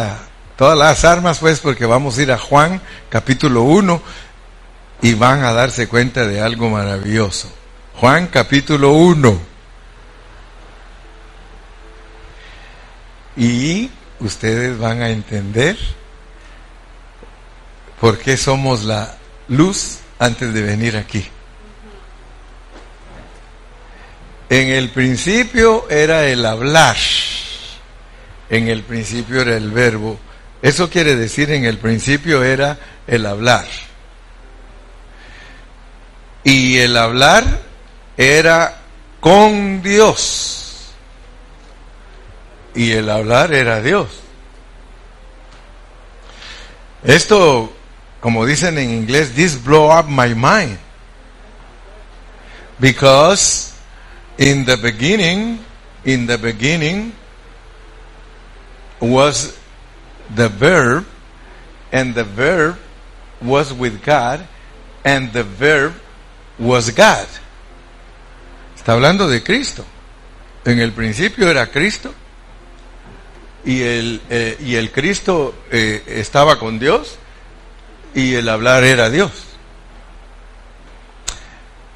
las 0.60 1.06
armas, 1.06 1.40
pues, 1.40 1.60
porque 1.60 1.88
vamos 1.88 2.20
a 2.20 2.22
ir 2.22 2.32
a 2.32 2.38
Juan 2.38 2.80
capítulo 3.10 3.64
1 3.64 4.00
y 5.02 5.16
van 5.16 5.44
a 5.44 5.52
darse 5.52 5.88
cuenta 5.88 6.28
de 6.28 6.40
algo 6.40 6.70
maravilloso. 6.70 7.52
Juan 7.96 8.28
capítulo 8.28 8.92
1. 8.92 9.40
Y 13.38 13.90
ustedes 14.20 14.78
van 14.78 15.02
a 15.02 15.10
entender 15.10 15.78
por 18.00 18.18
qué 18.18 18.38
somos 18.38 18.84
la 18.84 19.16
luz 19.48 20.00
antes 20.20 20.54
de 20.54 20.62
venir 20.62 20.98
aquí. 20.98 21.26
En 24.50 24.70
el 24.70 24.90
principio 24.90 25.88
era 25.90 26.26
el 26.26 26.46
hablar, 26.46 26.98
en 28.50 28.68
el 28.68 28.84
principio 28.84 29.42
era 29.42 29.56
el 29.56 29.72
verbo, 29.72 30.20
eso 30.62 30.90
quiere 30.90 31.16
decir 31.16 31.52
en 31.52 31.66
el 31.66 31.78
principio 31.78 32.44
era 32.44 32.78
el 33.08 33.26
hablar. 33.26 33.66
Y 36.44 36.78
el 36.78 36.98
hablar 36.98 37.44
era 38.18 38.80
con 39.20 39.82
Dios. 39.82 40.69
Y 42.76 42.92
el 42.92 43.10
hablar 43.10 43.54
era 43.54 43.82
Dios. 43.82 44.08
Esto, 47.04 47.74
como 48.20 48.46
dicen 48.46 48.78
en 48.78 48.92
inglés, 48.92 49.34
this 49.34 49.62
blow 49.64 49.90
up 49.92 50.08
my 50.08 50.34
mind. 50.36 50.78
Because 52.80 53.74
in 54.38 54.66
the 54.66 54.78
beginning, 54.78 55.60
in 56.06 56.28
the 56.28 56.38
beginning 56.38 57.14
was 59.00 59.58
the 60.36 60.50
verb, 60.50 61.06
and 61.92 62.14
the 62.14 62.24
verb 62.24 62.78
was 63.42 63.74
with 63.74 64.04
God, 64.04 64.46
and 65.04 65.32
the 65.34 65.44
verb 65.44 65.94
was 66.58 66.92
God. 66.92 67.28
Está 68.76 68.94
hablando 68.94 69.28
de 69.30 69.42
Cristo. 69.42 69.86
En 70.66 70.80
el 70.80 70.92
principio 70.92 71.50
era 71.50 71.68
Cristo 71.68 72.14
y 73.66 73.82
el, 73.82 74.22
eh, 74.30 74.58
y 74.60 74.76
el 74.76 74.92
Cristo 74.92 75.54
eh, 75.72 76.04
estaba 76.08 76.60
con 76.60 76.80
Dios 76.80 77.18
y 78.16 78.34
el 78.36 78.50
hablar 78.50 78.84
era 78.84 79.10
Dios. 79.10 79.32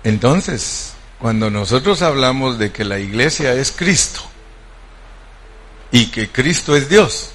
Entonces, 0.04 0.94
cuando 1.20 1.50
nosotros 1.50 2.02
hablamos 2.02 2.60
de 2.60 2.72
que 2.72 2.84
la 2.84 3.00
iglesia 3.00 3.54
es 3.54 3.72
Cristo 3.72 4.22
y 5.92 6.08
que 6.08 6.30
Cristo 6.30 6.76
es 6.76 6.90
Dios, 6.90 7.32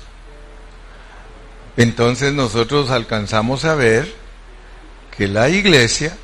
entonces 1.77 2.33
nosotros 2.33 2.91
alcanzamos 2.91 3.65
a 3.65 3.75
ver 3.75 4.13
que 5.17 5.29
la 5.29 5.49
iglesia 5.49 6.17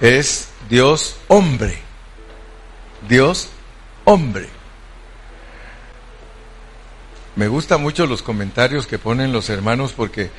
es 0.00 0.48
Dios 0.68 1.16
hombre. 1.28 1.78
Dios 3.08 3.48
hombre. 4.04 4.57
Me 7.38 7.48
gustan 7.48 7.80
mucho 7.80 8.06
los 8.06 8.20
comentarios 8.20 8.86
que 8.86 8.98
ponen 8.98 9.32
los 9.32 9.48
hermanos 9.48 9.94
porque 9.96 10.30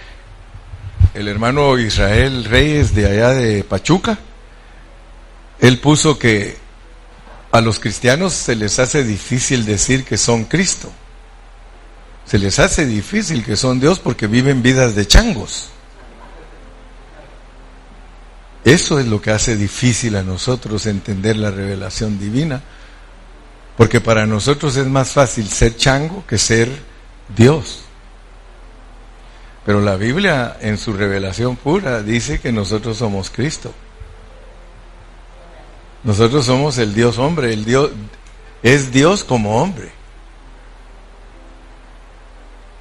el 1.15 1.27
hermano 1.27 1.79
Israel 1.79 2.43
Reyes 2.43 2.93
de 2.93 3.07
allá 3.07 3.29
de 3.29 3.63
Pachuca, 3.63 4.19
él 5.59 5.79
puso 5.79 6.19
que 6.19 6.57
a 7.51 7.61
los 7.61 7.79
cristianos 7.79 8.33
se 8.33 8.55
les 8.55 8.77
hace 8.77 9.03
difícil 9.03 9.65
decir 9.65 10.05
que 10.05 10.17
son 10.17 10.43
Cristo 10.43 10.91
se 12.29 12.37
les 12.37 12.59
hace 12.59 12.85
difícil 12.85 13.43
que 13.43 13.55
son 13.55 13.79
Dios 13.79 13.97
porque 13.97 14.27
viven 14.27 14.61
vidas 14.61 14.93
de 14.93 15.07
changos. 15.07 15.69
Eso 18.63 18.99
es 18.99 19.07
lo 19.07 19.19
que 19.19 19.31
hace 19.31 19.55
difícil 19.55 20.15
a 20.15 20.21
nosotros 20.21 20.85
entender 20.85 21.37
la 21.37 21.49
revelación 21.49 22.19
divina, 22.19 22.61
porque 23.77 23.99
para 23.99 24.27
nosotros 24.27 24.75
es 24.75 24.85
más 24.85 25.09
fácil 25.09 25.49
ser 25.49 25.75
chango 25.75 26.23
que 26.27 26.37
ser 26.37 26.88
Dios. 27.35 27.83
Pero 29.65 29.81
la 29.81 29.97
Biblia 29.97 30.57
en 30.61 30.77
su 30.77 30.93
revelación 30.93 31.55
pura 31.55 32.01
dice 32.01 32.39
que 32.39 32.51
nosotros 32.51 32.97
somos 32.97 33.29
Cristo. 33.29 33.73
Nosotros 36.03 36.45
somos 36.45 36.77
el 36.77 36.93
Dios 36.93 37.17
hombre, 37.17 37.53
el 37.53 37.65
Dios 37.65 37.91
es 38.63 38.91
Dios 38.91 39.23
como 39.23 39.61
hombre. 39.61 39.91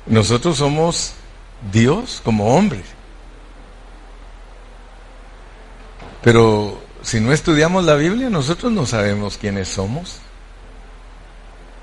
Nosotros 0.06 0.56
somos 0.56 1.12
Dios 1.70 2.22
como 2.24 2.56
hombre. 2.56 2.82
Pero 6.22 6.80
si 7.02 7.20
no 7.20 7.32
estudiamos 7.32 7.84
la 7.84 7.94
Biblia, 7.94 8.30
nosotros 8.30 8.72
no 8.72 8.86
sabemos 8.86 9.36
quiénes 9.36 9.68
somos. 9.68 10.20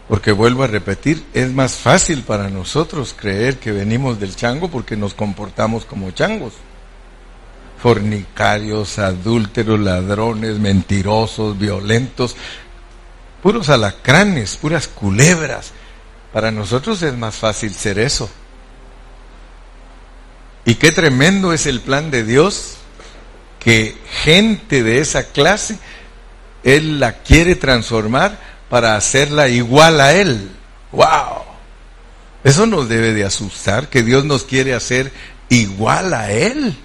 Porque 0.08 0.32
vuelvo 0.32 0.64
a 0.64 0.68
repetir, 0.68 1.26
es 1.34 1.52
más 1.52 1.76
fácil 1.76 2.22
para 2.24 2.50
nosotros 2.50 3.16
creer 3.18 3.58
que 3.58 3.72
venimos 3.72 4.20
del 4.20 4.36
chango 4.36 4.70
porque 4.70 4.96
nos 4.96 5.16
comportamos 5.16 5.86
como 5.86 6.12
changos. 6.12 6.54
Fornicarios, 7.82 9.00
adúlteros, 9.00 9.80
ladrones, 9.80 10.60
mentirosos, 10.60 11.58
violentos, 11.58 12.36
puros 13.42 13.70
alacranes, 13.70 14.58
puras 14.58 14.88
culebras, 14.88 15.72
para 16.32 16.52
nosotros 16.52 17.02
es 17.02 17.18
más 17.18 17.36
fácil 17.36 17.74
ser 17.74 17.98
eso. 17.98 18.30
Y 20.66 20.76
qué 20.76 20.92
tremendo 20.92 21.54
es 21.54 21.66
el 21.66 21.80
plan 21.80 22.12
de 22.12 22.24
Dios 22.24 22.78
que 23.60 23.98
gente 24.24 24.84
de 24.84 25.00
esa 25.00 25.30
clase, 25.30 25.80
Él 26.64 27.00
la 27.00 27.14
quiere 27.14 27.56
transformar 27.56 28.55
para 28.70 28.96
hacerla 28.96 29.48
igual 29.48 30.02
a 30.02 30.14
Él. 30.14 30.52
¡Wow! 30.92 31.44
Eso 32.44 32.66
nos 32.66 32.88
debe 32.88 33.14
de 33.14 33.26
asustar, 33.26 33.90
que 33.90 34.04
Dios 34.04 34.26
nos 34.26 34.44
quiere 34.44 34.74
hacer 34.74 35.12
igual 35.50 36.14
a 36.14 36.32
Él. 36.32 36.78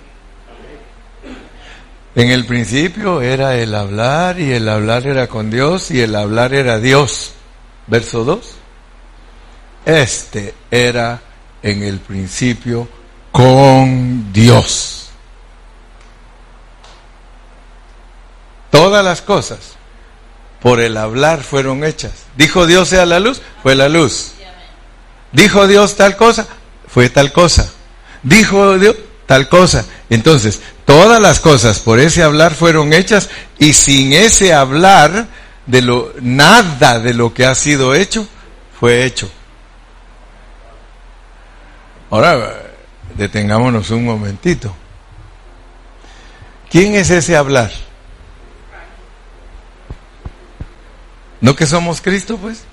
En 2.14 2.30
el 2.30 2.44
principio 2.46 3.22
era 3.22 3.56
el 3.56 3.74
hablar 3.74 4.40
y 4.40 4.52
el 4.52 4.68
hablar 4.68 5.06
era 5.06 5.28
con 5.28 5.50
Dios 5.50 5.90
y 5.90 6.00
el 6.00 6.14
hablar 6.16 6.54
era 6.54 6.78
Dios. 6.78 7.32
Verso 7.86 8.24
2. 8.24 8.54
Este 9.86 10.54
era 10.70 11.20
en 11.62 11.82
el 11.82 12.00
principio 12.00 12.88
con 13.30 14.32
Dios. 14.32 15.10
Todas 18.70 19.04
las 19.04 19.22
cosas 19.22 19.76
por 20.62 20.80
el 20.80 20.96
hablar 20.96 21.42
fueron 21.42 21.84
hechas. 21.84 22.12
Dijo 22.36 22.66
Dios 22.66 22.88
sea 22.88 23.06
la 23.06 23.20
luz, 23.20 23.40
fue 23.62 23.74
la 23.74 23.88
luz. 23.88 24.32
Dijo 25.32 25.66
Dios 25.66 25.96
tal 25.96 26.16
cosa, 26.16 26.46
fue 26.86 27.08
tal 27.08 27.32
cosa. 27.32 27.70
Dijo 28.22 28.78
Dios 28.78 28.96
tal 29.26 29.48
cosa. 29.48 29.84
Entonces, 30.10 30.60
todas 30.84 31.20
las 31.20 31.40
cosas 31.40 31.78
por 31.78 32.00
ese 32.00 32.22
hablar 32.22 32.54
fueron 32.54 32.92
hechas 32.92 33.28
y 33.58 33.72
sin 33.72 34.12
ese 34.12 34.52
hablar 34.52 35.28
de 35.66 35.82
lo 35.82 36.12
nada 36.20 36.98
de 36.98 37.14
lo 37.14 37.32
que 37.32 37.46
ha 37.46 37.54
sido 37.54 37.94
hecho 37.94 38.26
fue 38.78 39.04
hecho. 39.04 39.30
Ahora 42.10 42.62
detengámonos 43.14 43.90
un 43.90 44.04
momentito. 44.04 44.74
¿Quién 46.70 46.94
es 46.94 47.10
ese 47.10 47.36
hablar? 47.36 47.70
¿No 51.40 51.56
que 51.56 51.66
somos 51.66 52.00
Cristo, 52.00 52.36
pues? 52.36 52.64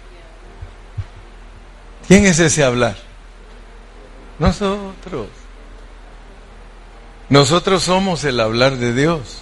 ¿Quién 2.07 2.25
es 2.25 2.39
ese 2.39 2.63
hablar? 2.63 2.97
Nosotros. 4.39 5.27
Nosotros 7.29 7.83
somos 7.83 8.23
el 8.23 8.39
hablar 8.39 8.77
de 8.77 8.93
Dios. 8.93 9.39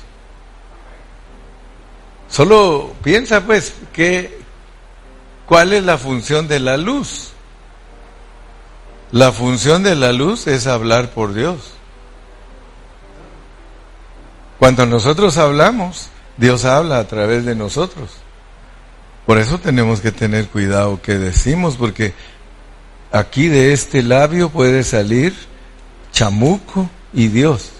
Solo 2.29 2.93
piensa 3.03 3.41
pues 3.45 3.75
que 3.93 4.39
cuál 5.45 5.73
es 5.73 5.83
la 5.83 5.97
función 5.97 6.47
de 6.47 6.59
la 6.59 6.77
luz. 6.77 7.31
La 9.11 9.31
función 9.31 9.83
de 9.83 9.95
la 9.95 10.11
luz 10.11 10.47
es 10.47 10.65
hablar 10.65 11.11
por 11.11 11.33
Dios. 11.33 11.73
Cuando 14.57 14.85
nosotros 14.85 15.37
hablamos, 15.37 16.09
Dios 16.37 16.65
habla 16.65 16.97
a 16.97 17.07
través 17.07 17.45
de 17.45 17.55
nosotros. 17.55 18.24
Por 19.25 19.39
eso 19.39 19.59
tenemos 19.59 20.01
que 20.01 20.11
tener 20.11 20.47
cuidado 20.47 21.01
que 21.01 21.15
decimos, 21.15 21.77
porque 21.77 22.13
aquí 23.11 23.47
de 23.47 23.73
este 23.73 24.03
labio 24.03 24.49
puede 24.49 24.83
salir 24.83 25.33
chamuco 26.11 26.89
y 27.11 27.27
Dios. 27.29 27.71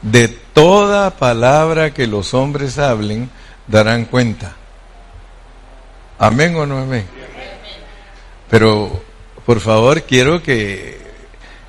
De 0.00 0.28
toda 0.28 1.10
palabra 1.18 1.92
que 1.92 2.06
los 2.06 2.32
hombres 2.32 2.78
hablen, 2.78 3.30
darán 3.66 4.06
cuenta. 4.06 4.56
Amén 6.18 6.56
o 6.56 6.66
no 6.66 6.78
amén. 6.78 7.06
Pero, 8.48 9.02
por 9.44 9.60
favor, 9.60 10.02
quiero 10.02 10.42
que 10.42 10.98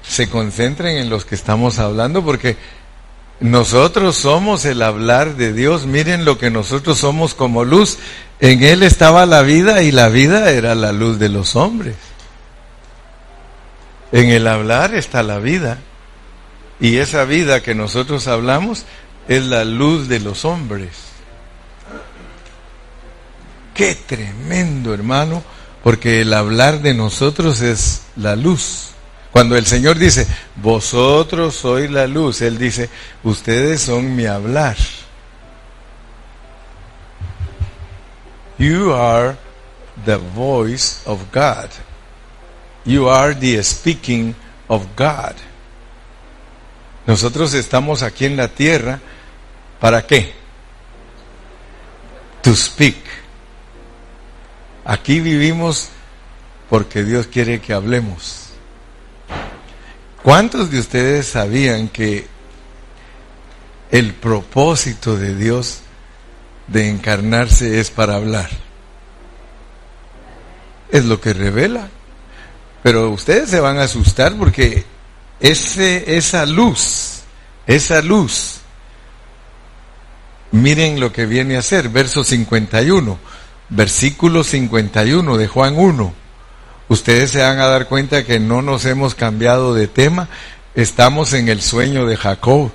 se 0.01 0.29
concentren 0.29 0.97
en 0.97 1.09
los 1.09 1.25
que 1.25 1.35
estamos 1.35 1.79
hablando, 1.79 2.23
porque 2.23 2.57
nosotros 3.41 4.17
somos 4.17 4.65
el 4.65 4.83
hablar 4.83 5.35
de 5.35 5.51
Dios. 5.51 5.87
Miren 5.87 6.25
lo 6.25 6.37
que 6.37 6.51
nosotros 6.51 6.99
somos 6.99 7.33
como 7.33 7.65
luz. 7.65 7.97
En 8.39 8.63
Él 8.63 8.83
estaba 8.83 9.25
la 9.25 9.41
vida 9.41 9.81
y 9.81 9.91
la 9.91 10.09
vida 10.09 10.51
era 10.51 10.75
la 10.75 10.91
luz 10.91 11.17
de 11.17 11.29
los 11.29 11.55
hombres. 11.55 11.95
En 14.11 14.29
el 14.29 14.47
hablar 14.47 14.93
está 14.93 15.23
la 15.23 15.39
vida. 15.39 15.79
Y 16.79 16.97
esa 16.97 17.25
vida 17.25 17.63
que 17.63 17.73
nosotros 17.73 18.27
hablamos 18.27 18.85
es 19.27 19.43
la 19.43 19.65
luz 19.65 20.07
de 20.07 20.19
los 20.19 20.45
hombres. 20.45 20.89
Qué 23.73 23.95
tremendo, 23.95 24.93
hermano, 24.93 25.43
porque 25.83 26.21
el 26.21 26.35
hablar 26.35 26.81
de 26.81 26.93
nosotros 26.93 27.61
es 27.61 28.03
la 28.15 28.35
luz. 28.35 28.91
Cuando 29.31 29.55
el 29.55 29.65
Señor 29.65 29.97
dice, 29.97 30.27
vosotros 30.57 31.55
sois 31.55 31.89
la 31.89 32.05
luz, 32.05 32.41
Él 32.41 32.57
dice, 32.57 32.89
ustedes 33.23 33.81
son 33.81 34.13
mi 34.15 34.25
hablar. 34.25 34.75
You 38.57 38.93
are 38.93 39.37
the 40.05 40.17
voice 40.17 41.01
of 41.05 41.21
God. 41.33 41.69
You 42.85 43.09
are 43.09 43.33
the 43.33 43.63
speaking 43.63 44.35
of 44.67 44.85
God. 44.97 45.35
Nosotros 47.07 47.53
estamos 47.53 48.03
aquí 48.03 48.25
en 48.25 48.37
la 48.37 48.49
tierra, 48.49 48.99
¿para 49.79 50.05
qué? 50.05 50.33
To 52.43 52.53
speak. 52.55 52.97
Aquí 54.83 55.21
vivimos 55.21 55.89
porque 56.69 57.03
Dios 57.03 57.27
quiere 57.27 57.61
que 57.61 57.73
hablemos. 57.73 58.40
¿Cuántos 60.23 60.69
de 60.69 60.79
ustedes 60.79 61.27
sabían 61.27 61.87
que 61.87 62.27
el 63.89 64.13
propósito 64.13 65.17
de 65.17 65.35
Dios 65.35 65.79
de 66.67 66.89
encarnarse 66.89 67.79
es 67.79 67.89
para 67.89 68.15
hablar? 68.15 68.49
Es 70.91 71.05
lo 71.05 71.19
que 71.19 71.33
revela. 71.33 71.89
Pero 72.83 73.09
ustedes 73.09 73.49
se 73.49 73.59
van 73.59 73.79
a 73.79 73.83
asustar 73.83 74.35
porque 74.37 74.85
ese, 75.39 76.15
esa 76.17 76.45
luz, 76.45 77.21
esa 77.65 78.03
luz, 78.03 78.59
miren 80.51 80.99
lo 80.99 81.11
que 81.11 81.25
viene 81.25 81.57
a 81.57 81.63
ser, 81.63 81.89
verso 81.89 82.23
51, 82.23 83.17
versículo 83.69 84.43
51 84.43 85.37
de 85.37 85.47
Juan 85.47 85.77
1 85.77 86.20
ustedes 86.91 87.31
se 87.31 87.41
van 87.41 87.57
a 87.59 87.67
dar 87.67 87.87
cuenta 87.87 88.25
que 88.25 88.37
no 88.37 88.61
nos 88.61 88.83
hemos 88.83 89.15
cambiado 89.15 89.73
de 89.73 89.87
tema. 89.87 90.27
Estamos 90.75 91.31
en 91.31 91.47
el 91.47 91.61
sueño 91.61 92.05
de 92.05 92.17
Jacob 92.17 92.69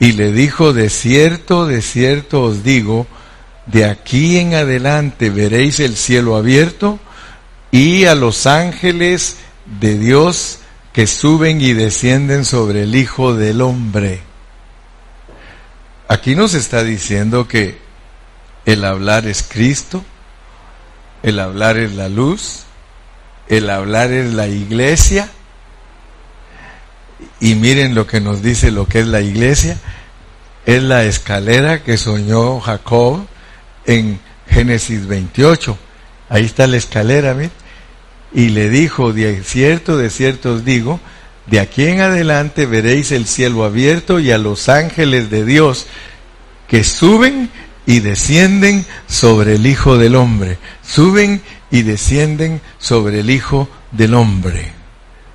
y 0.00 0.12
le 0.12 0.32
dijo, 0.32 0.72
de 0.72 0.90
cierto, 0.90 1.68
de 1.68 1.80
cierto 1.80 2.42
os 2.42 2.64
digo, 2.64 3.06
de 3.66 3.84
aquí 3.84 4.38
en 4.38 4.54
adelante 4.54 5.30
veréis 5.30 5.78
el 5.78 5.94
cielo 5.94 6.34
abierto 6.34 6.98
y 7.70 8.06
a 8.06 8.16
los 8.16 8.46
ángeles 8.46 9.36
de 9.80 9.96
Dios 9.96 10.58
que 10.92 11.06
suben 11.06 11.60
y 11.60 11.72
descienden 11.72 12.44
sobre 12.44 12.82
el 12.82 12.96
Hijo 12.96 13.34
del 13.34 13.60
Hombre. 13.60 14.22
Aquí 16.08 16.34
nos 16.34 16.54
está 16.54 16.82
diciendo 16.82 17.46
que 17.46 17.78
el 18.66 18.84
hablar 18.84 19.28
es 19.28 19.44
Cristo, 19.44 20.04
el 21.22 21.38
hablar 21.38 21.76
es 21.76 21.94
la 21.94 22.08
luz, 22.08 22.64
el 23.52 23.68
hablar 23.68 24.10
es 24.12 24.32
la 24.32 24.48
iglesia. 24.48 25.28
Y 27.38 27.54
miren 27.54 27.94
lo 27.94 28.06
que 28.06 28.18
nos 28.18 28.40
dice 28.40 28.70
lo 28.70 28.88
que 28.88 29.00
es 29.00 29.06
la 29.06 29.20
iglesia. 29.20 29.76
Es 30.64 30.82
la 30.82 31.04
escalera 31.04 31.82
que 31.82 31.98
soñó 31.98 32.60
Jacob 32.60 33.26
en 33.84 34.18
Génesis 34.48 35.06
28. 35.06 35.76
Ahí 36.30 36.46
está 36.46 36.66
la 36.66 36.78
escalera, 36.78 37.36
Y 38.32 38.48
le 38.48 38.70
dijo, 38.70 39.12
de 39.12 39.42
cierto, 39.44 39.98
de 39.98 40.08
cierto 40.08 40.54
os 40.54 40.64
digo, 40.64 40.98
de 41.46 41.60
aquí 41.60 41.84
en 41.84 42.00
adelante 42.00 42.64
veréis 42.64 43.12
el 43.12 43.26
cielo 43.26 43.64
abierto 43.64 44.18
y 44.18 44.30
a 44.30 44.38
los 44.38 44.70
ángeles 44.70 45.28
de 45.28 45.44
Dios 45.44 45.88
que 46.68 46.84
suben 46.84 47.50
y 47.84 48.00
descienden 48.00 48.86
sobre 49.08 49.56
el 49.56 49.66
Hijo 49.66 49.98
del 49.98 50.14
Hombre. 50.14 50.56
Suben 50.82 51.42
y 51.72 51.82
descienden 51.82 52.60
sobre 52.78 53.20
el 53.20 53.30
Hijo 53.30 53.68
del 53.90 54.14
Hombre. 54.14 54.70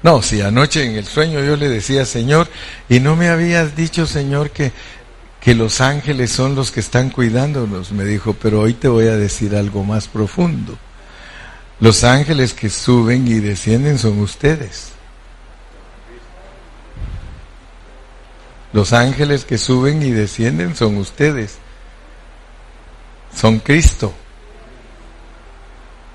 No, 0.04 0.22
si 0.22 0.40
anoche 0.40 0.86
en 0.86 0.96
el 0.96 1.06
sueño 1.06 1.44
yo 1.44 1.58
le 1.58 1.68
decía, 1.68 2.06
Señor, 2.06 2.48
y 2.88 3.00
no 3.00 3.16
me 3.16 3.28
habías 3.28 3.76
dicho, 3.76 4.06
Señor, 4.06 4.52
que, 4.52 4.72
que 5.42 5.56
los 5.56 5.82
ángeles 5.82 6.32
son 6.32 6.54
los 6.54 6.72
que 6.72 6.80
están 6.80 7.10
cuidándonos, 7.10 7.92
me 7.92 8.06
dijo, 8.06 8.34
pero 8.40 8.62
hoy 8.62 8.76
te 8.76 8.88
voy 8.88 9.08
a 9.08 9.18
decir 9.18 9.56
algo 9.56 9.84
más 9.84 10.08
profundo. 10.08 10.78
Los 11.80 12.04
ángeles 12.04 12.54
que 12.54 12.70
suben 12.70 13.28
y 13.28 13.40
descienden 13.40 13.98
son 13.98 14.20
ustedes. 14.20 14.92
Los 18.74 18.94
ángeles 18.94 19.44
que 19.44 19.58
suben 19.58 20.04
y 20.04 20.12
descienden 20.12 20.76
son 20.76 20.98
ustedes. 20.98 21.58
Son 23.36 23.58
Cristo. 23.58 24.14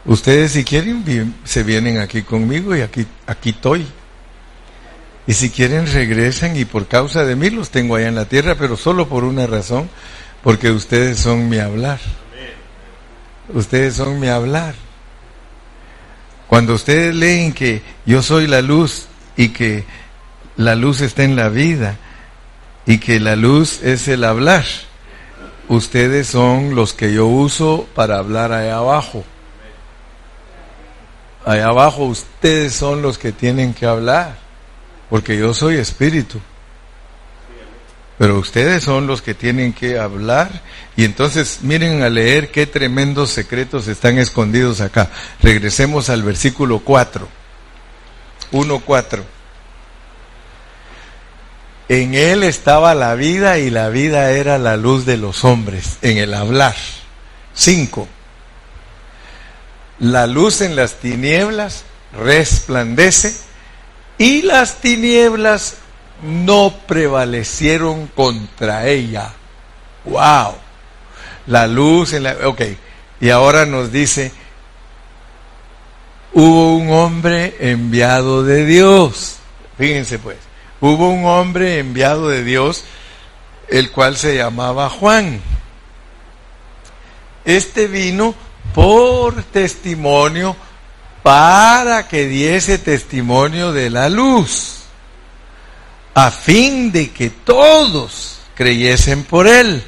Ustedes 0.04 0.52
si 0.52 0.64
quieren 0.64 1.34
se 1.44 1.62
vienen 1.62 1.98
aquí 1.98 2.22
conmigo 2.22 2.74
y 2.74 2.80
aquí, 2.80 3.06
aquí 3.26 3.50
estoy. 3.50 3.86
Y 5.26 5.34
si 5.34 5.50
quieren 5.50 5.86
regresan 5.86 6.56
y 6.56 6.64
por 6.64 6.88
causa 6.88 7.24
de 7.24 7.36
mí 7.36 7.50
los 7.50 7.70
tengo 7.70 7.94
allá 7.94 8.08
en 8.08 8.16
la 8.16 8.24
tierra, 8.24 8.56
pero 8.56 8.76
solo 8.76 9.08
por 9.08 9.22
una 9.22 9.46
razón, 9.46 9.88
porque 10.42 10.70
ustedes 10.70 11.20
son 11.20 11.48
mi 11.48 11.58
hablar. 11.58 12.00
Ustedes 13.54 13.94
son 13.94 14.18
mi 14.18 14.28
hablar. 14.28 14.74
Cuando 16.48 16.74
ustedes 16.74 17.14
leen 17.14 17.52
que 17.52 17.82
yo 18.04 18.22
soy 18.22 18.46
la 18.46 18.60
luz 18.60 19.06
y 19.36 19.50
que 19.50 19.84
la 20.56 20.74
luz 20.74 21.00
está 21.00 21.22
en 21.22 21.36
la 21.36 21.48
vida 21.48 21.96
y 22.84 22.98
que 22.98 23.20
la 23.20 23.36
luz 23.36 23.82
es 23.82 24.08
el 24.08 24.24
hablar, 24.24 24.64
ustedes 25.68 26.26
son 26.26 26.74
los 26.74 26.92
que 26.92 27.14
yo 27.14 27.26
uso 27.26 27.86
para 27.94 28.18
hablar 28.18 28.52
allá 28.52 28.78
abajo. 28.78 29.24
Allá 31.44 31.66
abajo 31.66 32.04
ustedes 32.04 32.72
son 32.72 33.02
los 33.02 33.18
que 33.18 33.32
tienen 33.32 33.74
que 33.74 33.86
hablar, 33.86 34.36
porque 35.10 35.36
yo 35.36 35.52
soy 35.54 35.76
espíritu. 35.76 36.40
pero 38.18 38.38
ustedes 38.38 38.84
son 38.84 39.08
los 39.08 39.20
que 39.20 39.34
tienen 39.34 39.72
que 39.72 39.98
hablar 39.98 40.62
y 40.96 41.04
entonces 41.04 41.58
miren 41.62 42.02
a 42.02 42.08
leer 42.08 42.52
qué 42.52 42.66
tremendos 42.66 43.30
secretos 43.30 43.88
están 43.88 44.18
escondidos 44.18 44.80
acá. 44.80 45.10
Regresemos 45.40 46.08
al 46.08 46.22
versículo 46.22 46.80
4. 46.80 47.26
1.4. 48.52 49.22
En 51.88 52.14
él 52.14 52.44
estaba 52.44 52.94
la 52.94 53.14
vida 53.14 53.58
y 53.58 53.70
la 53.70 53.88
vida 53.88 54.30
era 54.30 54.58
la 54.58 54.76
luz 54.76 55.04
de 55.04 55.16
los 55.16 55.44
hombres, 55.44 55.98
en 56.02 56.18
el 56.18 56.32
hablar. 56.32 56.76
5. 57.54 58.06
La 59.98 60.26
luz 60.26 60.60
en 60.60 60.76
las 60.76 60.94
tinieblas 60.94 61.84
resplandece 62.12 63.34
y 64.18 64.42
las 64.42 64.80
tinieblas 64.80 65.76
no 66.22 66.74
prevalecieron 66.86 68.06
contra 68.08 68.86
ella. 68.86 69.32
¡Wow! 70.04 70.54
La 71.46 71.66
luz 71.66 72.12
en 72.12 72.24
la... 72.24 72.36
Ok, 72.44 72.62
y 73.20 73.30
ahora 73.30 73.66
nos 73.66 73.92
dice, 73.92 74.32
hubo 76.32 76.76
un 76.76 76.90
hombre 76.90 77.56
enviado 77.60 78.44
de 78.44 78.64
Dios. 78.64 79.36
Fíjense 79.78 80.18
pues, 80.18 80.38
hubo 80.80 81.10
un 81.10 81.24
hombre 81.24 81.78
enviado 81.78 82.28
de 82.28 82.44
Dios, 82.44 82.84
el 83.68 83.90
cual 83.90 84.16
se 84.16 84.36
llamaba 84.36 84.90
Juan. 84.90 85.40
Este 87.44 87.88
vino 87.88 88.34
por 88.74 89.42
testimonio 89.44 90.56
para 91.22 92.08
que 92.08 92.26
diese 92.26 92.78
testimonio 92.78 93.72
de 93.72 93.90
la 93.90 94.08
luz, 94.08 94.82
a 96.14 96.30
fin 96.30 96.90
de 96.90 97.10
que 97.10 97.30
todos 97.30 98.38
creyesen 98.54 99.24
por 99.24 99.46
él. 99.46 99.82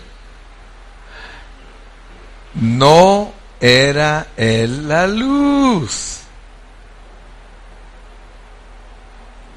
No 2.55 3.32
era 3.61 4.28
él 4.37 4.89
la 4.89 5.07
luz. 5.07 6.20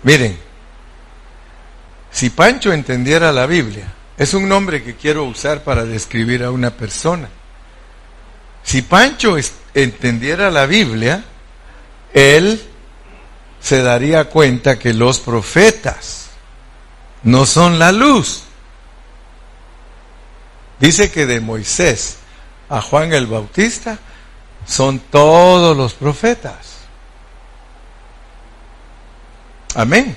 Miren, 0.03 0.37
si 2.09 2.29
Pancho 2.31 2.71
entendiera 2.73 3.31
la 3.31 3.45
Biblia, 3.45 3.93
es 4.17 4.33
un 4.33 4.49
nombre 4.49 4.83
que 4.83 4.95
quiero 4.95 5.25
usar 5.25 5.63
para 5.63 5.85
describir 5.85 6.43
a 6.43 6.49
una 6.49 6.71
persona. 6.71 7.29
Si 8.67 8.81
Pancho 8.81 9.37
entendiera 9.73 10.51
la 10.51 10.65
Biblia, 10.65 11.23
él 12.13 12.61
se 13.61 13.81
daría 13.81 14.25
cuenta 14.25 14.77
que 14.77 14.93
los 14.93 15.21
profetas 15.21 16.31
no 17.23 17.45
son 17.45 17.79
la 17.79 17.93
luz. 17.93 18.43
Dice 20.81 21.09
que 21.09 21.25
de 21.25 21.39
Moisés 21.39 22.17
a 22.67 22.81
Juan 22.81 23.13
el 23.13 23.27
Bautista 23.27 23.99
son 24.65 24.99
todos 24.99 25.77
los 25.77 25.93
profetas. 25.93 26.79
Amén. 29.75 30.13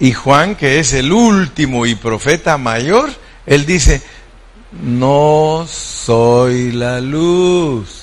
Y 0.00 0.12
Juan, 0.12 0.54
que 0.54 0.80
es 0.80 0.92
el 0.92 1.10
último 1.10 1.86
y 1.86 1.94
profeta 1.94 2.58
mayor, 2.58 3.10
él 3.46 3.64
dice, 3.64 4.02
no 4.72 5.66
soy 5.68 6.72
la 6.72 7.00
luz. 7.00 8.02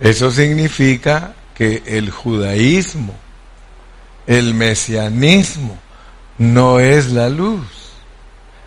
Eso 0.00 0.30
significa 0.30 1.34
que 1.54 1.82
el 1.86 2.10
judaísmo, 2.10 3.14
el 4.26 4.54
mesianismo, 4.54 5.78
no 6.38 6.80
es 6.80 7.12
la 7.12 7.28
luz. 7.28 7.66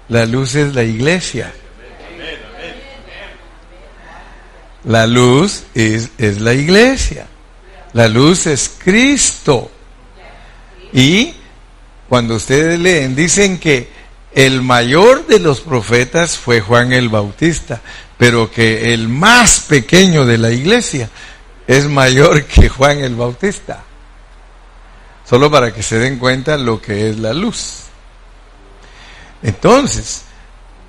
La 0.10 0.26
luz 0.26 0.56
es 0.56 0.74
la 0.74 0.84
iglesia. 0.84 1.54
La 4.86 5.06
luz 5.06 5.64
es, 5.74 6.12
es 6.18 6.40
la 6.40 6.54
iglesia. 6.54 7.28
La 7.94 8.08
luz 8.08 8.48
es 8.48 8.72
Cristo. 8.78 9.70
Y 10.94 11.34
cuando 12.08 12.36
ustedes 12.36 12.80
leen, 12.80 13.16
dicen 13.16 13.60
que 13.60 13.97
el 14.38 14.62
mayor 14.62 15.26
de 15.26 15.40
los 15.40 15.62
profetas 15.62 16.38
fue 16.38 16.62
Juan 16.62 16.94
el 16.94 17.10
Bautista, 17.10 17.82
pero 18.20 18.52
que 18.52 18.94
el 18.94 19.08
más 19.08 19.62
pequeño 19.62 20.28
de 20.28 20.38
la 20.38 20.52
iglesia 20.52 21.10
es 21.66 21.86
mayor 21.88 22.44
que 22.46 22.70
Juan 22.70 23.00
el 23.00 23.16
Bautista. 23.16 23.84
Solo 25.28 25.50
para 25.50 25.74
que 25.74 25.82
se 25.82 25.98
den 25.98 26.20
cuenta 26.20 26.56
lo 26.56 26.80
que 26.80 27.10
es 27.10 27.18
la 27.18 27.34
luz. 27.34 27.86
Entonces, 29.42 30.22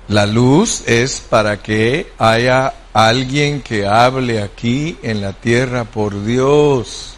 la 0.09 0.27
luz 0.27 0.83
es 0.85 1.19
para 1.19 1.59
que 1.59 2.13
haya 2.19 2.71
alguien 2.93 3.63
que 3.63 3.87
hable 3.87 4.43
aquí 4.43 4.99
en 5.01 5.21
la 5.21 5.33
tierra 5.33 5.85
por 5.85 6.23
Dios. 6.23 7.15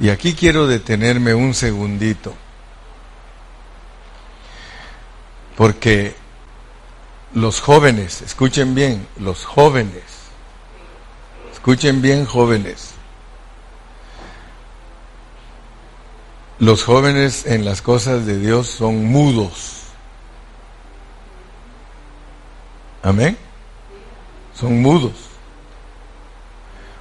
Y 0.00 0.08
aquí 0.08 0.34
quiero 0.34 0.66
detenerme 0.66 1.34
un 1.34 1.54
segundito. 1.54 2.34
Porque 5.58 6.14
los 7.34 7.60
jóvenes, 7.60 8.22
escuchen 8.22 8.76
bien, 8.76 9.08
los 9.18 9.44
jóvenes, 9.44 10.04
escuchen 11.52 12.00
bien 12.00 12.26
jóvenes, 12.26 12.90
los 16.60 16.84
jóvenes 16.84 17.44
en 17.44 17.64
las 17.64 17.82
cosas 17.82 18.24
de 18.24 18.38
Dios 18.38 18.68
son 18.68 19.04
mudos. 19.06 19.80
Amén. 23.02 23.36
Son 24.54 24.80
mudos. 24.80 25.14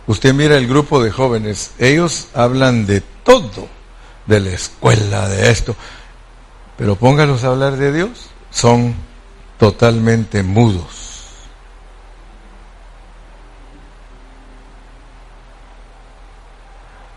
Usted 0.08 0.34
mira 0.34 0.58
el 0.58 0.68
grupo 0.68 1.03
de 1.03 1.12
jóvenes, 1.12 1.74
ellos 1.78 2.30
hablan 2.34 2.88
de 2.88 3.01
todo, 3.01 3.68
de 4.26 4.39
la 4.39 4.49
escuela, 4.49 5.30
de 5.30 5.51
esto, 5.51 5.76
pero 6.76 6.95
póngalos 6.95 7.43
a 7.43 7.49
hablar 7.49 7.78
de 7.78 7.93
Dios, 7.93 8.32
son 8.58 8.95
totalmente 9.60 10.41
mudos. 10.41 11.28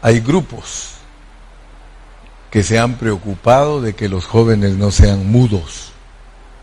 Hay 0.02 0.20
grupos 0.20 0.97
que 2.51 2.62
se 2.62 2.78
han 2.78 2.97
preocupado 2.97 3.81
de 3.81 3.94
que 3.94 4.10
los 4.10 4.27
jóvenes 4.27 4.77
no 4.77 4.90
sean 4.90 5.31
mudos. 5.31 5.93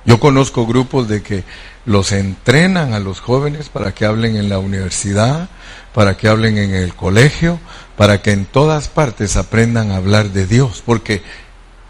Yo 0.06 0.19
conozco 0.19 0.68
grupos 0.68 1.07
de 1.07 1.23
que 1.23 1.43
los 1.85 2.11
entrenan 2.11 2.93
a 2.93 2.99
los 2.99 3.19
jóvenes 3.19 3.69
para 3.69 3.95
que 3.95 4.06
hablen 4.06 4.35
en 4.35 4.47
la 4.47 4.60
universidad, 4.60 5.49
para 5.91 6.18
que 6.18 6.27
hablen 6.27 6.60
en 6.60 6.76
el 6.76 6.93
colegio, 6.93 7.60
para 7.95 8.22
que 8.22 8.31
en 8.31 8.45
todas 8.45 8.89
partes 8.89 9.38
aprendan 9.38 9.89
a 9.89 9.97
hablar 9.97 10.30
de 10.30 10.45
Dios, 10.45 10.84
porque 10.85 11.23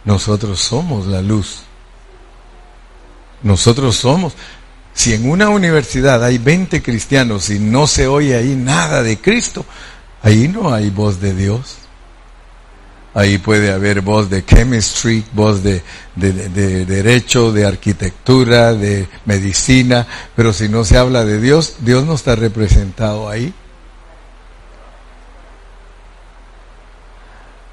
nosotros 0.05 0.61
somos 0.61 1.05
la 1.05 1.21
luz. 1.21 1.66
Nosotros 3.43 3.95
somos. 3.95 4.33
Si 4.93 5.13
en 5.13 5.29
una 5.29 5.49
universidad 5.49 6.23
hay 6.23 6.39
20 6.39 6.81
cristianos 6.81 7.49
y 7.49 7.59
no 7.59 7.85
se 7.85 8.07
oye 8.07 8.35
ahí 8.35 8.55
nada 8.55 9.03
de 9.03 9.19
Cristo, 9.19 9.63
ahí 10.23 10.47
no 10.47 10.73
hay 10.73 10.89
voz 10.89 11.21
de 11.21 11.35
Dios. 11.35 11.77
Ahí 13.13 13.37
puede 13.39 13.71
haber 13.71 14.01
voz 14.01 14.29
de 14.29 14.45
chemistry, 14.45 15.23
voz 15.33 15.63
de, 15.63 15.81
de, 16.15 16.85
derecho, 16.85 17.51
de 17.51 17.65
arquitectura, 17.65 18.73
de 18.73 19.07
medicina, 19.25 20.05
pero 20.35 20.53
si 20.53 20.69
no 20.69 20.83
se 20.83 20.97
habla 20.97 21.25
de 21.25 21.41
Dios, 21.41 21.77
Dios 21.79 22.05
no 22.05 22.13
está 22.13 22.35
representado 22.35 23.29
ahí. 23.29 23.53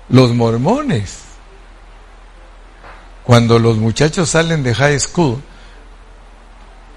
Los 0.09 0.35
mormones, 0.35 1.19
cuando 3.23 3.59
los 3.59 3.77
muchachos 3.77 4.31
salen 4.31 4.63
de 4.63 4.75
high 4.75 5.01
school, 5.01 5.43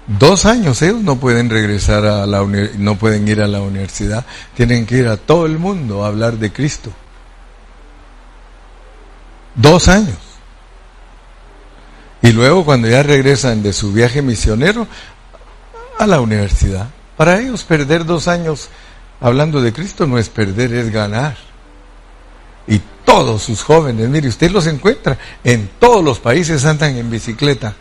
dos 0.08 0.46
años 0.46 0.80
ellos 0.80 1.02
no 1.02 1.16
pueden 1.16 1.50
regresar 1.50 2.06
a 2.06 2.26
la 2.26 2.42
no 2.78 2.96
pueden 2.96 3.28
ir 3.28 3.42
a 3.42 3.46
la 3.46 3.60
universidad, 3.60 4.24
tienen 4.56 4.86
que 4.86 4.96
ir 4.96 5.08
a 5.08 5.16
todo 5.16 5.46
el 5.46 5.58
mundo 5.58 6.04
a 6.04 6.08
hablar 6.08 6.38
de 6.38 6.50
Cristo. 6.50 6.90
Dos 9.54 9.88
años. 9.88 10.16
Y 12.22 12.32
luego 12.32 12.64
cuando 12.64 12.88
ya 12.88 13.02
regresan 13.02 13.62
de 13.62 13.72
su 13.72 13.92
viaje 13.92 14.22
misionero 14.22 14.88
a 15.98 16.06
la 16.06 16.20
universidad, 16.20 16.88
para 17.16 17.38
ellos 17.38 17.64
perder 17.64 18.04
dos 18.04 18.28
años 18.28 18.68
hablando 19.20 19.60
de 19.60 19.72
Cristo 19.72 20.06
no 20.06 20.18
es 20.18 20.28
perder, 20.28 20.72
es 20.72 20.90
ganar. 20.90 21.36
Y 22.66 22.80
todos 23.04 23.42
sus 23.42 23.62
jóvenes, 23.62 24.08
mire, 24.08 24.28
usted 24.28 24.50
los 24.50 24.66
encuentra, 24.66 25.18
en 25.44 25.70
todos 25.78 26.04
los 26.04 26.18
países 26.18 26.64
andan 26.64 26.96
en 26.96 27.10
bicicleta 27.10 27.74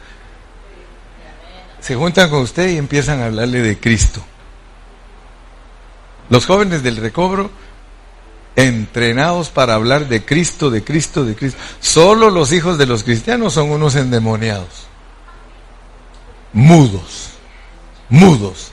se 1.80 1.96
juntan 1.96 2.30
con 2.30 2.42
usted 2.42 2.70
y 2.70 2.78
empiezan 2.78 3.22
a 3.22 3.26
hablarle 3.26 3.62
de 3.62 3.80
Cristo. 3.80 4.22
Los 6.30 6.46
jóvenes 6.46 6.84
del 6.84 6.98
recobro 6.98 7.50
entrenados 8.58 9.50
para 9.50 9.76
hablar 9.76 10.10
de 10.10 10.26
Cristo, 10.26 10.72
de 10.72 10.84
Cristo, 10.84 11.24
de 11.24 11.36
Cristo. 11.36 11.60
Solo 11.80 12.32
los 12.32 12.52
hijos 12.52 12.78
de 12.78 12.88
los 12.88 13.04
cristianos 13.04 13.54
son 13.54 13.70
unos 13.70 13.96
endemoniados. 13.96 14.88
Mudos, 16.54 17.30
mudos. 18.10 18.72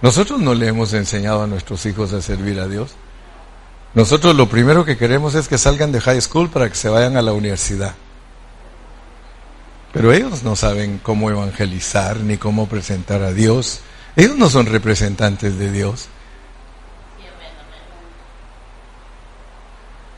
Nosotros 0.00 0.40
no 0.40 0.54
le 0.54 0.68
hemos 0.68 0.92
enseñado 0.92 1.42
a 1.42 1.48
nuestros 1.48 1.84
hijos 1.86 2.12
a 2.12 2.22
servir 2.22 2.60
a 2.60 2.68
Dios. 2.68 2.92
Nosotros 3.94 4.36
lo 4.36 4.48
primero 4.48 4.84
que 4.84 4.96
queremos 4.96 5.34
es 5.34 5.48
que 5.48 5.58
salgan 5.58 5.90
de 5.90 6.00
high 6.00 6.20
school 6.20 6.48
para 6.48 6.68
que 6.68 6.76
se 6.76 6.88
vayan 6.88 7.16
a 7.16 7.22
la 7.22 7.32
universidad. 7.32 7.94
Pero 9.92 10.12
ellos 10.12 10.42
no 10.42 10.54
saben 10.54 10.98
cómo 11.02 11.30
evangelizar 11.30 12.18
ni 12.18 12.36
cómo 12.36 12.68
presentar 12.68 13.22
a 13.22 13.32
Dios. 13.32 13.80
Ellos 14.16 14.36
no 14.36 14.50
son 14.50 14.66
representantes 14.66 15.58
de 15.58 15.72
Dios. 15.72 16.08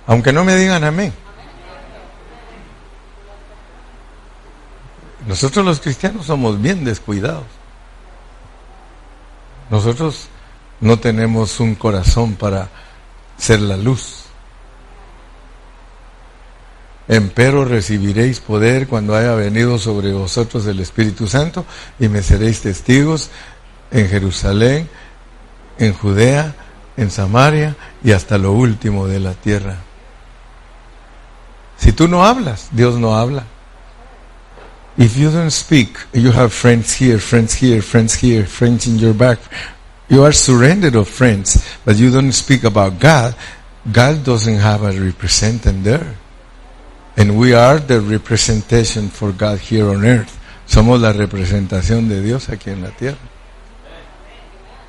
Aunque 0.06 0.32
no 0.32 0.44
me 0.44 0.56
digan 0.56 0.82
amén. 0.82 1.12
Nosotros 5.26 5.64
los 5.64 5.80
cristianos 5.80 6.26
somos 6.26 6.60
bien 6.60 6.84
descuidados. 6.84 7.44
Nosotros 9.70 10.28
no 10.80 10.98
tenemos 10.98 11.60
un 11.60 11.76
corazón 11.76 12.34
para 12.34 12.68
ser 13.38 13.60
la 13.60 13.76
luz. 13.76 14.24
Empero 17.11 17.65
recibiréis 17.65 18.39
poder 18.39 18.87
cuando 18.87 19.16
haya 19.16 19.35
venido 19.35 19.78
sobre 19.78 20.12
vosotros 20.12 20.65
el 20.69 20.78
Espíritu 20.78 21.27
Santo 21.27 21.66
y 21.99 22.07
me 22.07 22.23
seréis 22.23 22.61
testigos 22.61 23.31
en 23.91 24.09
Jerusalén, 24.09 24.89
en 25.78 25.93
Judea, 25.93 26.55
en 26.97 27.11
Samaria 27.11 27.74
y 28.05 28.12
hasta 28.12 28.39
lo 28.39 28.53
último 28.53 29.09
de 29.09 29.19
la 29.19 29.35
tierra. 29.35 29.78
Si 31.78 31.91
tú 31.91 32.07
no 32.07 32.24
hablas, 32.24 32.69
Dios 32.70 32.95
no 32.95 33.16
habla. 33.19 33.45
If 34.97 35.16
you 35.16 35.32
don't 35.32 35.51
speak, 35.51 35.99
you 36.12 36.31
have 36.31 36.51
friends 36.51 36.97
here, 36.97 37.19
friends 37.19 37.61
here, 37.61 37.82
friends 37.82 38.23
here, 38.23 38.47
friends 38.47 38.87
in 38.87 39.01
your 39.01 39.15
back. 39.15 39.41
You 40.09 40.23
are 40.23 40.32
surrendered 40.32 40.95
of 40.95 41.09
friends, 41.09 41.61
but 41.85 41.97
you 41.97 42.12
don't 42.12 42.31
speak 42.31 42.62
about 42.62 43.01
God. 43.01 43.35
God 43.91 44.23
doesn't 44.23 44.61
have 44.61 44.85
a 44.85 44.93
representative 44.93 45.82
there. 45.82 46.19
And 47.20 47.36
we 47.36 47.52
are 47.52 47.78
the 47.78 48.01
representation 48.01 49.10
for 49.10 49.32
God 49.32 49.59
here 49.59 49.90
on 49.90 50.06
earth. 50.06 50.30
Somos 50.66 51.02
la 51.02 51.12
representación 51.12 52.09
de 52.09 52.22
Dios 52.22 52.48
aquí 52.48 52.70
en 52.70 52.80
la 52.80 52.88
tierra. 52.92 53.18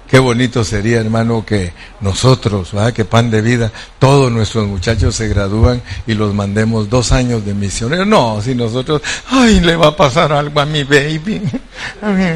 Qué 0.08 0.18
bonito 0.18 0.64
sería, 0.64 1.02
hermano, 1.02 1.46
que 1.46 1.74
nosotros, 2.00 2.72
¿verdad? 2.72 2.94
que 2.94 3.04
pan 3.04 3.30
de 3.32 3.42
vida, 3.42 3.70
todos 4.00 4.32
nuestros 4.32 4.66
muchachos 4.66 5.14
se 5.14 5.28
gradúan 5.28 5.82
y 6.08 6.14
los 6.14 6.34
mandemos 6.34 6.90
dos 6.90 7.12
años 7.12 7.46
de 7.46 7.54
misioneros. 7.54 8.08
No, 8.08 8.42
si 8.42 8.56
nosotros, 8.56 9.02
ay, 9.30 9.60
le 9.60 9.76
va 9.76 9.88
a 9.88 9.98
pasar 9.98 10.32
algo 10.32 10.62
a 10.62 10.66
mi 10.66 10.86
baby. 10.86 11.42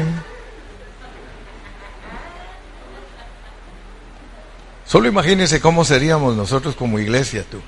Solo 4.84 5.08
imagínese 5.08 5.58
cómo 5.58 5.86
seríamos 5.86 6.36
nosotros 6.36 6.76
como 6.76 6.98
iglesia, 6.98 7.46
tú. 7.50 7.62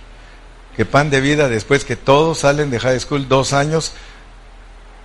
Que 0.78 0.84
pan 0.86 1.10
de 1.10 1.20
vida 1.20 1.48
después 1.48 1.84
que 1.84 1.96
todos 1.96 2.38
salen 2.38 2.70
de 2.70 2.78
high 2.78 3.00
school 3.00 3.26
dos 3.26 3.52
años 3.52 3.94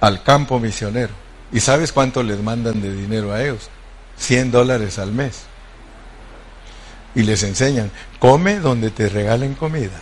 al 0.01 0.21
campo 0.21 0.59
misionero. 0.59 1.11
¿Y 1.51 1.61
sabes 1.61 1.91
cuánto 1.91 2.21
les 2.21 2.39
mandan 2.43 2.79
de 2.79 2.93
dinero 2.93 3.33
a 3.33 3.41
ellos? 3.41 3.71
100 4.17 4.51
dólares 4.51 4.99
al 4.99 5.11
mes. 5.11 5.45
Y 7.15 7.23
les 7.23 7.41
enseñan, 7.41 7.89
come 8.19 8.59
donde 8.59 8.91
te 8.91 9.09
regalen 9.09 9.55
comida. 9.55 9.99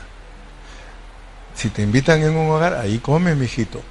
Si 1.55 1.69
te 1.69 1.83
invitan 1.83 2.21
en 2.21 2.35
un 2.35 2.49
hogar, 2.49 2.73
ahí 2.73 2.99
come, 2.99 3.33
mijito. 3.33 3.81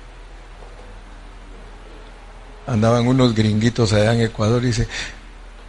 Andaban 2.66 3.06
unos 3.06 3.34
gringuitos 3.34 3.94
allá 3.94 4.12
en 4.12 4.20
Ecuador 4.20 4.62
y 4.64 4.66
dice, 4.66 4.86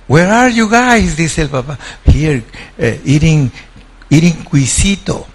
Where 0.09 0.29
are 0.29 0.53
you 0.53 0.67
guys? 0.67 1.15
Dice 1.15 1.43
el 1.43 1.47
papá. 1.47 1.79
Here, 2.03 2.43
uh, 2.77 2.83
eating, 3.05 3.49
eating 4.09 4.43
cuisito. 4.43 5.30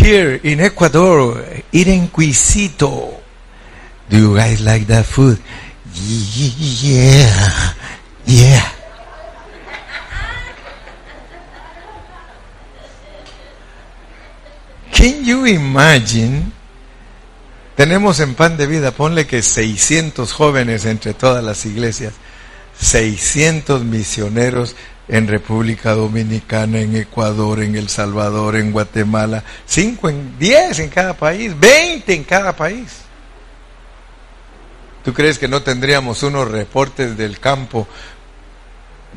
Here 0.00 0.40
in 0.42 0.60
Ecuador, 0.60 1.44
eating 1.70 2.08
cuisito. 2.08 3.20
Do 4.08 4.16
you 4.16 4.34
guys 4.34 4.62
like 4.62 4.86
that 4.86 5.04
food? 5.04 5.38
Yeah, 5.92 7.74
yeah. 8.24 8.72
Can 14.90 15.22
you 15.22 15.44
imagine? 15.44 16.50
Tenemos 17.76 18.20
en 18.20 18.34
pan 18.34 18.56
de 18.56 18.66
vida, 18.66 18.92
ponle 18.92 19.26
que 19.26 19.42
600 19.42 20.32
jóvenes 20.32 20.86
entre 20.86 21.12
todas 21.12 21.44
las 21.44 21.66
iglesias, 21.66 22.14
600 22.78 23.84
misioneros 23.84 24.74
en 25.10 25.26
República 25.26 25.92
Dominicana, 25.92 26.78
en 26.78 26.94
Ecuador, 26.94 27.60
en 27.62 27.74
El 27.74 27.88
Salvador, 27.88 28.54
en 28.54 28.70
Guatemala, 28.70 29.42
5 29.66 30.08
en 30.08 30.38
10 30.38 30.78
en 30.78 30.88
cada 30.88 31.14
país, 31.14 31.58
20 31.58 32.14
en 32.14 32.22
cada 32.22 32.54
país. 32.54 33.00
¿Tú 35.04 35.12
crees 35.12 35.36
que 35.36 35.48
no 35.48 35.62
tendríamos 35.62 36.22
unos 36.22 36.48
reportes 36.48 37.16
del 37.16 37.40
campo 37.40 37.88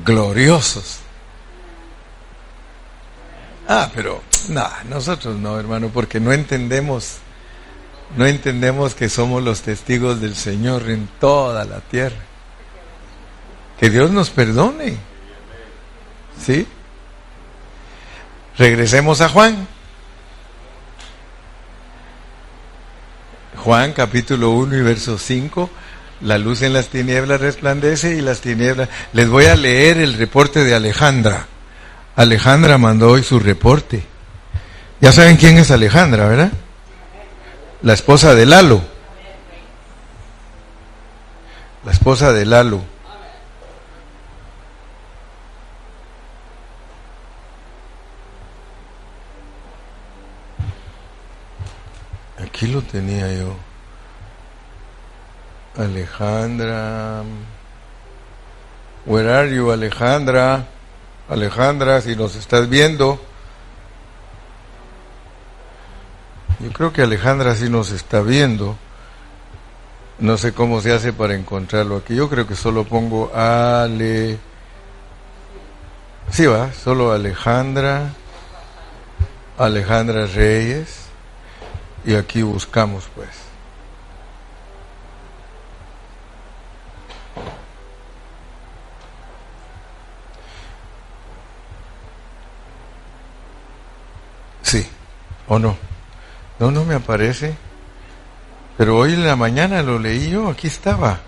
gloriosos? 0.04 0.98
Ah, 3.68 3.92
pero 3.94 4.24
no, 4.50 4.68
nosotros 4.90 5.38
no, 5.38 5.60
hermano, 5.60 5.90
porque 5.94 6.20
no 6.20 6.34
entendemos, 6.34 7.18
no 8.18 8.26
entendemos 8.26 8.96
que 8.96 9.10
somos 9.10 9.44
los 9.44 9.62
testigos 9.62 10.20
del 10.20 10.36
Señor 10.36 10.90
en 10.90 11.08
toda 11.20 11.66
la 11.66 11.82
tierra. 11.82 12.18
Que 13.80 13.92
Dios 13.92 14.10
nos 14.10 14.32
perdone. 14.32 15.13
¿Sí? 16.40 16.68
Regresemos 18.58 19.22
a 19.22 19.30
Juan. 19.30 19.68
Juan 23.58 23.94
capítulo 23.94 24.52
1 24.52 24.76
y 24.76 24.82
verso 24.82 25.18
5, 25.18 25.70
la 26.22 26.38
luz 26.38 26.62
en 26.64 26.74
las 26.74 26.90
tinieblas 26.90 27.40
resplandece 27.40 28.16
y 28.16 28.22
las 28.22 28.42
tinieblas... 28.42 28.90
Les 29.14 29.30
voy 29.30 29.46
a 29.46 29.56
leer 29.56 30.00
el 30.00 30.16
reporte 30.16 30.64
de 30.66 30.76
Alejandra. 30.76 31.48
Alejandra 32.16 32.78
mandó 32.78 33.12
hoy 33.12 33.24
su 33.24 33.40
reporte. 33.40 34.04
Ya 35.00 35.12
saben 35.12 35.38
quién 35.38 35.58
es 35.58 35.72
Alejandra, 35.72 36.28
¿verdad? 36.28 36.52
La 37.82 37.94
esposa 37.94 38.36
de 38.36 38.46
Lalo. 38.46 38.82
La 41.86 41.92
esposa 41.92 42.34
de 42.34 42.46
Lalo. 42.46 42.93
Aquí 52.54 52.68
lo 52.68 52.84
tenía 52.84 53.34
yo. 53.34 53.56
Alejandra. 55.76 57.24
Where 59.08 59.34
are 59.34 59.56
you, 59.56 59.72
Alejandra? 59.72 60.68
Alejandra, 61.30 62.00
si 62.02 62.16
nos 62.16 62.36
estás 62.36 62.70
viendo. 62.70 63.20
Yo 66.60 66.72
creo 66.72 66.94
que 66.94 67.02
Alejandra 67.02 67.56
sí 67.56 67.72
nos 67.72 67.90
está 67.90 68.22
viendo. 68.22 68.78
No 70.20 70.38
sé 70.38 70.54
cómo 70.54 70.80
se 70.80 70.94
hace 70.94 71.12
para 71.12 71.34
encontrarlo 71.34 71.98
aquí. 71.98 72.14
Yo 72.16 72.30
creo 72.30 72.46
que 72.46 72.56
solo 72.56 72.84
pongo 72.84 73.32
Ale. 73.34 74.38
Sí, 76.30 76.46
va, 76.46 76.72
solo 76.72 77.14
Alejandra. 77.14 78.14
Alejandra 79.58 80.28
Reyes. 80.28 81.03
Y 82.06 82.16
aquí 82.16 82.42
buscamos 82.42 83.06
pues. 83.16 83.30
Sí, 94.64 94.88
o 95.48 95.60
no. 95.60 95.78
No, 96.60 96.72
no 96.72 96.84
me 96.84 96.96
aparece. 96.96 97.56
Pero 98.78 98.98
hoy 98.98 99.14
en 99.14 99.26
la 99.26 99.36
mañana 99.36 99.84
lo 99.84 100.00
leí 100.00 100.30
yo, 100.32 100.50
aquí 100.50 100.68
estaba. 100.68 101.20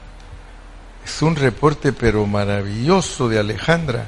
Es 1.05 1.21
un 1.21 1.35
reporte 1.35 1.93
pero 1.93 2.25
maravilloso 2.25 3.29
de 3.29 3.39
Alejandra. 3.39 4.07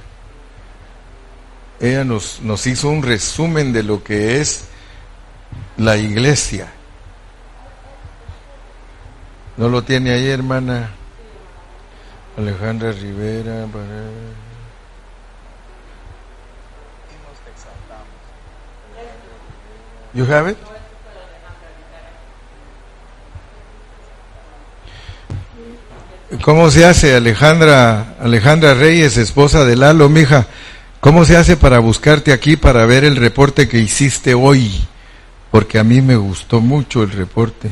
Ella 1.79 2.03
nos, 2.03 2.41
nos 2.41 2.65
hizo 2.65 2.89
un 2.89 3.03
resumen 3.03 3.71
de 3.71 3.83
lo 3.83 4.03
que 4.03 4.41
es 4.41 4.65
la 5.77 5.95
iglesia. 5.97 6.67
¿No 9.57 9.69
lo 9.69 9.83
tiene 9.83 10.11
ahí, 10.11 10.29
hermana? 10.29 10.89
Alejandra 12.37 12.91
Rivera. 12.91 13.65
Para... 13.71 13.85
You 20.13 20.25
have 20.31 20.51
it? 20.51 20.57
¿Cómo 26.41 26.69
se 26.69 26.85
hace 26.85 27.15
Alejandra 27.15 28.15
Alejandra 28.19 28.73
Reyes, 28.73 29.17
esposa 29.17 29.63
de 29.63 29.75
Lalo, 29.75 30.09
mija? 30.09 30.45
¿Cómo 30.99 31.23
se 31.23 31.37
hace 31.37 31.55
para 31.55 31.79
buscarte 31.79 32.33
aquí 32.33 32.57
para 32.57 32.85
ver 32.85 33.05
el 33.05 33.15
reporte 33.15 33.67
que 33.67 33.79
hiciste 33.79 34.33
hoy? 34.33 34.87
Porque 35.51 35.79
a 35.79 35.83
mí 35.83 36.01
me 36.01 36.15
gustó 36.15 36.61
mucho 36.61 37.03
el 37.03 37.11
reporte. 37.11 37.69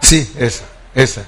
Sí, 0.00 0.30
esa, 0.38 0.64
esa. 0.94 1.24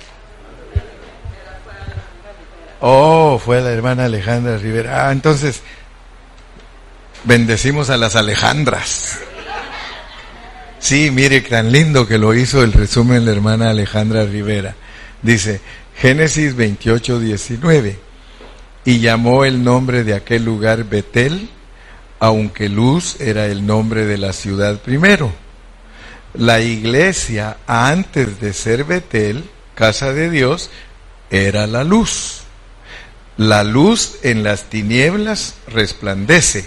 Oh, 2.80 3.40
fue 3.42 3.60
la 3.62 3.70
hermana 3.70 4.04
Alejandra 4.04 4.58
Rivera. 4.58 5.08
Ah, 5.08 5.12
entonces, 5.12 5.62
bendecimos 7.24 7.90
a 7.90 7.96
las 7.96 8.16
Alejandras. 8.16 9.18
Sí, 10.78 11.10
mire, 11.10 11.40
tan 11.40 11.72
lindo 11.72 12.06
que 12.06 12.18
lo 12.18 12.34
hizo 12.34 12.62
el 12.62 12.72
resumen 12.72 13.24
la 13.24 13.32
hermana 13.32 13.70
Alejandra 13.70 14.24
Rivera. 14.24 14.74
Dice, 15.22 15.60
Génesis 15.96 16.54
28, 16.54 17.18
19. 17.18 17.98
Y 18.84 19.00
llamó 19.00 19.44
el 19.44 19.64
nombre 19.64 20.04
de 20.04 20.14
aquel 20.14 20.44
lugar 20.44 20.84
Betel, 20.84 21.48
aunque 22.18 22.68
Luz 22.68 23.20
era 23.20 23.46
el 23.46 23.66
nombre 23.66 24.06
de 24.06 24.18
la 24.18 24.32
ciudad 24.32 24.78
primero. 24.78 25.32
La 26.34 26.60
iglesia, 26.60 27.56
antes 27.66 28.40
de 28.40 28.52
ser 28.52 28.84
Betel, 28.84 29.44
casa 29.74 30.12
de 30.12 30.30
Dios, 30.30 30.70
era 31.30 31.66
la 31.66 31.84
luz. 31.84 32.42
La 33.36 33.64
luz 33.64 34.16
en 34.22 34.42
las 34.42 34.64
tinieblas 34.64 35.54
resplandece 35.68 36.66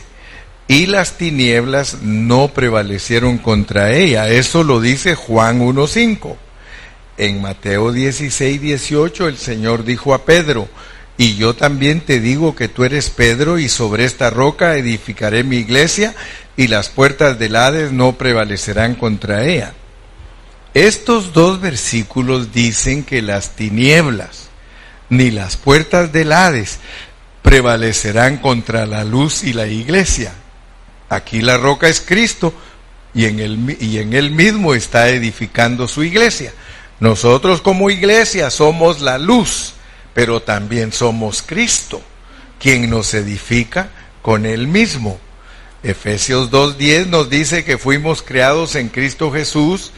y 0.68 0.86
las 0.86 1.18
tinieblas 1.18 2.04
no 2.04 2.50
prevalecieron 2.50 3.40
contra 3.40 3.92
ella. 3.92 4.30
Eso 4.30 4.64
lo 4.64 4.80
dice 4.80 5.16
Juan 5.16 5.62
1.5. 5.62 6.36
En 7.18 7.42
Mateo 7.42 7.92
16, 7.92 8.62
18 8.62 9.28
el 9.28 9.38
Señor 9.38 9.84
dijo 9.84 10.14
a 10.14 10.26
Pedro, 10.26 10.70
y 11.20 11.36
yo 11.36 11.54
también 11.54 12.00
te 12.00 12.22
digo 12.22 12.56
que 12.56 12.70
tú 12.70 12.86
eres 12.86 13.10
Pedro 13.10 13.60
y 13.60 13.68
sobre 13.68 14.06
esta 14.06 14.30
roca 14.30 14.78
edificaré 14.78 15.44
mi 15.44 15.58
iglesia 15.58 16.16
y 16.56 16.68
las 16.68 16.88
puertas 16.88 17.38
del 17.38 17.58
Hades 17.58 17.92
no 17.92 18.14
prevalecerán 18.14 18.96
contra 18.96 19.44
ella. 19.44 19.74
Estos 20.74 21.34
dos 21.34 21.60
versículos 21.60 22.54
dicen 22.54 23.04
que 23.04 23.22
las 23.22 23.58
tinieblas 23.58 24.48
ni 25.10 25.30
las 25.30 25.58
puertas 25.58 26.14
del 26.14 26.32
Hades 26.32 26.80
prevalecerán 27.42 28.38
contra 28.38 28.86
la 28.86 29.04
luz 29.04 29.44
y 29.44 29.52
la 29.52 29.68
iglesia. 29.68 30.32
Aquí 31.10 31.42
la 31.42 31.58
roca 31.58 31.90
es 31.90 32.00
Cristo 32.00 32.54
y 33.14 33.26
en, 33.26 33.42
él, 33.42 33.78
y 33.82 33.98
en 33.98 34.14
él 34.14 34.32
mismo 34.32 34.74
está 34.74 35.10
edificando 35.10 35.86
su 35.86 36.02
iglesia. 36.02 36.54
Nosotros 37.02 37.62
como 37.62 37.90
iglesia 37.90 38.50
somos 38.50 39.02
la 39.02 39.18
luz, 39.18 39.74
pero 40.20 40.42
también 40.42 40.92
somos 40.92 41.42
Cristo, 41.42 42.02
quien 42.60 42.90
nos 42.90 43.14
edifica 43.14 43.90
con 44.22 44.46
él 44.46 44.68
mismo. 44.68 45.18
Efesios 45.82 46.52
2.10 46.52 47.06
nos 47.06 47.30
dice 47.30 47.64
que 47.64 47.78
fuimos 47.78 48.22
creados 48.22 48.76
en 48.76 48.90
Cristo 48.90 49.32
Jesús, 49.32 49.94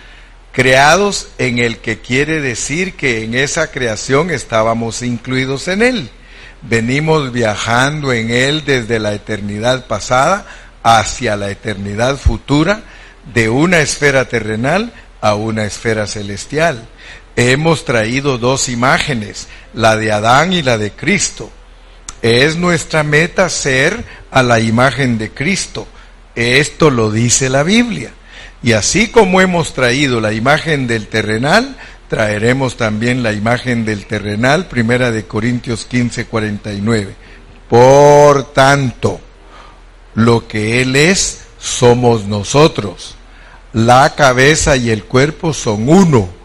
creados 0.52 1.30
en 1.40 1.58
el 1.58 1.80
que 1.80 2.02
quiere 2.02 2.40
decir 2.40 2.94
que 2.94 3.24
en 3.24 3.34
esa 3.34 3.72
creación 3.72 4.30
estábamos 4.30 5.02
incluidos 5.02 5.68
en 5.68 5.82
Él. 5.82 6.12
Venimos 6.62 7.32
viajando 7.32 8.14
en 8.14 8.30
Él 8.30 8.64
desde 8.64 9.00
la 9.00 9.16
eternidad 9.16 9.88
pasada 9.88 10.46
hacia 10.84 11.36
la 11.36 11.50
eternidad 11.50 12.18
futura, 12.18 12.84
de 13.34 13.50
una 13.50 13.80
esfera 13.80 14.26
terrenal 14.26 14.94
a 15.20 15.34
una 15.34 15.66
esfera 15.66 16.06
celestial. 16.06 16.88
Hemos 17.36 17.86
traído 17.86 18.38
dos 18.38 18.70
imágenes, 18.70 19.48
la 19.74 19.96
de 19.96 20.12
Adán 20.12 20.54
y 20.54 20.62
la 20.62 20.78
de 20.78 20.92
Cristo. 20.92 21.50
Es 22.22 22.58
nuestra 22.58 23.04
meta 23.04 23.50
ser 23.50 24.04
a 24.30 24.44
la 24.44 24.60
imagen 24.60 25.18
de 25.18 25.32
Cristo. 25.32 25.88
Esto 26.36 26.90
lo 26.90 27.12
dice 27.12 27.50
la 27.50 27.64
Biblia. 27.64 28.12
Y 28.64 28.74
así 28.74 29.08
como 29.08 29.42
hemos 29.42 29.74
traído 29.74 30.22
la 30.22 30.34
imagen 30.34 30.86
del 30.88 31.08
terrenal, 31.08 31.76
traeremos 32.10 32.78
también 32.78 33.24
la 33.24 33.34
imagen 33.34 33.86
del 33.86 34.06
terrenal, 34.06 34.68
primera 34.68 35.12
de 35.12 35.26
Corintios 35.26 35.86
15, 35.86 36.26
49. 36.26 37.16
Por 37.70 38.54
tanto, 38.54 39.20
lo 40.16 40.48
que 40.48 40.82
Él 40.82 40.96
es, 40.96 41.46
somos 41.58 42.26
nosotros. 42.26 43.16
La 43.74 44.14
cabeza 44.16 44.76
y 44.76 44.90
el 44.90 45.06
cuerpo 45.06 45.54
son 45.54 45.88
uno. 45.88 46.41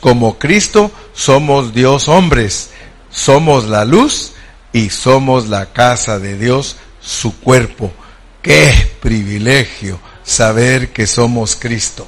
Como 0.00 0.38
Cristo, 0.38 0.90
somos 1.12 1.72
Dios 1.72 2.08
hombres. 2.08 2.70
Somos 3.10 3.64
la 3.66 3.84
luz 3.84 4.32
y 4.72 4.90
somos 4.90 5.48
la 5.48 5.66
casa 5.72 6.18
de 6.18 6.36
Dios 6.36 6.76
su 7.00 7.38
cuerpo. 7.40 7.92
Qué 8.42 8.72
privilegio 9.00 9.98
saber 10.22 10.90
que 10.92 11.06
somos 11.06 11.56
Cristo. 11.56 12.06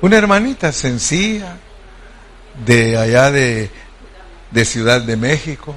Una 0.00 0.16
hermanita 0.16 0.70
sencilla 0.70 1.56
de 2.66 2.96
allá 2.96 3.30
de, 3.30 3.70
de 4.50 4.64
Ciudad 4.64 5.00
de 5.00 5.16
México. 5.16 5.74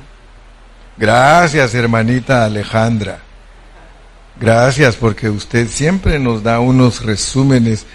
Gracias, 0.98 1.74
hermanita 1.74 2.45
Alejandra. 2.45 3.20
Gracias 4.40 4.95
porque 4.95 5.30
usted 5.30 5.68
siempre 5.68 6.20
nos 6.20 6.44
da 6.44 6.60
unos 6.60 7.04
resúmenes 7.04 7.86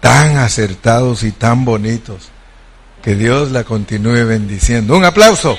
tan 0.00 0.38
acertados 0.38 1.22
y 1.22 1.32
tan 1.32 1.64
bonitos. 1.64 2.30
Que 3.02 3.14
Dios 3.14 3.50
la 3.50 3.64
continúe 3.64 4.24
bendiciendo. 4.26 4.96
Un 4.96 5.04
aplauso. 5.04 5.58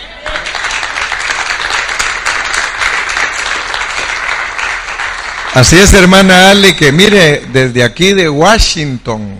Así 5.53 5.78
es, 5.78 5.94
hermana 5.94 6.52
Ale, 6.52 6.76
que 6.76 6.91
mire, 6.91 7.44
desde 7.52 7.84
aquí 7.84 8.14
de 8.14 8.30
Washington, 8.30 9.36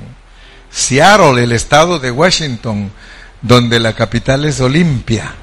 Seattle, 0.69 1.43
el 1.43 1.51
estado 1.51 1.99
de 1.99 2.11
Washington, 2.11 2.91
donde 3.41 3.80
la 3.80 3.93
capital 3.93 4.43
es 4.43 4.59
Olimpia, 4.59 5.35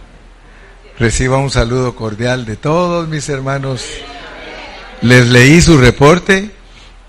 reciba 0.98 1.38
un 1.38 1.50
saludo 1.50 1.94
cordial 1.94 2.44
de 2.44 2.56
todos 2.56 3.08
mis 3.08 3.28
hermanos. 3.28 3.84
Les 5.02 5.26
leí 5.28 5.60
su 5.60 5.78
reporte 5.78 6.50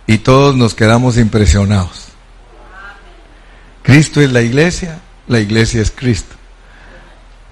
y 0.05 0.19
todos 0.19 0.55
nos 0.55 0.75
quedamos 0.75 1.17
impresionados. 1.17 2.06
Cristo 3.87 4.19
es 4.19 4.29
la 4.33 4.41
iglesia, 4.41 4.99
la 5.29 5.39
iglesia 5.39 5.81
es 5.81 5.91
Cristo. 5.91 6.35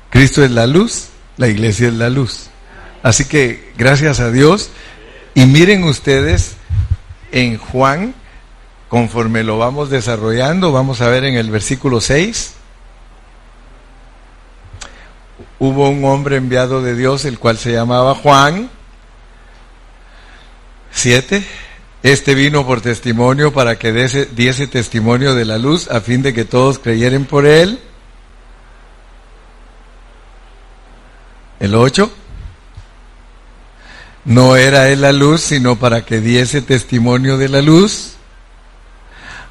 Cristo 0.09 0.43
es 0.43 0.51
la 0.51 0.67
luz, 0.67 1.07
la 1.37 1.47
iglesia 1.47 1.87
es 1.87 1.93
la 1.93 2.09
luz. 2.09 2.47
Así 3.03 3.23
que 3.23 3.71
gracias 3.77 4.19
a 4.19 4.31
Dios 4.31 4.69
y 5.33 5.45
miren 5.45 5.85
ustedes 5.85 6.57
en 7.31 7.57
Juan, 7.57 8.13
conforme 8.89 9.45
lo 9.45 9.57
vamos 9.57 9.89
desarrollando, 9.89 10.73
vamos 10.73 10.99
a 10.99 11.07
ver 11.07 11.23
en 11.23 11.35
el 11.35 11.49
versículo 11.51 12.01
6, 12.01 12.55
hubo 15.59 15.87
un 15.87 16.03
hombre 16.03 16.35
enviado 16.35 16.81
de 16.81 16.97
Dios, 16.97 17.23
el 17.23 17.39
cual 17.39 17.57
se 17.57 17.71
llamaba 17.71 18.13
Juan. 18.13 18.69
7. 20.91 21.64
Este 22.05 22.35
vino 22.35 22.67
por 22.67 22.81
testimonio 22.81 23.51
para 23.51 23.79
que 23.79 23.91
diese, 23.91 24.27
diese, 24.27 24.67
testimonio 24.67 25.33
de 25.33 25.43
la 25.43 25.57
luz 25.57 25.89
a 25.89 26.01
fin 26.01 26.21
de 26.21 26.35
que 26.35 26.45
todos 26.45 26.77
creyeren 26.77 27.25
por 27.25 27.47
él. 27.47 27.79
El 31.59 31.73
8. 31.73 32.11
No 34.25 34.55
era 34.55 34.89
él 34.89 35.01
la 35.01 35.13
luz, 35.13 35.41
sino 35.41 35.77
para 35.77 36.05
que 36.05 36.21
diese 36.21 36.61
testimonio 36.61 37.39
de 37.39 37.49
la 37.49 37.63
luz. 37.63 38.17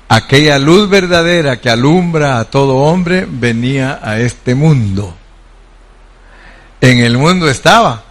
Aquella 0.08 0.60
luz 0.60 0.88
verdadera 0.88 1.60
que 1.60 1.70
alumbra 1.70 2.38
a 2.38 2.44
todo 2.44 2.76
hombre 2.76 3.26
venía 3.28 3.98
a 4.00 4.20
este 4.20 4.54
mundo. 4.54 5.12
En 6.80 7.00
el 7.00 7.18
mundo 7.18 7.50
estaba 7.50 8.04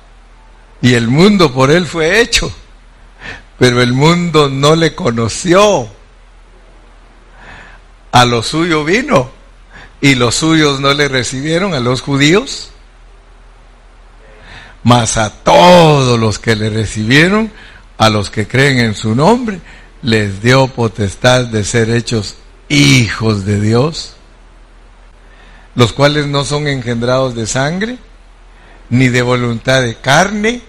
y 0.82 0.96
el 0.96 1.08
mundo 1.08 1.54
por 1.54 1.72
él 1.72 1.88
fue 1.88 2.20
hecho, 2.20 2.54
pero 3.58 3.82
el 3.82 3.94
mundo 3.94 4.50
no 4.50 4.76
le 4.76 4.96
conoció. 4.96 5.88
A 8.12 8.26
lo 8.26 8.44
suyo 8.44 8.84
vino 8.84 9.32
y 10.02 10.16
los 10.16 10.36
suyos 10.36 10.80
no 10.80 10.94
le 10.94 11.08
recibieron 11.08 11.74
a 11.74 11.80
los 11.80 12.02
judíos 12.02 12.74
mas 14.84 15.18
a 15.18 15.30
todos 15.30 16.20
los 16.20 16.40
que 16.40 16.56
le 16.56 16.70
recibieron, 16.70 17.52
a 17.98 18.10
los 18.10 18.30
que 18.30 18.48
creen 18.48 18.80
en 18.80 18.96
su 18.96 19.16
nombre, 19.16 19.60
les 20.02 20.42
dio 20.42 20.68
potestad 20.68 21.46
de 21.46 21.64
ser 21.64 21.90
hechos 21.90 22.36
hijos 22.68 23.46
de 23.46 23.62
Dios, 23.62 24.16
los 25.76 25.94
cuales 25.94 26.28
no 26.28 26.44
son 26.44 26.68
engendrados 26.68 27.34
de 27.34 27.48
sangre, 27.48 27.98
ni 28.90 29.08
de 29.08 29.22
voluntad 29.22 29.82
de 29.82 29.96
carne, 29.96 30.62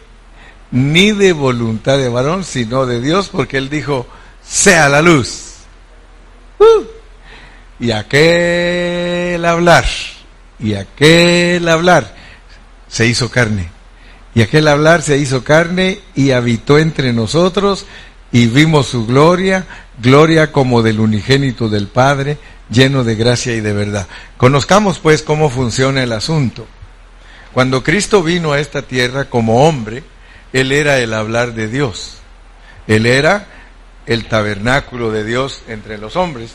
ni 0.75 1.13
de 1.13 1.33
voluntad 1.33 1.99
de 1.99 2.09
varón, 2.09 2.43
sino 2.43 2.85
de 2.85 3.01
Dios, 3.01 3.29
porque 3.29 3.59
él 3.59 3.71
dijo, 3.71 4.09
sea 4.45 4.89
la 4.89 5.03
luz. 5.03 5.53
Uh. 6.59 6.85
y 7.79 7.93
aquel 7.93 9.45
hablar, 9.45 9.85
y 10.59 10.75
aquel 10.75 11.69
hablar, 11.69 12.13
se 12.89 13.07
hizo 13.07 13.31
carne. 13.31 13.71
Y 14.35 14.43
aquel 14.43 14.67
hablar 14.67 15.03
se 15.03 15.17
hizo 15.17 15.45
carne 15.45 16.01
y 16.17 16.33
habitó 16.33 16.79
entre 16.79 17.13
nosotros 17.13 17.87
y 18.33 18.49
vimos 18.49 18.89
su 18.89 19.07
gloria, 19.07 19.67
gloria 20.03 20.51
como 20.51 20.83
del 20.83 20.99
unigénito 20.99 21.69
del 21.69 21.87
Padre, 21.87 22.37
lleno 22.69 23.05
de 23.05 23.15
gracia 23.15 23.55
y 23.55 23.61
de 23.61 23.73
verdad. 23.73 24.09
Conozcamos 24.37 24.99
pues 24.99 25.23
cómo 25.23 25.51
funciona 25.51 26.03
el 26.03 26.11
asunto. 26.11 26.67
Cuando 27.53 27.85
Cristo 27.85 28.25
vino 28.25 28.53
a 28.53 28.59
esta 28.59 28.83
tierra 28.83 29.27
como 29.27 29.69
hombre, 29.69 30.03
Él 30.55 30.71
era 30.71 31.01
el 31.01 31.13
hablar 31.13 31.53
de 31.53 31.67
Dios. 31.67 32.19
Él 32.87 33.07
era 33.07 33.47
el 34.07 34.27
tabernáculo 34.27 35.11
de 35.11 35.25
Dios 35.25 35.63
entre 35.67 35.99
los 35.99 36.15
hombres. 36.15 36.53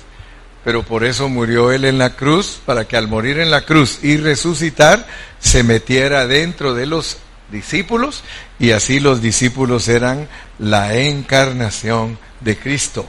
Pero 0.64 0.84
por 0.84 1.04
eso 1.04 1.28
murió 1.28 1.74
Él 1.74 1.84
en 1.84 1.98
la 1.98 2.16
cruz, 2.16 2.62
para 2.66 2.88
que 2.88 2.96
al 2.96 3.10
morir 3.10 3.40
en 3.40 3.52
la 3.52 3.66
cruz 3.66 4.00
y 4.02 4.16
resucitar, 4.16 5.06
se 5.40 5.64
metiera 5.64 6.28
dentro 6.28 6.74
de 6.74 6.86
los 6.86 7.18
discípulos 7.52 8.24
y 8.58 8.72
así 8.72 9.02
los 9.02 9.22
discípulos 9.22 9.90
eran 9.90 10.30
la 10.60 10.96
encarnación 10.96 12.18
de 12.40 12.58
Cristo. 12.58 13.06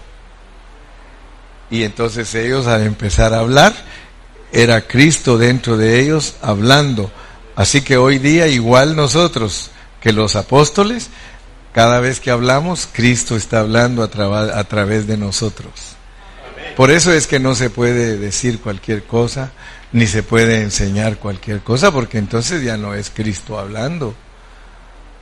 Y 1.71 1.85
entonces 1.85 2.35
ellos 2.35 2.67
al 2.67 2.83
empezar 2.83 3.33
a 3.33 3.39
hablar, 3.39 3.75
era 4.53 4.89
Cristo 4.89 5.39
dentro 5.39 5.77
de 5.77 6.01
ellos 6.01 6.35
hablando. 6.43 7.13
Así 7.55 7.83
que 7.83 7.97
hoy 7.97 8.19
día 8.19 8.49
igual 8.49 8.97
nosotros 8.97 9.71
que 10.01 10.13
los 10.13 10.37
apóstoles, 10.37 11.11
cada 11.73 12.01
vez 12.01 12.21
que 12.21 12.31
hablamos, 12.31 12.89
Cristo 12.93 13.37
está 13.37 13.61
hablando 13.61 14.03
a, 14.03 14.59
a 14.59 14.65
través 14.65 15.07
de 15.07 15.17
nosotros. 15.17 15.97
Por 16.77 16.91
eso 16.91 17.13
es 17.13 17.27
que 17.27 17.41
no 17.41 17.55
se 17.55 17.71
puede 17.71 18.17
decir 18.17 18.61
cualquier 18.61 19.05
cosa, 19.05 19.53
ni 19.93 20.07
se 20.07 20.23
puede 20.23 20.63
enseñar 20.63 21.19
cualquier 21.19 21.61
cosa, 21.61 21.93
porque 21.93 22.19
entonces 22.19 22.63
ya 22.63 22.77
no 22.77 22.95
es 22.95 23.11
Cristo 23.11 23.59
hablando. 23.59 24.15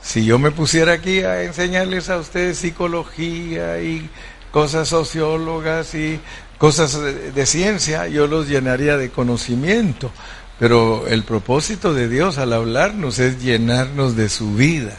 Si 0.01 0.23
yo 0.25 0.39
me 0.39 0.51
pusiera 0.51 0.93
aquí 0.93 1.21
a 1.21 1.43
enseñarles 1.43 2.09
a 2.09 2.17
ustedes 2.17 2.57
psicología 2.57 3.81
y 3.81 4.09
cosas 4.51 4.89
sociólogas 4.89 5.93
y 5.93 6.19
cosas 6.57 6.97
de, 7.33 7.45
ciencia, 7.45 8.07
yo 8.07 8.27
los 8.27 8.47
llenaría 8.47 8.97
de 8.97 9.09
conocimiento. 9.09 10.11
Pero 10.59 11.07
el 11.07 11.23
propósito 11.23 11.93
de 11.93 12.09
Dios 12.09 12.37
al 12.37 12.53
hablarnos 12.53 13.19
es 13.19 13.41
llenarnos 13.41 14.15
de 14.15 14.29
su 14.29 14.53
vida. 14.55 14.97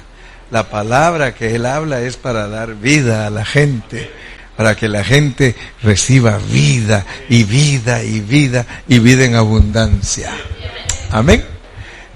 La 0.51 0.71
palabra 0.71 1.35
que 1.35 1.55
Él 1.55 1.67
habla 1.67 2.01
es 2.01 2.17
para 2.17 2.49
dar 2.49 2.75
vida 2.75 3.27
a 3.27 3.31
la 3.31 3.45
gente, 3.45 4.11
para 4.57 4.75
que 4.75 4.89
la 4.89 5.05
gente 5.05 5.55
reciba 5.83 6.39
vida 6.39 7.07
y 7.29 7.45
vida 7.45 8.03
y 8.03 8.21
vida 8.21 8.67
y 8.89 8.99
vida 8.99 9.25
en 9.25 9.35
abundancia. 9.35 10.33
Amén. 11.11 11.45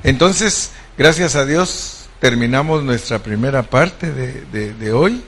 Entonces, 0.03 0.71
gracias 0.97 1.37
a 1.37 1.45
Dios 1.45 1.95
terminamos 2.21 2.83
nuestra 2.83 3.19
primera 3.19 3.63
parte 3.63 4.11
de, 4.11 4.73
de, 4.73 4.93
hoy. 4.93 5.23